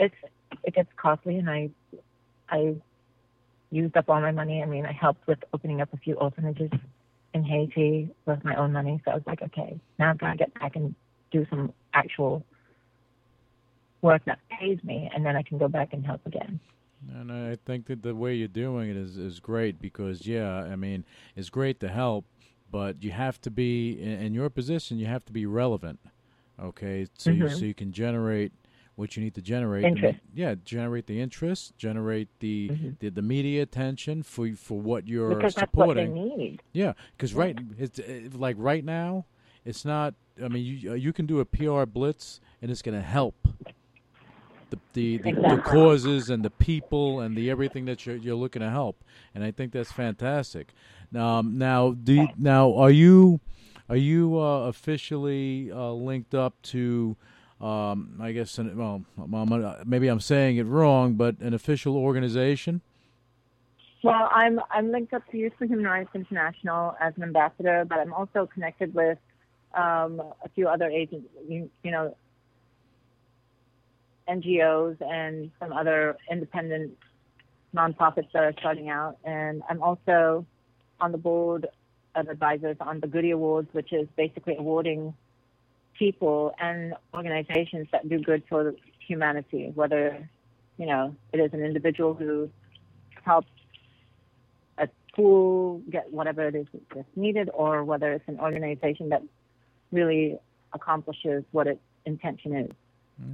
it's 0.00 0.14
it 0.64 0.74
gets 0.74 0.90
costly, 0.96 1.36
and 1.36 1.48
I 1.48 1.70
I 2.48 2.74
used 3.70 3.96
up 3.96 4.08
all 4.08 4.20
my 4.20 4.32
money. 4.32 4.62
I 4.62 4.66
mean, 4.66 4.84
I 4.86 4.92
helped 4.92 5.26
with 5.28 5.38
opening 5.54 5.80
up 5.80 5.92
a 5.92 5.96
few 5.96 6.14
orphanages 6.14 6.70
in 7.34 7.44
Haiti 7.44 8.10
with 8.26 8.42
my 8.44 8.56
own 8.56 8.72
money. 8.72 9.00
So 9.04 9.12
I 9.12 9.14
was 9.14 9.22
like, 9.26 9.42
okay, 9.42 9.78
now 9.98 10.10
I've 10.10 10.18
got 10.18 10.32
to 10.32 10.36
get 10.36 10.52
back 10.54 10.74
and 10.74 10.94
do 11.30 11.46
some 11.48 11.72
actual 11.94 12.44
work 14.02 14.22
that 14.24 14.38
pays 14.58 14.78
me, 14.82 15.08
and 15.14 15.24
then 15.24 15.36
I 15.36 15.42
can 15.42 15.58
go 15.58 15.68
back 15.68 15.92
and 15.92 16.04
help 16.04 16.26
again. 16.26 16.58
And 17.18 17.30
I 17.32 17.56
think 17.64 17.86
that 17.86 18.02
the 18.02 18.14
way 18.14 18.34
you're 18.34 18.48
doing 18.48 18.90
it 18.90 18.96
is, 18.96 19.16
is 19.16 19.40
great 19.40 19.80
because, 19.80 20.26
yeah, 20.26 20.64
I 20.64 20.76
mean, 20.76 21.04
it's 21.36 21.50
great 21.50 21.80
to 21.80 21.88
help, 21.88 22.24
but 22.70 23.02
you 23.02 23.10
have 23.12 23.40
to 23.42 23.50
be, 23.50 24.00
in, 24.00 24.22
in 24.22 24.34
your 24.34 24.50
position, 24.50 24.98
you 24.98 25.06
have 25.06 25.24
to 25.26 25.32
be 25.32 25.46
relevant, 25.46 25.98
okay? 26.62 27.06
So, 27.16 27.30
you, 27.30 27.44
Mhm. 27.44 27.58
so 27.58 27.64
you 27.64 27.74
can 27.74 27.92
generate 27.92 28.52
what 28.96 29.16
you 29.16 29.22
need 29.22 29.34
to 29.34 29.42
generate. 29.42 29.82
The 29.82 29.88
Interest. 29.88 30.18
yeah, 30.34 30.54
generate 30.64 31.06
the 31.06 31.20
interest, 31.20 31.76
generate 31.78 32.28
the, 32.40 32.70
the, 33.00 33.08
the 33.08 33.22
media 33.22 33.62
attention 33.62 34.22
for 34.22 34.52
for 34.54 34.80
what 34.80 35.08
you're 35.08 35.34
because 35.34 35.54
that's 35.54 35.72
what 35.72 35.94
they 35.94 36.06
supporting. 36.06 36.14
need. 36.14 36.62
Yeah, 36.72 36.92
because 37.16 37.34
right, 37.34 37.58
it's 37.78 37.98
uh, 37.98 38.28
like 38.32 38.56
right 38.58 38.84
now, 38.84 39.26
it's 39.64 39.84
not. 39.84 40.14
I 40.42 40.48
mean, 40.48 40.64
you 40.64 40.90
uh, 40.92 40.94
you 40.94 41.12
can 41.12 41.26
do 41.26 41.40
a 41.40 41.44
PR 41.44 41.84
blitz, 41.84 42.40
and 42.60 42.70
it's 42.70 42.82
going 42.82 42.96
to 42.98 43.04
help. 43.04 43.48
the 44.70 44.78
the, 44.92 45.18
the, 45.18 45.32
the 45.32 45.62
causes 45.64 46.30
and 46.30 46.44
the 46.44 46.50
people 46.50 47.20
and 47.20 47.36
the 47.36 47.50
everything 47.50 47.86
that 47.86 48.06
you're 48.06 48.16
you're 48.16 48.36
looking 48.36 48.60
to 48.60 48.70
help, 48.70 49.02
and 49.34 49.42
I 49.44 49.50
think 49.50 49.72
that's 49.72 49.92
fantastic. 49.92 50.72
Um, 51.14 51.58
now, 51.58 51.90
do 51.92 52.12
you, 52.14 52.28
now 52.38 52.74
are 52.74 52.90
you 52.90 53.40
are 53.88 53.96
you 53.96 54.38
uh, 54.38 54.66
officially 54.68 55.70
uh, 55.72 55.90
linked 55.92 56.34
up 56.34 56.60
to? 56.64 57.16
Um, 57.60 58.18
I 58.20 58.32
guess 58.32 58.58
well, 58.58 59.04
maybe 59.84 60.08
I'm 60.08 60.20
saying 60.20 60.56
it 60.56 60.64
wrong, 60.64 61.14
but 61.14 61.38
an 61.40 61.52
official 61.52 61.96
organization. 61.96 62.80
Well, 64.02 64.30
I'm 64.32 64.60
I'm 64.70 64.90
linked 64.90 65.12
up 65.12 65.30
to 65.30 65.36
Youth 65.36 65.52
for 65.58 65.66
Human 65.66 65.84
Rights 65.84 66.10
International 66.14 66.96
as 66.98 67.12
an 67.16 67.22
ambassador, 67.22 67.84
but 67.86 67.98
I'm 67.98 68.14
also 68.14 68.46
connected 68.46 68.94
with 68.94 69.18
um, 69.74 70.20
a 70.42 70.48
few 70.54 70.68
other 70.68 70.88
agents, 70.88 71.28
you, 71.46 71.70
you 71.82 71.90
know, 71.90 72.16
NGOs 74.28 74.96
and 75.02 75.50
some 75.60 75.72
other 75.72 76.16
independent 76.30 76.96
nonprofits 77.74 78.32
that 78.32 78.42
are 78.42 78.54
starting 78.58 78.88
out. 78.88 79.18
And 79.24 79.62
I'm 79.68 79.82
also 79.82 80.46
on 81.00 81.12
the 81.12 81.18
board 81.18 81.66
of 82.14 82.28
advisors 82.28 82.76
on 82.80 83.00
the 83.00 83.06
Goody 83.06 83.30
Awards, 83.30 83.68
which 83.72 83.92
is 83.92 84.08
basically 84.16 84.56
awarding 84.56 85.14
people 85.98 86.54
and 86.58 86.94
organizations 87.14 87.88
that 87.92 88.08
do 88.08 88.18
good 88.18 88.42
for 88.48 88.74
humanity, 89.06 89.72
whether, 89.74 90.28
you 90.78 90.86
know, 90.86 91.14
it 91.32 91.38
is 91.38 91.52
an 91.52 91.62
individual 91.62 92.14
who 92.14 92.50
helps 93.22 93.50
a 94.78 94.88
school 95.12 95.82
get 95.90 96.12
whatever 96.12 96.48
it 96.48 96.54
is 96.54 96.66
that's 96.94 97.06
needed, 97.16 97.50
or 97.52 97.84
whether 97.84 98.12
it's 98.12 98.28
an 98.28 98.40
organization 98.40 99.10
that 99.10 99.22
really 99.92 100.38
accomplishes 100.72 101.44
what 101.50 101.66
its 101.66 101.80
intention 102.06 102.54
is. 102.54 102.70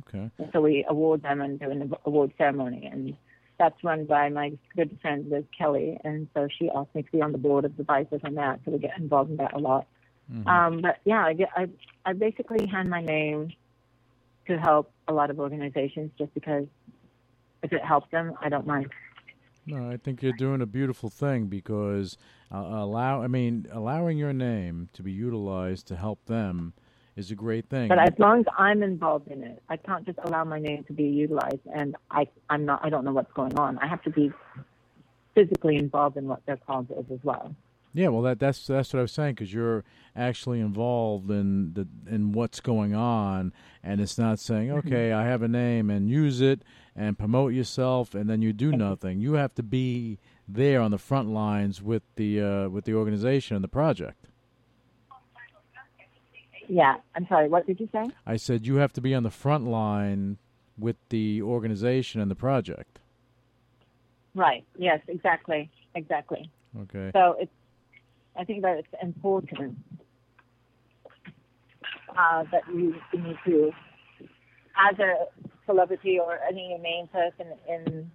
Okay. 0.08 0.30
And 0.38 0.50
so 0.52 0.60
we 0.60 0.84
award 0.88 1.22
them 1.22 1.40
and 1.40 1.60
do 1.60 1.70
an 1.70 1.92
award 2.04 2.32
ceremony, 2.36 2.88
and 2.90 3.16
that's 3.58 3.82
run 3.84 4.04
by 4.04 4.28
my 4.28 4.52
good 4.74 4.98
friend 5.00 5.30
Liz 5.30 5.44
Kelly, 5.56 5.98
and 6.04 6.28
so 6.34 6.48
she 6.58 6.68
asked 6.70 6.94
me 6.94 7.02
to 7.02 7.12
be 7.12 7.22
on 7.22 7.32
the 7.32 7.38
board 7.38 7.64
of 7.64 7.78
advisors 7.78 8.20
on 8.24 8.34
that, 8.34 8.60
so 8.64 8.72
we 8.72 8.78
get 8.78 8.98
involved 8.98 9.30
in 9.30 9.36
that 9.36 9.54
a 9.54 9.58
lot. 9.58 9.86
Mhm. 10.32 10.46
Um, 10.46 10.80
but 10.80 10.98
yeah, 11.04 11.24
I, 11.24 11.36
I 11.56 11.68
I 12.04 12.12
basically 12.12 12.66
hand 12.66 12.88
my 12.90 13.00
name 13.00 13.52
to 14.46 14.58
help 14.58 14.92
a 15.08 15.12
lot 15.12 15.30
of 15.30 15.38
organizations 15.38 16.10
just 16.18 16.32
because 16.34 16.66
if 17.62 17.72
it 17.72 17.84
helps 17.84 18.10
them, 18.10 18.34
I 18.40 18.48
don't 18.48 18.66
mind. 18.66 18.90
No, 19.66 19.90
I 19.90 19.96
think 19.96 20.22
you're 20.22 20.32
doing 20.32 20.62
a 20.62 20.66
beautiful 20.66 21.10
thing 21.10 21.46
because 21.46 22.16
uh, 22.52 22.58
allow 22.58 23.22
I 23.22 23.26
mean 23.28 23.66
allowing 23.72 24.18
your 24.18 24.32
name 24.32 24.88
to 24.92 25.02
be 25.02 25.12
utilized 25.12 25.86
to 25.88 25.96
help 25.96 26.24
them 26.26 26.72
is 27.16 27.30
a 27.30 27.34
great 27.34 27.68
thing. 27.68 27.88
But 27.88 27.98
as 27.98 28.12
long 28.18 28.40
as 28.40 28.46
I'm 28.58 28.82
involved 28.82 29.28
in 29.28 29.42
it, 29.42 29.62
I 29.68 29.76
can't 29.76 30.04
just 30.04 30.18
allow 30.22 30.44
my 30.44 30.60
name 30.60 30.84
to 30.84 30.92
be 30.92 31.04
utilized, 31.04 31.66
and 31.74 31.96
I 32.10 32.28
I'm 32.48 32.64
not 32.64 32.84
I 32.84 32.90
don't 32.90 33.04
know 33.04 33.12
what's 33.12 33.32
going 33.32 33.58
on. 33.58 33.78
I 33.78 33.86
have 33.86 34.02
to 34.02 34.10
be 34.10 34.32
physically 35.34 35.76
involved 35.76 36.16
in 36.16 36.26
what 36.26 36.44
their 36.46 36.56
cause 36.56 36.86
is 36.90 37.04
as 37.12 37.20
well. 37.22 37.54
Yeah, 37.96 38.08
well 38.08 38.22
that 38.22 38.38
that's 38.38 38.66
that's 38.66 38.92
what 38.92 38.98
I 39.00 39.02
was 39.02 39.12
saying 39.12 39.34
because 39.34 39.52
you're 39.52 39.82
actually 40.14 40.60
involved 40.60 41.30
in 41.30 41.72
the 41.72 41.86
in 42.14 42.32
what's 42.32 42.60
going 42.60 42.94
on, 42.94 43.52
and 43.82 44.00
it's 44.00 44.18
not 44.18 44.38
saying 44.38 44.68
Mm-hmm. 44.68 44.88
okay 44.88 45.12
I 45.12 45.24
have 45.26 45.42
a 45.42 45.48
name 45.48 45.90
and 45.90 46.08
use 46.08 46.40
it 46.40 46.62
and 46.94 47.18
promote 47.18 47.52
yourself 47.54 48.14
and 48.14 48.28
then 48.28 48.42
you 48.42 48.52
do 48.52 48.70
nothing. 48.72 49.20
You 49.20 49.32
have 49.34 49.54
to 49.54 49.62
be 49.62 50.18
there 50.46 50.80
on 50.80 50.90
the 50.90 50.98
front 50.98 51.30
lines 51.30 51.82
with 51.82 52.02
the 52.16 52.40
uh, 52.40 52.68
with 52.68 52.84
the 52.84 52.94
organization 52.94 53.56
and 53.56 53.64
the 53.64 53.68
project. 53.68 54.26
Yeah, 56.68 56.96
I'm 57.14 57.26
sorry. 57.28 57.48
What 57.48 57.66
did 57.66 57.78
you 57.80 57.88
say? 57.92 58.04
I 58.26 58.36
said 58.36 58.66
you 58.66 58.76
have 58.76 58.92
to 58.94 59.00
be 59.00 59.14
on 59.14 59.22
the 59.22 59.30
front 59.30 59.66
line 59.66 60.38
with 60.78 60.96
the 61.10 61.40
organization 61.42 62.20
and 62.20 62.30
the 62.30 62.34
project. 62.34 62.98
Right. 64.34 64.64
Yes. 64.76 65.00
Exactly. 65.08 65.70
Exactly. 65.94 66.50
Okay. 66.82 67.10
So 67.14 67.36
it's 67.38 67.52
I 68.38 68.44
think 68.44 68.62
that 68.62 68.78
it's 68.78 68.88
important 69.02 69.78
uh, 72.16 72.44
that 72.52 72.62
you 72.72 72.94
need 73.12 73.36
to, 73.46 73.72
as 74.90 74.98
a 74.98 75.26
celebrity 75.64 76.18
or 76.18 76.38
any 76.48 76.78
main 76.82 77.08
person 77.08 77.52
in 77.68 78.10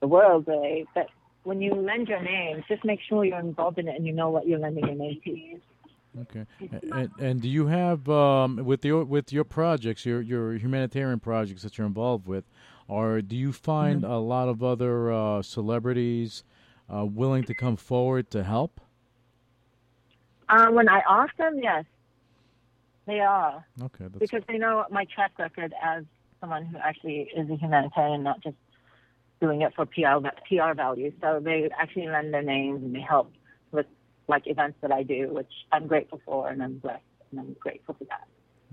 the 0.00 0.06
world, 0.06 0.44
really, 0.46 0.86
that 0.94 1.06
when 1.44 1.60
you 1.60 1.74
lend 1.74 2.08
your 2.08 2.22
name, 2.22 2.62
just 2.68 2.84
make 2.84 3.00
sure 3.08 3.24
you're 3.24 3.38
involved 3.38 3.78
in 3.78 3.88
it 3.88 3.96
and 3.96 4.06
you 4.06 4.12
know 4.12 4.30
what 4.30 4.46
you're 4.46 4.58
lending 4.58 4.86
your 4.86 4.94
name 4.94 5.20
to. 5.24 5.60
Okay. 6.20 6.46
And, 6.92 7.10
and 7.18 7.40
do 7.40 7.48
you 7.48 7.68
have 7.68 8.08
um, 8.08 8.56
with 8.56 8.84
your 8.84 9.02
with 9.04 9.32
your 9.32 9.44
projects, 9.44 10.04
your 10.04 10.20
your 10.20 10.52
humanitarian 10.54 11.20
projects 11.20 11.62
that 11.62 11.78
you're 11.78 11.86
involved 11.86 12.26
with, 12.26 12.44
or 12.86 13.22
do 13.22 13.34
you 13.34 13.50
find 13.50 14.04
a 14.04 14.18
lot 14.18 14.48
of 14.48 14.62
other 14.62 15.10
uh, 15.10 15.40
celebrities 15.40 16.44
uh, 16.94 17.06
willing 17.06 17.44
to 17.44 17.54
come 17.54 17.76
forward 17.76 18.30
to 18.32 18.44
help? 18.44 18.80
Uh, 20.52 20.70
when 20.70 20.86
I 20.86 21.00
ask 21.08 21.34
them, 21.38 21.58
yes, 21.62 21.86
they 23.06 23.20
are. 23.20 23.64
Okay, 23.82 24.04
that's 24.04 24.18
because 24.18 24.42
they 24.46 24.58
know 24.58 24.84
my 24.90 25.06
track 25.06 25.32
record 25.38 25.72
as 25.82 26.04
someone 26.40 26.66
who 26.66 26.76
actually 26.76 27.30
is 27.34 27.48
a 27.48 27.56
humanitarian, 27.56 28.22
not 28.22 28.42
just 28.42 28.56
doing 29.40 29.62
it 29.62 29.72
for 29.74 29.86
PR 29.86 30.18
PR 30.46 30.74
value. 30.74 31.10
So 31.22 31.40
they 31.42 31.70
actually 31.80 32.08
lend 32.08 32.34
their 32.34 32.42
names 32.42 32.82
and 32.84 32.94
they 32.94 33.00
help 33.00 33.32
with 33.70 33.86
like 34.28 34.42
events 34.46 34.76
that 34.82 34.92
I 34.92 35.02
do, 35.04 35.30
which 35.32 35.50
I'm 35.72 35.86
grateful 35.86 36.20
for, 36.26 36.50
and 36.50 36.62
I'm 36.62 36.78
blessed, 36.78 37.02
and 37.30 37.40
I'm 37.40 37.56
grateful 37.58 37.96
for 37.98 38.04
that. 38.04 38.28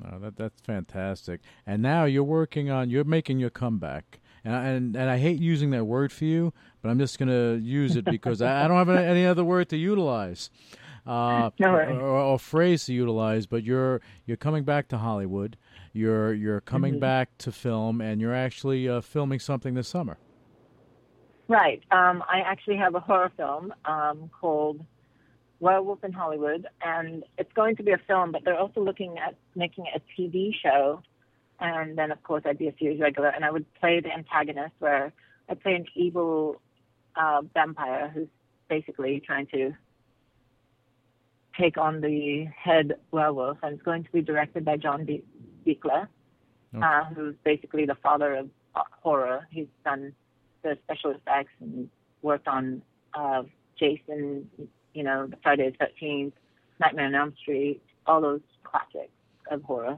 Oh, 0.06 0.20
that 0.20 0.36
that's 0.36 0.60
fantastic. 0.62 1.40
And 1.66 1.82
now 1.82 2.04
you're 2.04 2.24
working 2.24 2.70
on 2.70 2.90
you're 2.90 3.06
making 3.06 3.40
your 3.40 3.50
comeback. 3.50 4.20
And 4.44 4.56
I, 4.56 4.66
and 4.68 4.96
and 4.96 5.10
I 5.10 5.18
hate 5.18 5.40
using 5.40 5.70
that 5.72 5.86
word 5.86 6.12
for 6.12 6.26
you, 6.26 6.54
but 6.82 6.90
I'm 6.90 6.98
just 7.00 7.20
gonna 7.20 7.56
use 7.56 7.96
it 7.96 8.06
because 8.06 8.42
I, 8.42 8.66
I 8.66 8.68
don't 8.68 8.78
have 8.78 8.90
any 8.90 9.26
other 9.26 9.44
word 9.44 9.70
to 9.70 9.78
utilize, 9.78 10.50
uh, 11.06 11.50
No 11.60 11.74
or, 11.76 11.92
or 11.92 12.40
phrase 12.40 12.86
to 12.86 12.94
utilize. 12.94 13.46
But 13.46 13.64
you're 13.64 14.02
you're 14.26 14.38
coming 14.38 14.64
back 14.64 14.88
to 14.90 14.98
Hollywood. 14.98 15.58
You're 15.94 16.34
you're 16.34 16.62
coming 16.62 16.96
Mhm. 16.96 17.00
back 17.00 17.38
to 17.40 17.52
film, 17.52 18.02
and 18.02 18.22
you're 18.22 18.34
actually 18.36 18.88
uh, 18.88 19.02
filming 19.02 19.40
something 19.40 19.74
this 19.74 19.88
summer. 19.88 20.18
Right. 21.48 21.82
Um, 21.92 22.24
I 22.30 22.42
actually 22.46 22.78
have 22.78 22.94
a 22.96 23.00
horror 23.00 23.32
film 23.36 23.74
um, 23.86 24.30
called 24.40 24.86
Werewolf 25.60 26.04
in 26.04 26.12
Hollywood, 26.14 26.68
and 26.86 27.24
it's 27.40 27.52
going 27.54 27.76
to 27.78 27.84
be 27.84 27.92
a 27.92 27.98
film, 28.08 28.32
but 28.32 28.46
they're 28.46 28.58
also 28.58 28.82
looking 28.82 29.18
at 29.18 29.36
making 29.56 29.86
it 29.88 30.02
a 30.02 30.22
TV 30.22 30.52
show. 30.54 31.02
And 31.60 31.98
then, 31.98 32.12
of 32.12 32.22
course, 32.24 32.44
I'd 32.46 32.58
be 32.60 32.68
a 32.68 32.76
series 32.80 33.02
regular, 33.02 33.30
and 33.30 33.44
I 33.44 33.52
would 33.52 33.66
play 33.76 34.00
the 34.00 34.14
antagonist, 34.14 34.76
where 34.80 35.12
I 35.50 35.56
play 35.56 35.74
an 35.74 35.86
evil 35.96 36.62
uh, 37.16 37.42
vampire 37.54 38.10
who's 38.14 38.28
basically 38.70 39.20
trying 39.26 39.48
to 39.48 39.74
take 41.60 41.78
on 41.78 42.02
the 42.02 42.46
head 42.56 42.94
werewolf, 43.12 43.58
and 43.64 43.74
it's 43.74 43.84
going 43.84 44.04
to 44.04 44.12
be 44.12 44.22
directed 44.22 44.64
by 44.66 44.78
John 44.78 45.06
Be- 45.06 45.24
Buechler, 45.66 46.08
uh, 46.82 47.06
who's 47.16 47.36
basically 47.44 47.86
the 47.86 47.96
father 47.96 48.36
of 48.36 48.50
uh, 48.76 48.84
horror. 49.02 49.48
He's 49.52 49.68
done 49.84 50.14
the 50.64 50.78
special 50.84 51.12
effects 51.12 51.52
and 51.60 51.90
worked 52.22 52.48
on 52.48 52.82
uh, 53.14 53.44
Jason, 53.80 54.50
you 54.94 55.04
know, 55.04 55.28
the 55.28 55.38
Friday 55.44 55.70
the 55.70 55.78
Thirteenth, 55.86 56.34
Nightmare 56.80 57.08
on 57.08 57.16
Elm 57.16 57.34
Street, 57.42 57.82
all 58.06 58.22
those 58.22 58.42
classics 58.64 59.12
of 59.52 59.64
horror. 59.64 59.98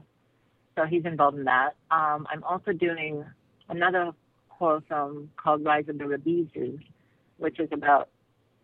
So 0.76 0.84
he's 0.86 1.04
involved 1.04 1.38
in 1.38 1.44
that. 1.44 1.70
Um, 1.90 2.26
I'm 2.30 2.42
also 2.44 2.72
doing 2.72 3.24
another 3.68 4.12
horror 4.48 4.82
film 4.88 5.30
called 5.36 5.64
Rise 5.64 5.88
of 5.88 5.98
the 5.98 6.04
Rabizu, 6.04 6.78
which 7.38 7.60
is 7.60 7.68
about 7.72 8.08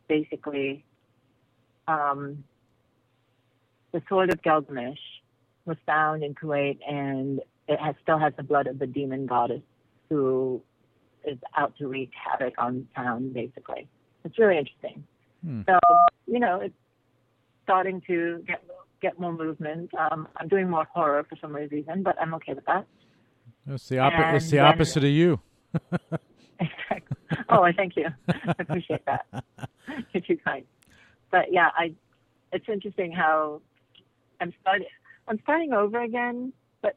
basically 0.09 0.85
um, 1.87 2.45
the 3.99 4.05
sword 4.09 4.31
of 4.33 4.41
Gilgamesh 4.43 4.99
was 5.65 5.77
found 5.85 6.23
in 6.23 6.35
Kuwait, 6.35 6.79
and 6.89 7.41
it 7.67 7.81
has, 7.81 7.97
still 8.03 8.19
has 8.19 8.33
the 8.37 8.43
blood 8.45 8.67
of 8.69 8.79
the 8.79 8.87
demon 8.87 9.27
goddess 9.27 9.63
who 10.09 10.63
is 11.25 11.37
out 11.57 11.75
to 11.79 11.89
wreak 11.89 12.11
havoc 12.15 12.55
on 12.59 12.87
town, 12.95 13.33
basically. 13.33 13.89
It's 14.25 14.39
really 14.39 14.57
interesting. 14.59 15.05
Hmm. 15.45 15.63
So, 15.67 15.79
you 16.27 16.39
know, 16.39 16.61
it's 16.61 16.75
starting 17.65 18.01
to 18.07 18.43
get 18.47 18.63
get 19.01 19.19
more 19.19 19.33
movement. 19.33 19.91
Um, 19.95 20.27
I'm 20.37 20.49
doing 20.49 20.69
more 20.69 20.87
horror 20.93 21.25
for 21.29 21.37
some 21.41 21.55
reason, 21.55 22.03
but 22.03 22.17
I'm 22.21 22.35
okay 22.35 22.55
with 22.55 22.67
that. 22.67 22.87
It's 23.67 23.89
the 23.89 23.97
oppo- 23.97 24.35
it's 24.35 24.51
the 24.51 24.57
then- 24.57 24.65
opposite 24.67 25.05
of 25.05 25.11
you. 25.11 25.41
Exactly. 26.61 27.17
Oh, 27.51 27.63
I 27.63 27.71
thank 27.71 27.95
you. 27.97 28.07
I 28.29 28.55
appreciate 28.59 29.05
that. 29.07 29.25
You're 30.13 30.23
too 30.23 30.37
kind. 30.45 30.65
But 31.31 31.53
yeah, 31.53 31.69
I. 31.77 31.95
It's 32.53 32.69
interesting 32.69 33.13
how 33.13 33.61
I'm 34.41 34.53
starting. 34.61 34.87
I'm 35.27 35.39
starting 35.43 35.73
over 35.73 36.03
again, 36.03 36.53
but 36.83 36.97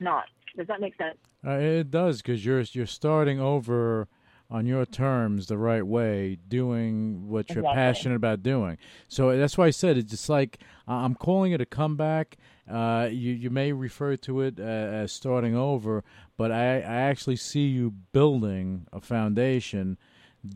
not. 0.00 0.24
Does 0.56 0.66
that 0.66 0.80
make 0.80 0.96
sense? 0.96 1.18
Uh, 1.46 1.52
it 1.52 1.90
does 1.90 2.20
because 2.20 2.44
you're 2.44 2.62
you're 2.72 2.86
starting 2.86 3.40
over 3.40 4.08
on 4.50 4.64
your 4.66 4.86
terms 4.86 5.46
the 5.46 5.58
right 5.58 5.86
way, 5.86 6.38
doing 6.48 7.28
what 7.28 7.50
you're 7.50 7.58
Exactly. 7.58 7.74
passionate 7.74 8.14
about 8.16 8.42
doing. 8.42 8.78
So 9.06 9.36
that's 9.36 9.58
why 9.58 9.66
I 9.66 9.70
said 9.70 9.98
it's 9.98 10.10
just 10.10 10.28
like 10.28 10.58
I'm 10.86 11.14
calling 11.14 11.52
it 11.52 11.60
a 11.60 11.66
comeback. 11.66 12.36
Uh, 12.68 13.08
you 13.10 13.32
you 13.32 13.50
may 13.50 13.72
refer 13.72 14.16
to 14.16 14.40
it 14.40 14.58
uh, 14.58 14.62
as 14.62 15.12
starting 15.12 15.54
over, 15.54 16.02
but 16.36 16.50
I, 16.50 16.76
I 16.80 16.94
actually 17.10 17.36
see 17.36 17.66
you 17.66 17.90
building 18.12 18.86
a 18.92 19.00
foundation, 19.00 19.98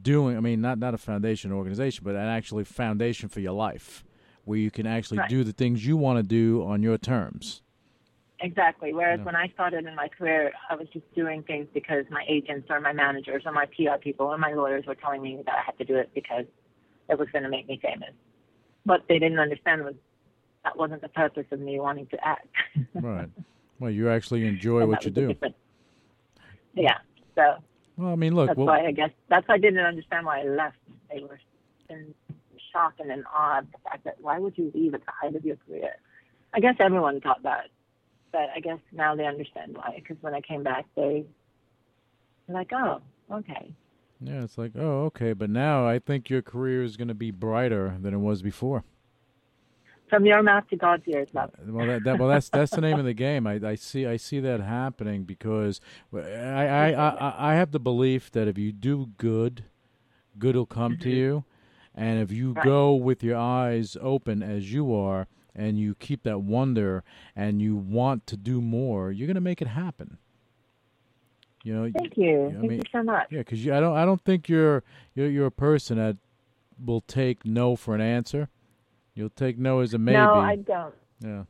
doing. 0.00 0.36
I 0.36 0.40
mean, 0.40 0.60
not 0.62 0.78
not 0.78 0.94
a 0.94 0.98
foundation 0.98 1.52
organization, 1.52 2.02
but 2.04 2.14
an 2.14 2.22
actually 2.22 2.64
foundation 2.64 3.28
for 3.28 3.40
your 3.40 3.52
life, 3.52 4.04
where 4.44 4.58
you 4.58 4.70
can 4.70 4.86
actually 4.86 5.18
Right. 5.18 5.28
do 5.30 5.44
the 5.44 5.52
things 5.52 5.86
you 5.86 5.96
want 5.96 6.18
to 6.18 6.22
do 6.22 6.62
on 6.64 6.82
your 6.82 6.98
terms. 6.98 7.62
Exactly. 8.40 8.92
Whereas 8.92 9.18
Yeah. 9.20 9.24
when 9.26 9.36
I 9.36 9.48
started 9.48 9.86
in 9.86 9.94
my 9.94 10.08
career, 10.08 10.52
I 10.68 10.74
was 10.74 10.88
just 10.88 11.12
doing 11.14 11.44
things 11.44 11.68
because 11.72 12.04
my 12.10 12.24
agents 12.26 12.68
or 12.70 12.80
my 12.80 12.92
managers 12.92 13.44
or 13.46 13.52
my 13.52 13.66
PR 13.66 13.98
people 14.00 14.26
or 14.26 14.36
my 14.38 14.52
lawyers 14.52 14.84
were 14.86 14.96
telling 14.96 15.22
me 15.22 15.40
that 15.46 15.54
I 15.54 15.62
had 15.62 15.78
to 15.78 15.84
do 15.84 15.96
it 15.96 16.10
because 16.14 16.44
it 17.08 17.18
was 17.18 17.28
going 17.30 17.44
to 17.44 17.48
make 17.48 17.68
me 17.68 17.78
famous. 17.80 18.10
What 18.84 19.04
they 19.08 19.20
didn't 19.20 19.38
understand 19.38 19.84
was 19.84 19.94
that 20.64 20.76
wasn't 20.76 21.02
the 21.02 21.08
purpose 21.08 21.46
of 21.52 21.60
me 21.60 21.78
wanting 21.78 22.06
to 22.08 22.26
act. 22.26 22.48
right. 22.94 23.28
Well, 23.78 23.90
you 23.92 24.08
actually 24.10 24.46
enjoy 24.46 24.86
what 24.86 25.04
you 25.04 25.10
do. 25.12 25.36
Yeah. 26.74 26.98
So 27.36 27.56
Well, 27.96 28.12
I 28.12 28.16
mean, 28.16 28.34
look. 28.34 28.48
that's 28.48 28.56
well- 28.56 28.66
why 28.66 28.86
I 28.86 28.92
guess 28.92 29.10
that's 29.28 29.46
why 29.46 29.54
I 29.54 29.58
didn't 29.58 29.84
understand 29.84 30.26
why 30.26 30.40
I 30.40 30.44
left. 30.44 30.78
They 31.12 31.20
were 31.22 31.38
in 31.90 32.12
shock 32.72 32.94
and 32.98 33.10
in 33.10 33.24
awe 33.24 33.58
of 33.58 33.66
the 33.72 33.78
fact 33.84 34.04
that 34.04 34.16
why 34.20 34.38
would 34.38 34.56
you 34.56 34.70
leave 34.74 34.94
at 34.94 35.00
the 35.00 35.12
height 35.20 35.36
of 35.36 35.44
your 35.44 35.56
career? 35.56 35.96
I 36.54 36.60
guess 36.60 36.74
everyone 36.80 37.20
thought 37.20 37.42
that, 37.44 37.68
but 38.30 38.48
I 38.54 38.60
guess 38.60 38.78
now 38.92 39.14
they 39.14 39.26
understand 39.26 39.76
why. 39.76 39.94
Because 39.96 40.16
when 40.20 40.34
I 40.34 40.40
came 40.40 40.62
back, 40.62 40.86
they 40.96 41.24
were 42.46 42.54
like, 42.54 42.70
"Oh, 42.72 43.00
okay." 43.30 43.74
Yeah, 44.24 44.44
it's 44.44 44.56
like, 44.56 44.72
oh, 44.76 45.04
okay, 45.06 45.32
but 45.32 45.50
now 45.50 45.86
I 45.86 45.98
think 45.98 46.30
your 46.30 46.42
career 46.42 46.82
is 46.82 46.96
going 46.96 47.08
to 47.08 47.14
be 47.14 47.30
brighter 47.30 47.96
than 48.00 48.14
it 48.14 48.18
was 48.18 48.40
before. 48.42 48.84
From 50.08 50.26
your 50.26 50.42
mouth 50.42 50.68
to 50.68 50.76
God's 50.76 51.08
ears, 51.08 51.28
love. 51.32 51.50
Uh, 51.54 51.72
well, 51.72 51.86
that, 51.86 52.04
that 52.04 52.18
well, 52.18 52.28
that's 52.28 52.50
that's 52.50 52.70
the 52.72 52.82
name 52.82 52.98
of 52.98 53.06
the 53.06 53.14
game. 53.14 53.46
I, 53.46 53.58
I 53.64 53.74
see 53.76 54.06
I 54.06 54.18
see 54.18 54.40
that 54.40 54.60
happening 54.60 55.24
because 55.24 55.80
I 56.14 56.18
I, 56.18 56.90
I 56.90 56.90
I 56.90 57.52
I 57.52 57.54
have 57.54 57.72
the 57.72 57.80
belief 57.80 58.30
that 58.32 58.46
if 58.46 58.58
you 58.58 58.72
do 58.72 59.08
good, 59.16 59.64
good 60.38 60.54
will 60.54 60.66
come 60.66 60.98
to 60.98 61.08
mm-hmm. 61.08 61.16
you, 61.16 61.44
and 61.94 62.20
if 62.20 62.32
you 62.32 62.52
Right. 62.52 62.64
go 62.64 62.94
with 62.94 63.22
your 63.22 63.36
eyes 63.36 63.96
open 64.00 64.42
as 64.42 64.72
you 64.72 64.94
are, 64.94 65.26
and 65.54 65.78
you 65.78 65.94
keep 65.94 66.22
that 66.22 66.40
wonder, 66.40 67.04
and 67.36 67.60
you 67.60 67.76
want 67.76 68.26
to 68.26 68.36
do 68.36 68.60
more, 68.60 69.12
you're 69.12 69.26
going 69.26 69.34
to 69.34 69.40
make 69.40 69.60
it 69.60 69.68
happen. 69.68 70.18
You 71.64 71.74
know, 71.74 71.90
Thank 71.96 72.16
you. 72.16 72.50
Thank 72.52 72.62
mean, 72.62 72.72
you 72.78 72.82
so 72.90 73.02
much. 73.02 73.28
Yeah, 73.30 73.38
because 73.40 73.64
I 73.68 73.78
don't 73.78 73.96
I 73.96 74.04
don't 74.04 74.20
think 74.20 74.48
you're 74.48 74.82
you're 75.14 75.28
you're 75.28 75.46
a 75.46 75.52
person 75.52 75.96
that 75.96 76.16
will 76.84 77.02
take 77.02 77.44
no 77.44 77.76
for 77.76 77.94
an 77.94 78.00
answer. 78.00 78.48
You'll 79.14 79.30
take 79.30 79.58
no 79.58 79.80
as 79.80 79.94
a 79.94 79.98
maybe. 79.98 80.16
No, 80.16 80.34
I 80.34 80.56
don't. 80.56 80.94
Yeah, 81.20 81.44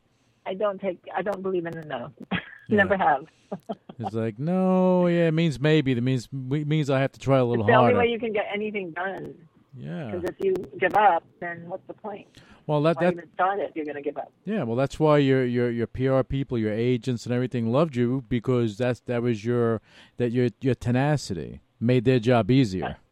I 0.45 0.53
don't 0.53 0.79
take. 0.79 0.99
I 1.15 1.23
don't 1.23 1.41
believe 1.41 1.65
in 1.65 1.77
a 1.77 1.85
no. 1.85 2.11
Yeah. 2.69 2.77
Never 2.77 2.95
have. 2.95 3.25
it's 3.99 4.15
like 4.15 4.39
no, 4.39 5.07
yeah, 5.07 5.27
it 5.27 5.33
means 5.33 5.59
maybe. 5.59 5.93
That 5.93 6.01
means 6.01 6.29
it 6.31 6.65
means 6.65 6.89
I 6.89 7.01
have 7.01 7.11
to 7.11 7.19
try 7.19 7.39
a 7.39 7.43
little 7.43 7.65
It's 7.65 7.71
the 7.71 7.77
only 7.77 7.93
way 7.93 8.07
you 8.07 8.17
can 8.17 8.31
get 8.31 8.45
anything 8.53 8.91
done. 8.91 9.35
Yeah. 9.75 10.11
Because 10.11 10.29
if 10.29 10.35
you 10.39 10.53
give 10.79 10.95
up, 10.95 11.23
then 11.39 11.67
what's 11.67 11.85
the 11.87 11.93
point? 11.93 12.27
Well, 12.67 12.81
that 12.83 12.95
Why 12.95 13.05
that 13.05 13.13
even 13.13 13.29
start 13.33 13.59
it? 13.59 13.71
You're 13.75 13.85
going 13.85 13.95
to 13.95 14.01
give 14.01 14.17
up. 14.17 14.31
yeah. 14.45 14.63
Well, 14.63 14.75
that's 14.77 14.99
why 14.99 15.17
your 15.17 15.45
your 15.45 15.69
your 15.69 15.87
PR 15.87 16.21
people, 16.23 16.57
your 16.57 16.71
agents, 16.71 17.25
and 17.25 17.33
everything 17.33 17.71
loved 17.71 17.95
you 17.95 18.23
because 18.29 18.77
that's 18.77 19.01
that 19.01 19.21
was 19.21 19.43
your 19.43 19.81
that 20.17 20.31
your 20.31 20.49
your 20.61 20.75
tenacity 20.75 21.61
made 21.79 22.05
their 22.05 22.19
job 22.19 22.49
easier. 22.51 22.97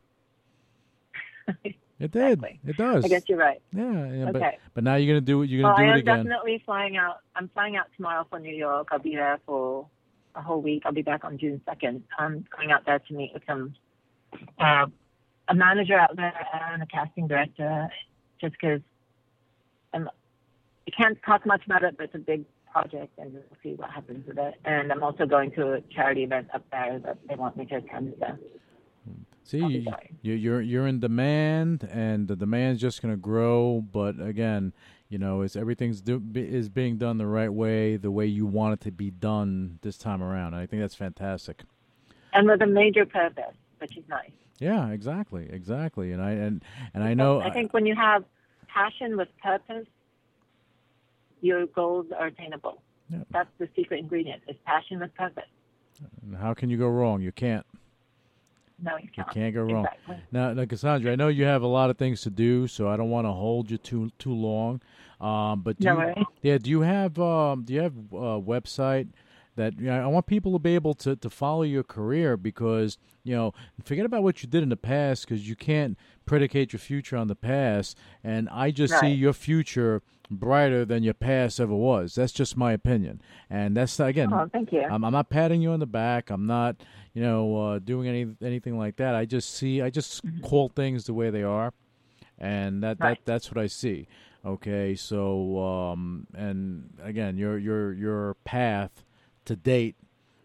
It 2.01 2.09
did. 2.12 2.39
Exactly. 2.39 2.59
It 2.66 2.78
does. 2.78 3.05
I 3.05 3.09
guess 3.09 3.22
you're 3.30 3.38
right. 3.38 3.62
Yeah, 3.72 4.12
yeah 4.12 4.26
but 4.32 4.38
Okay. 4.38 4.57
but 4.74 4.84
now 4.84 4.95
you're 4.95 5.14
gonna 5.14 5.22
do 5.22 5.43
it. 5.43 5.51
you're 5.51 5.62
gonna 5.62 5.76
I 5.76 5.78
do 5.78 5.84
am 5.84 5.89
it 5.89 5.99
again. 5.99 6.16
I 6.16 6.20
am 6.20 6.26
definitely 6.26 6.64
flying 6.66 6.97
out. 6.97 7.18
I'm 7.36 7.47
flying 7.53 7.76
out 7.76 7.86
tomorrow 7.95 8.26
for 8.28 8.39
New 8.39 8.55
York. 8.55 8.88
I'll 8.91 8.97
be 8.97 9.14
there 9.16 9.39
for 9.45 9.88
a 10.34 10.41
whole 10.41 10.62
week. 10.64 10.82
I'll 10.84 10.93
be 10.93 11.03
back 11.03 11.24
on 11.24 11.38
June 11.38 11.62
2nd. 11.68 12.01
I'm 12.18 12.43
going 12.57 12.72
out 12.72 12.88
there 12.88 12.97
to 12.97 13.14
meet 13.14 13.32
with 13.36 13.43
some 13.45 13.76
uh, 14.57 14.88
a 15.52 15.56
manager 15.56 15.99
out 15.99 16.16
there 16.16 16.34
and 16.72 16.82
a 16.82 16.86
casting 16.88 17.28
director, 17.28 17.89
just 18.39 18.54
because. 18.54 18.82
I 19.93 19.97
um, 19.97 20.10
can't 20.97 21.18
talk 21.26 21.45
much 21.45 21.66
about 21.66 21.84
it, 21.84 21.97
but 21.97 22.06
it's 22.06 22.16
a 22.16 22.20
big 22.20 22.45
project, 22.72 23.12
and 23.18 23.34
we'll 23.34 23.43
see 23.62 23.74
what 23.76 23.89
happens 23.89 24.26
with 24.28 24.38
it. 24.38 24.56
And 24.66 24.91
I'm 24.91 25.04
also 25.04 25.26
going 25.26 25.52
to 25.52 25.74
a 25.74 25.82
charity 25.93 26.24
event 26.24 26.47
up 26.54 26.64
there 26.72 26.99
that 27.06 27.18
they 27.28 27.36
want 27.36 27.58
me 27.58 27.66
to 27.66 27.76
attend. 27.76 28.14
So 28.20 28.38
See, 29.43 29.86
you, 30.22 30.34
you're 30.34 30.62
you're 30.62 30.88
in 30.88 30.99
demand, 30.99 31.88
and 31.91 32.28
the 32.28 32.36
demand's 32.36 32.80
just 32.80 33.02
going 33.02 33.14
to 33.14 33.20
grow. 33.20 33.84
But 33.91 34.16
again, 34.22 34.74
you 35.10 35.18
know, 35.18 35.41
it's 35.41 35.56
everything's 35.56 35.99
do, 36.02 36.20
be- 36.20 36.41
is 36.41 36.70
being 36.70 36.97
done 36.97 37.18
the 37.18 37.28
right 37.28 37.52
way, 37.52 37.97
the 37.97 38.12
way 38.12 38.26
you 38.26 38.45
want 38.45 38.74
it 38.76 38.82
to 38.86 38.91
be 38.91 39.10
done 39.10 39.80
this 39.82 39.97
time 39.97 40.24
around. 40.24 40.54
I 40.54 40.66
think 40.66 40.82
that's 40.82 40.95
fantastic. 40.95 41.64
and 42.34 42.47
with 42.47 42.62
a 42.62 42.68
major 42.68 43.06
purpose, 43.06 43.56
which 43.80 43.97
is 43.97 44.04
nice. 44.08 44.32
Yeah, 44.62 44.89
exactly, 44.91 45.47
exactly. 45.51 46.12
And 46.12 46.22
I 46.22 46.32
and 46.32 46.64
and 46.93 47.03
I 47.03 47.16
know. 47.16 47.41
I 47.41 47.49
think 47.49 47.74
when 47.74 47.86
you 47.88 47.95
have 47.95 48.24
passion 48.68 49.18
with 49.18 49.28
purpose, 49.43 49.88
your 51.41 51.66
goals 51.66 52.05
are 52.18 52.28
attainable. 52.28 52.82
Yeah. 53.09 53.24
That's 53.32 53.49
the 53.57 53.68
secret 53.76 53.99
ingredient: 53.99 54.43
is 54.47 54.55
passion 54.66 54.99
with 54.99 55.14
purpose. 55.16 55.49
how 56.39 56.53
can 56.53 56.70
you 56.70 56.78
go 56.78 56.88
wrong? 56.88 57.22
You 57.22 57.32
can't. 57.32 57.66
No, 58.84 58.97
you 58.97 59.03
You 59.05 59.09
can't. 59.24 59.32
can't 59.32 59.53
go 59.55 59.62
wrong. 59.64 59.86
Exactly. 59.86 60.18
Now, 60.32 60.53
now, 60.53 60.66
Cassandra, 60.66 61.12
I 61.12 61.16
know 61.16 61.28
you 61.28 61.45
have 61.45 61.62
a 61.64 61.68
lot 61.68 61.89
of 61.89 61.97
things 61.97 62.22
to 62.22 62.30
do, 62.30 62.68
so 62.68 62.88
I 62.88 62.97
don't 62.97 63.09
want 63.09 63.26
to 63.26 63.32
hold 63.32 63.72
you 63.72 63.78
too 63.80 64.12
too 64.20 64.34
long. 64.34 64.80
Um, 65.20 65.62
but 65.62 65.80
do 65.80 65.88
No 65.88 66.14
you, 66.16 66.26
yeah, 66.43 66.57
do 66.59 66.70
you 66.70 66.82
have 66.82 67.18
um, 67.20 67.64
do 67.64 67.74
you 67.74 67.82
have 67.82 67.93
a 68.12 68.39
website 68.41 69.07
that 69.62 69.80
you 69.80 69.86
know, 69.88 70.03
I 70.03 70.07
want 70.07 70.26
people 70.26 70.51
to 70.53 70.59
be 70.59 70.76
able 70.76 70.93
to 70.95 71.16
to 71.16 71.30
follow 71.30 71.64
your 71.64 71.84
career 71.84 72.36
because 72.38 72.97
you 73.24 73.36
know 73.36 73.53
forget 73.84 74.05
about 74.05 74.24
what 74.24 74.41
you 74.43 74.49
did 74.49 74.64
in 74.64 74.70
the 74.70 74.78
past 74.78 75.26
because 75.28 75.47
you 75.47 75.55
can't 75.55 75.97
predicate 76.26 76.74
your 76.74 76.80
future 76.80 77.18
on 77.18 77.28
the 77.28 77.36
past, 77.36 77.97
and 78.24 78.49
I 78.49 78.72
just 78.72 78.99
see 78.99 79.12
your 79.12 79.34
future 79.34 80.01
brighter 80.30 80.86
than 80.86 81.03
your 81.03 81.14
past 81.14 81.59
ever 81.59 81.76
was. 81.76 82.16
That's 82.16 82.32
just 82.32 82.55
my 82.55 82.72
opinion, 82.72 83.22
and 83.49 83.76
that's 83.76 83.99
again. 83.99 84.34
Oh, 84.34 84.49
thank 84.51 84.72
you. 84.72 84.82
I'm, 84.84 85.03
I'm 85.03 85.12
not 85.14 85.30
patting 85.30 85.62
you 85.62 85.72
on 85.72 85.80
the 85.80 85.86
back. 85.86 86.30
I'm 86.30 86.47
not, 86.47 86.78
you 87.14 87.22
know, 87.22 87.57
uh, 87.57 87.80
doing 87.80 88.07
any 88.07 88.28
anything 88.41 88.78
like 88.78 88.95
that. 88.97 89.14
I 89.16 89.26
just 89.26 89.53
see, 89.53 89.82
I 89.82 89.89
just 89.89 90.22
call 90.41 90.70
things 90.70 91.05
the 91.05 91.14
way 91.14 91.30
they 91.30 91.43
are, 91.43 91.74
and 92.39 92.84
that, 92.84 92.97
Mm-hmm. 92.97 93.03
Right. 93.03 93.26
that 93.26 93.32
that's 93.32 93.51
what 93.51 93.62
I 93.62 93.68
see. 93.68 94.07
Okay, 94.43 94.95
so 94.95 95.59
um, 95.59 96.26
and 96.34 96.89
again, 97.03 97.38
your 97.38 97.57
your 97.57 97.93
your 97.93 98.34
path 98.43 99.03
to 99.46 99.56
date 99.56 99.96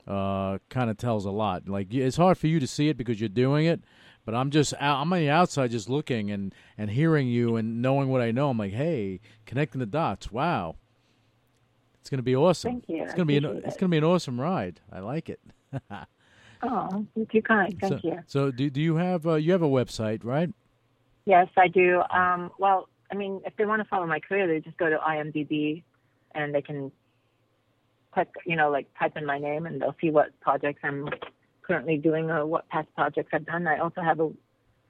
uh, 0.06 0.58
kind 0.68 0.90
of 0.90 0.96
tells 0.96 1.24
a 1.24 1.30
lot. 1.30 1.68
Like 1.68 1.92
it's 1.92 2.16
hard 2.16 2.38
for 2.38 2.46
you 2.46 2.60
to 2.60 2.66
see 2.66 2.88
it 2.88 2.96
because 2.96 3.20
you're 3.20 3.28
doing 3.28 3.66
it, 3.66 3.80
but 4.24 4.34
I'm 4.34 4.50
just 4.50 4.74
out, 4.80 5.00
I'm 5.00 5.12
on 5.12 5.18
the 5.18 5.30
outside 5.30 5.70
just 5.70 5.88
looking 5.88 6.30
and 6.30 6.54
and 6.78 6.90
hearing 6.90 7.28
you 7.28 7.56
and 7.56 7.82
knowing 7.82 8.08
what 8.08 8.20
I 8.20 8.30
know. 8.30 8.50
I'm 8.50 8.58
like, 8.58 8.72
hey, 8.72 9.20
connecting 9.44 9.78
the 9.78 9.86
dots. 9.86 10.30
Wow. 10.30 10.76
It's 12.00 12.10
gonna 12.10 12.22
be 12.22 12.36
awesome. 12.36 12.72
Thank 12.72 12.88
you. 12.88 13.02
It's 13.02 13.14
gonna 13.14 13.24
be 13.24 13.36
an, 13.36 13.44
appreciate 13.44 13.66
it's 13.66 13.76
gonna 13.76 13.90
be 13.90 13.98
an 13.98 14.04
awesome 14.04 14.40
ride. 14.40 14.80
I 14.92 15.00
like 15.00 15.28
it. 15.28 15.40
Oh, 16.62 17.06
you're 17.14 17.26
too 17.26 17.42
kind. 17.42 17.78
Thank 17.80 18.00
so, 18.00 18.08
you. 18.08 18.18
So 18.26 18.50
do 18.50 18.70
do 18.70 18.80
you 18.80 18.96
have 18.96 19.26
uh, 19.26 19.34
you 19.34 19.52
have 19.52 19.62
a 19.62 19.68
website, 19.68 20.24
right? 20.24 20.50
Yes, 21.24 21.48
I 21.56 21.68
do. 21.68 22.02
Um, 22.10 22.50
well, 22.58 22.88
I 23.10 23.14
mean, 23.14 23.40
if 23.44 23.54
they 23.56 23.66
want 23.66 23.82
to 23.82 23.88
follow 23.88 24.06
my 24.06 24.20
career, 24.20 24.46
they 24.46 24.60
just 24.60 24.76
go 24.76 24.88
to 24.88 24.96
IMDb, 24.96 25.82
and 26.34 26.54
they 26.54 26.62
can 26.62 26.90
click, 28.16 28.28
you 28.46 28.56
know, 28.56 28.70
like 28.70 28.86
type 28.98 29.16
in 29.16 29.26
my 29.26 29.38
name, 29.38 29.66
and 29.66 29.80
they'll 29.80 29.96
see 30.00 30.10
what 30.10 30.28
projects 30.40 30.80
I'm 30.82 31.08
currently 31.62 31.98
doing 31.98 32.30
or 32.30 32.46
what 32.46 32.66
past 32.70 32.88
projects 32.94 33.28
I've 33.34 33.44
done. 33.44 33.66
I 33.66 33.78
also 33.78 34.00
have 34.00 34.20
a 34.20 34.30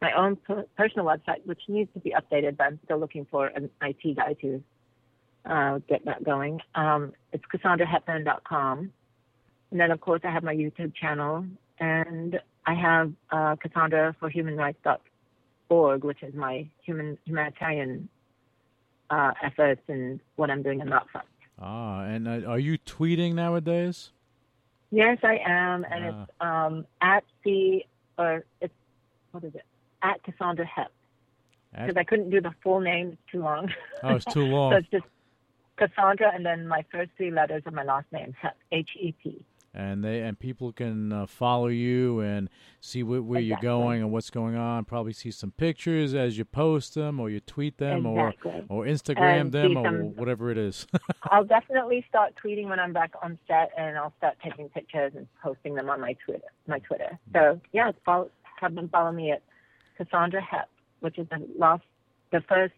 my 0.01 0.13
own 0.13 0.37
personal 0.77 1.07
website, 1.07 1.45
which 1.45 1.63
needs 1.69 1.91
to 1.95 2.01
be 2.01 2.15
updated, 2.21 2.59
but 2.59 2.65
I'm 2.65 2.79
still 2.85 2.99
looking 2.99 3.27
for 3.31 3.47
an 3.47 3.71
IT 3.83 4.17
guy 4.17 4.35
to 4.43 4.63
uh, 5.47 5.79
get 5.89 6.05
that 6.05 6.23
going. 6.23 6.61
Um, 6.75 7.15
it's 7.33 7.45
CassandraHepburn.com. 7.53 8.93
And 9.71 9.81
then, 9.81 9.91
of 9.91 10.01
course, 10.03 10.21
I 10.23 10.31
have 10.31 10.45
my 10.45 10.55
YouTube 10.55 10.95
channel, 10.95 11.47
and 11.81 12.39
I 12.67 12.75
have 12.75 13.13
uh, 13.33 13.57
which 16.03 16.23
is 16.23 16.35
my 16.35 16.67
human 16.85 17.19
humanitarian 17.25 18.09
uh, 19.09 19.33
efforts 19.43 19.83
and 19.89 20.21
what 20.37 20.51
I'm 20.51 20.63
doing 20.63 20.81
in 20.81 20.91
that 20.91 21.09
front. 21.11 21.27
Ah, 21.61 22.03
and 22.03 22.29
uh, 22.29 22.43
are 22.49 22.59
you 22.59 22.79
tweeting 22.79 23.35
nowadays? 23.35 24.11
Yes, 24.91 25.19
I 25.23 25.39
am, 25.45 25.85
and 25.91 26.05
Ah. 26.05 26.23
it's 26.23 26.31
um, 26.41 26.87
at 27.01 27.25
the 27.45 27.85
or 28.19 28.45
it's 28.61 28.75
what 29.33 29.45
is 29.45 29.55
it 29.55 29.65
at 30.03 30.23
Cassandra 30.23 30.65
Hep 30.67 30.91
At- 31.75 31.87
because 31.87 31.99
I 31.99 32.05
couldn't 32.05 32.31
do 32.31 32.41
the 32.41 32.53
full 32.63 32.81
name; 32.81 33.13
it's 33.13 33.33
too 33.33 33.43
long. 33.43 33.73
Oh, 34.03 34.15
it's 34.17 34.25
too 34.27 34.45
long. 34.57 34.73
so 34.73 34.77
it's 34.79 34.89
just 34.91 35.05
Cassandra, 35.77 36.31
and 36.35 36.45
then 36.45 36.69
my 36.69 36.85
first 36.93 37.11
three 37.17 37.31
letters 37.31 37.63
of 37.67 37.73
my 37.75 37.83
last 37.85 38.07
name, 38.13 38.35
Hep, 38.41 38.57
H 38.73 38.91
E 39.01 39.13
P. 39.23 39.43
and 39.77 40.03
they 40.03 40.21
and 40.23 40.39
people 40.39 40.73
can 40.73 41.13
uh, 41.13 41.27
follow 41.27 41.67
you 41.69 42.21
and 42.21 42.49
see 42.81 43.03
wh- 43.03 43.27
where 43.29 43.41
you're 43.41 43.59
going 43.61 44.01
and 44.03 44.11
what's 44.11 44.31
going 44.31 44.57
on. 44.57 44.85
Probably 44.85 45.13
see 45.13 45.31
some 45.31 45.51
pictures 45.53 46.15
as 46.15 46.39
you 46.39 46.45
post 46.45 46.95
them, 46.95 47.21
or 47.21 47.29
you 47.31 47.41
tweet 47.41 47.79
them, 47.79 48.07
Exactly. 48.07 48.65
or 48.69 48.85
or 48.85 48.87
Instagram 48.87 49.41
And 49.43 49.53
them, 49.53 49.77
or 49.77 49.85
some- 49.85 50.17
whatever 50.17 50.51
it 50.51 50.59
is. 50.59 50.87
I'll 51.25 51.45
definitely 51.45 52.05
start 52.09 52.35
tweeting 52.43 52.69
when 52.69 52.81
I'm 52.81 52.93
back 52.93 53.13
on 53.23 53.39
set, 53.47 53.71
and 53.77 53.97
I'll 53.99 54.15
start 54.19 54.37
taking 54.43 54.69
pictures 54.71 55.13
and 55.15 55.27
posting 55.43 55.75
them 55.75 55.89
on 55.91 56.01
my 56.01 56.15
Twitter. 56.25 56.49
My 56.67 56.79
Twitter. 56.81 57.19
So 57.33 57.61
yeah, 57.73 57.93
follow, 58.05 58.31
have 58.61 58.75
them 58.75 58.89
follow 58.89 59.13
me 59.13 59.31
at 59.33 59.43
Cassandra 59.99 60.43
Hep, 60.43 60.69
which 61.01 61.19
is 61.19 61.27
the 61.31 61.47
last, 61.59 61.83
the 62.33 62.41
first 62.49 62.75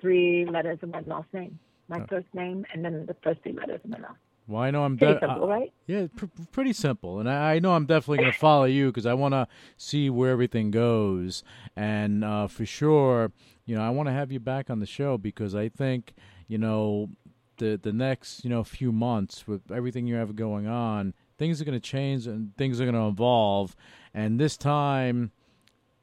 three 0.00 0.44
letters 0.46 0.78
of 0.82 0.90
my 0.90 1.00
last 1.06 1.32
name. 1.32 1.58
My 1.88 2.00
Oh. 2.00 2.06
first 2.08 2.26
name, 2.32 2.64
and 2.72 2.84
then 2.84 3.06
the 3.06 3.14
first 3.22 3.42
three 3.42 3.52
letters 3.52 3.80
of 3.84 3.90
my 3.90 3.98
last. 3.98 4.16
Well, 4.46 4.60
I 4.62 4.70
know 4.70 4.84
I'm 4.84 4.96
Pretty 4.96 5.14
de- 5.14 5.20
simple, 5.20 5.44
I- 5.44 5.48
right? 5.58 5.72
Yeah, 5.86 6.06
pr- 6.16 6.26
pretty 6.50 6.72
simple, 6.72 7.20
and 7.20 7.28
I, 7.28 7.54
I 7.54 7.58
know 7.58 7.72
I'm 7.72 7.86
definitely 7.86 8.18
going 8.18 8.32
to 8.32 8.38
follow 8.38 8.64
you 8.64 8.86
because 8.86 9.06
I 9.06 9.14
want 9.14 9.32
to 9.34 9.46
see 9.76 10.10
where 10.10 10.30
everything 10.30 10.70
goes, 10.70 11.42
and 11.76 12.24
uh, 12.24 12.46
for 12.48 12.64
sure, 12.66 13.32
you 13.66 13.74
know, 13.76 13.82
I 13.82 13.90
want 13.90 14.08
to 14.08 14.12
have 14.12 14.32
you 14.32 14.40
back 14.40 14.68
on 14.70 14.80
the 14.80 14.86
show 14.86 15.16
because 15.18 15.54
I 15.54 15.68
think, 15.68 16.14
you 16.48 16.58
know, 16.58 17.10
the 17.58 17.78
the 17.80 17.92
next 17.92 18.42
you 18.44 18.50
know 18.50 18.64
few 18.64 18.90
months 18.92 19.46
with 19.46 19.70
everything 19.70 20.06
you 20.06 20.14
have 20.16 20.34
going 20.34 20.66
on, 20.66 21.14
things 21.38 21.60
are 21.60 21.64
going 21.64 21.78
to 21.78 21.80
change 21.80 22.26
and 22.26 22.56
things 22.56 22.80
are 22.80 22.84
going 22.84 22.94
to 22.96 23.06
evolve, 23.08 23.76
and 24.14 24.40
this 24.40 24.56
time 24.56 25.30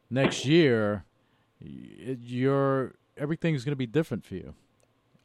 next 0.09 0.45
year, 0.45 1.03
you're 1.59 2.93
everything's 3.17 3.63
going 3.65 3.73
to 3.73 3.77
be 3.77 3.85
different 3.87 4.25
for 4.25 4.35
you. 4.35 4.53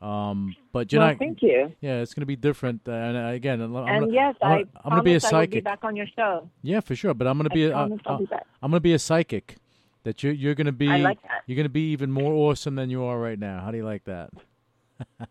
Um, 0.04 0.54
but 0.70 0.92
you're 0.92 1.00
well, 1.00 1.16
thank 1.18 1.40
you. 1.42 1.72
Yeah, 1.80 2.02
it's 2.02 2.12
going 2.12 2.20
to 2.22 2.26
be 2.26 2.36
different. 2.36 2.82
uh, 2.86 2.92
And 2.92 3.16
uh, 3.16 3.20
again, 3.30 3.62
I'm, 3.62 3.74
and 3.74 3.86
gonna- 4.00 4.12
yes, 4.12 4.34
I'm, 4.42 4.50
I 4.52 4.54
I'm 4.84 4.90
going 4.90 4.96
to 4.96 5.02
be 5.02 5.10
a 5.12 5.14
will 5.14 5.20
be 5.20 5.20
psychic. 5.20 5.64
back 5.64 5.82
on 5.82 5.96
your 5.96 6.06
show. 6.14 6.50
Yeah, 6.62 6.80
for 6.80 6.94
sure. 6.94 7.14
But 7.14 7.26
I'm 7.26 7.38
going 7.38 7.48
to 7.48 7.54
be 7.54 7.64
a, 7.64 7.74
uh. 7.76 7.88
I'm 8.62 8.70
going 8.70 8.72
to 8.72 8.80
be 8.80 8.92
a 8.92 8.98
psychic. 8.98 9.56
That 10.02 10.22
you're 10.22 10.34
you're 10.34 10.54
going 10.54 10.66
to 10.66 10.72
be 10.72 10.90
I 10.90 10.98
like 10.98 11.22
that. 11.22 11.44
you're 11.46 11.56
going 11.56 11.64
to 11.64 11.70
be 11.70 11.92
even 11.92 12.12
more 12.12 12.34
awesome 12.34 12.74
than 12.74 12.90
you 12.90 13.02
are 13.04 13.18
right 13.18 13.38
now. 13.38 13.62
How 13.64 13.70
do 13.70 13.78
you 13.78 13.84
like 13.86 14.04
that? 14.04 14.30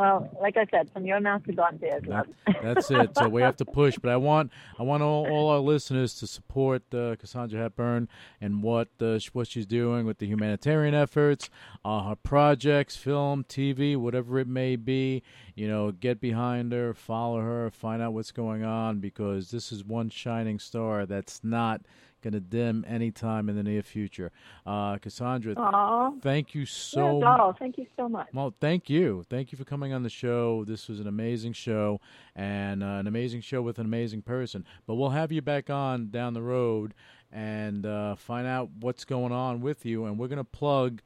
Well, 0.00 0.30
like 0.40 0.56
I 0.56 0.64
said, 0.70 0.90
from 0.94 1.04
your 1.04 1.20
mouth 1.20 1.44
to 1.44 1.52
God's 1.52 1.82
ears, 1.82 2.06
love. 2.06 2.26
That's 2.62 2.90
it. 2.90 3.10
So 3.18 3.28
we 3.28 3.42
have 3.42 3.56
to 3.56 3.66
push. 3.66 3.98
But 3.98 4.10
I 4.10 4.16
want 4.16 4.50
I 4.78 4.82
want 4.82 5.02
all, 5.02 5.28
all 5.30 5.50
our 5.50 5.58
listeners 5.58 6.14
to 6.20 6.26
support 6.26 6.82
uh, 6.94 7.16
Cassandra 7.16 7.60
Hepburn 7.60 8.08
and 8.40 8.62
what 8.62 8.88
uh, 8.98 9.18
what 9.34 9.48
she's 9.48 9.66
doing 9.66 10.06
with 10.06 10.16
the 10.16 10.26
humanitarian 10.26 10.94
efforts, 10.94 11.50
uh, 11.84 12.08
her 12.08 12.16
projects, 12.16 12.96
film, 12.96 13.44
TV, 13.44 13.94
whatever 13.94 14.38
it 14.38 14.48
may 14.48 14.74
be. 14.74 15.22
You 15.54 15.68
know, 15.68 15.92
get 15.92 16.18
behind 16.18 16.72
her, 16.72 16.94
follow 16.94 17.40
her, 17.40 17.70
find 17.70 18.00
out 18.00 18.14
what's 18.14 18.32
going 18.32 18.64
on 18.64 19.00
because 19.00 19.50
this 19.50 19.70
is 19.70 19.84
one 19.84 20.08
shining 20.08 20.58
star 20.58 21.04
that's 21.04 21.44
not 21.44 21.82
going 22.20 22.32
to 22.32 22.40
dim 22.40 22.84
anytime 22.88 23.48
in 23.48 23.56
the 23.56 23.62
near 23.62 23.82
future. 23.82 24.30
Uh, 24.66 24.98
Cassandra, 24.98 25.54
Aw. 25.56 26.12
thank 26.22 26.54
you 26.54 26.66
so 26.66 27.20
yes, 27.20 27.38
oh, 27.40 27.54
thank 27.58 27.78
you 27.78 27.86
so 27.96 28.08
much. 28.08 28.28
well, 28.32 28.54
thank 28.60 28.88
you. 28.90 29.24
Thank 29.28 29.52
you 29.52 29.58
for 29.58 29.64
coming 29.64 29.92
on 29.92 30.02
the 30.02 30.10
show. 30.10 30.64
This 30.64 30.88
was 30.88 31.00
an 31.00 31.06
amazing 31.06 31.52
show 31.52 32.00
and 32.36 32.82
uh, 32.82 32.86
an 32.86 33.06
amazing 33.06 33.40
show 33.40 33.62
with 33.62 33.78
an 33.78 33.86
amazing 33.86 34.22
person. 34.22 34.64
But 34.86 34.94
we'll 34.94 35.10
have 35.10 35.32
you 35.32 35.42
back 35.42 35.70
on 35.70 36.10
down 36.10 36.34
the 36.34 36.42
road 36.42 36.94
and 37.32 37.86
uh, 37.86 38.16
find 38.16 38.46
out 38.46 38.70
what's 38.80 39.04
going 39.04 39.32
on 39.32 39.60
with 39.60 39.84
you. 39.86 40.04
And 40.04 40.18
we're 40.18 40.28
going 40.28 40.38
to 40.38 40.44
plug 40.44 41.00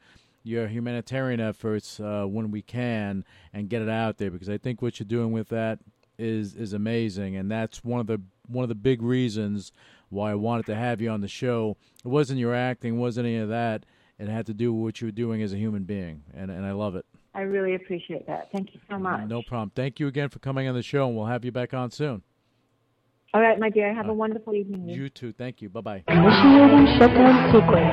your 0.45 0.69
humanitarian 0.69 1.41
efforts 1.41 1.99
uh, 1.99 2.25
when 2.27 2.51
we 2.51 2.63
can 2.63 3.25
and 3.53 3.69
get 3.69 3.83
it 3.83 3.89
out 3.89 4.19
there 4.19 4.31
because 4.31 4.51
I 4.51 4.59
think 4.59 4.83
what 4.83 5.01
you're 5.01 5.07
doing 5.07 5.33
with 5.33 5.49
that 5.49 5.79
is 6.17 6.55
is 6.55 6.73
amazing 6.73 7.35
and 7.35 7.51
that's 7.51 7.83
one 7.83 7.99
of 7.99 8.07
the 8.07 8.21
one 8.47 8.63
of 8.63 8.69
the 8.69 8.75
big 8.75 9.03
reasons 9.03 9.73
why 10.09 10.31
I 10.33 10.35
wanted 10.35 10.67
to 10.67 10.75
have 10.75 11.01
you 11.01 11.11
on 11.11 11.21
the 11.21 11.29
show. 11.29 11.77
It 12.05 12.09
wasn't 12.09 12.39
your 12.39 12.55
acting, 12.55 12.99
wasn't 12.99 13.27
any 13.27 13.39
of 13.39 13.49
that. 13.49 13.85
It 14.19 14.29
had 14.29 14.47
to 14.47 14.55
do 14.55 14.73
with 14.73 14.83
what 14.83 15.01
you 15.01 15.09
were 15.09 15.13
doing 15.13 15.43
as 15.43 15.53
a 15.53 15.57
human 15.57 15.83
being, 15.85 16.23
and 16.33 16.51
and 16.51 16.65
I 16.65 16.73
love 16.73 16.95
it. 16.95 17.05
I 17.35 17.41
really 17.41 17.75
appreciate 17.75 18.27
that. 18.29 18.51
Thank 18.53 18.75
you 18.75 18.81
so 18.89 18.97
much. 18.99 19.29
No 19.29 19.43
problem. 19.43 19.73
Thank 19.75 19.99
you 19.99 20.07
again 20.07 20.29
for 20.29 20.39
coming 20.39 20.69
on 20.69 20.75
the 20.75 20.83
show, 20.83 21.09
and 21.09 21.17
we'll 21.17 21.27
have 21.27 21.45
you 21.45 21.51
back 21.51 21.75
on 21.75 21.91
soon. 21.91 22.23
All 23.35 23.41
right, 23.41 23.59
my 23.59 23.69
dear. 23.69 23.93
Have 23.93 24.09
a 24.09 24.15
wonderful 24.15 24.55
evening. 24.55 24.89
You 24.89 25.09
too. 25.09 25.33
Thank 25.33 25.61
you. 25.61 25.69
Bye 25.69 25.81
bye. 25.81 26.05
Initiating 26.07 26.87
shutdown 26.97 27.51
sequence. 27.51 27.91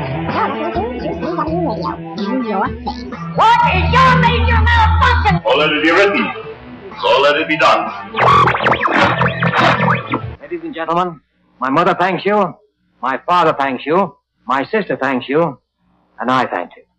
What 3.35 3.59
is 3.73 3.91
your 3.91 4.17
major 4.21 4.61
malfunction? 4.61 5.41
So 5.43 5.57
let 5.57 5.73
it 5.73 5.83
be 5.83 5.89
written. 5.89 6.31
So 7.01 7.21
let 7.21 7.35
it 7.37 7.47
be 7.47 7.57
done. 7.57 8.13
Ladies 10.41 10.61
and 10.63 10.75
gentlemen, 10.75 11.19
my 11.61 11.69
mother 11.69 11.93
thanks 11.93 12.25
you, 12.25 12.55
my 13.03 13.19
father 13.23 13.53
thanks 13.53 13.85
you, 13.85 14.17
my 14.47 14.65
sister 14.65 14.97
thanks 14.97 15.29
you, 15.29 15.61
and 16.19 16.31
I 16.31 16.47
thank 16.47 16.71
you. 16.75 16.83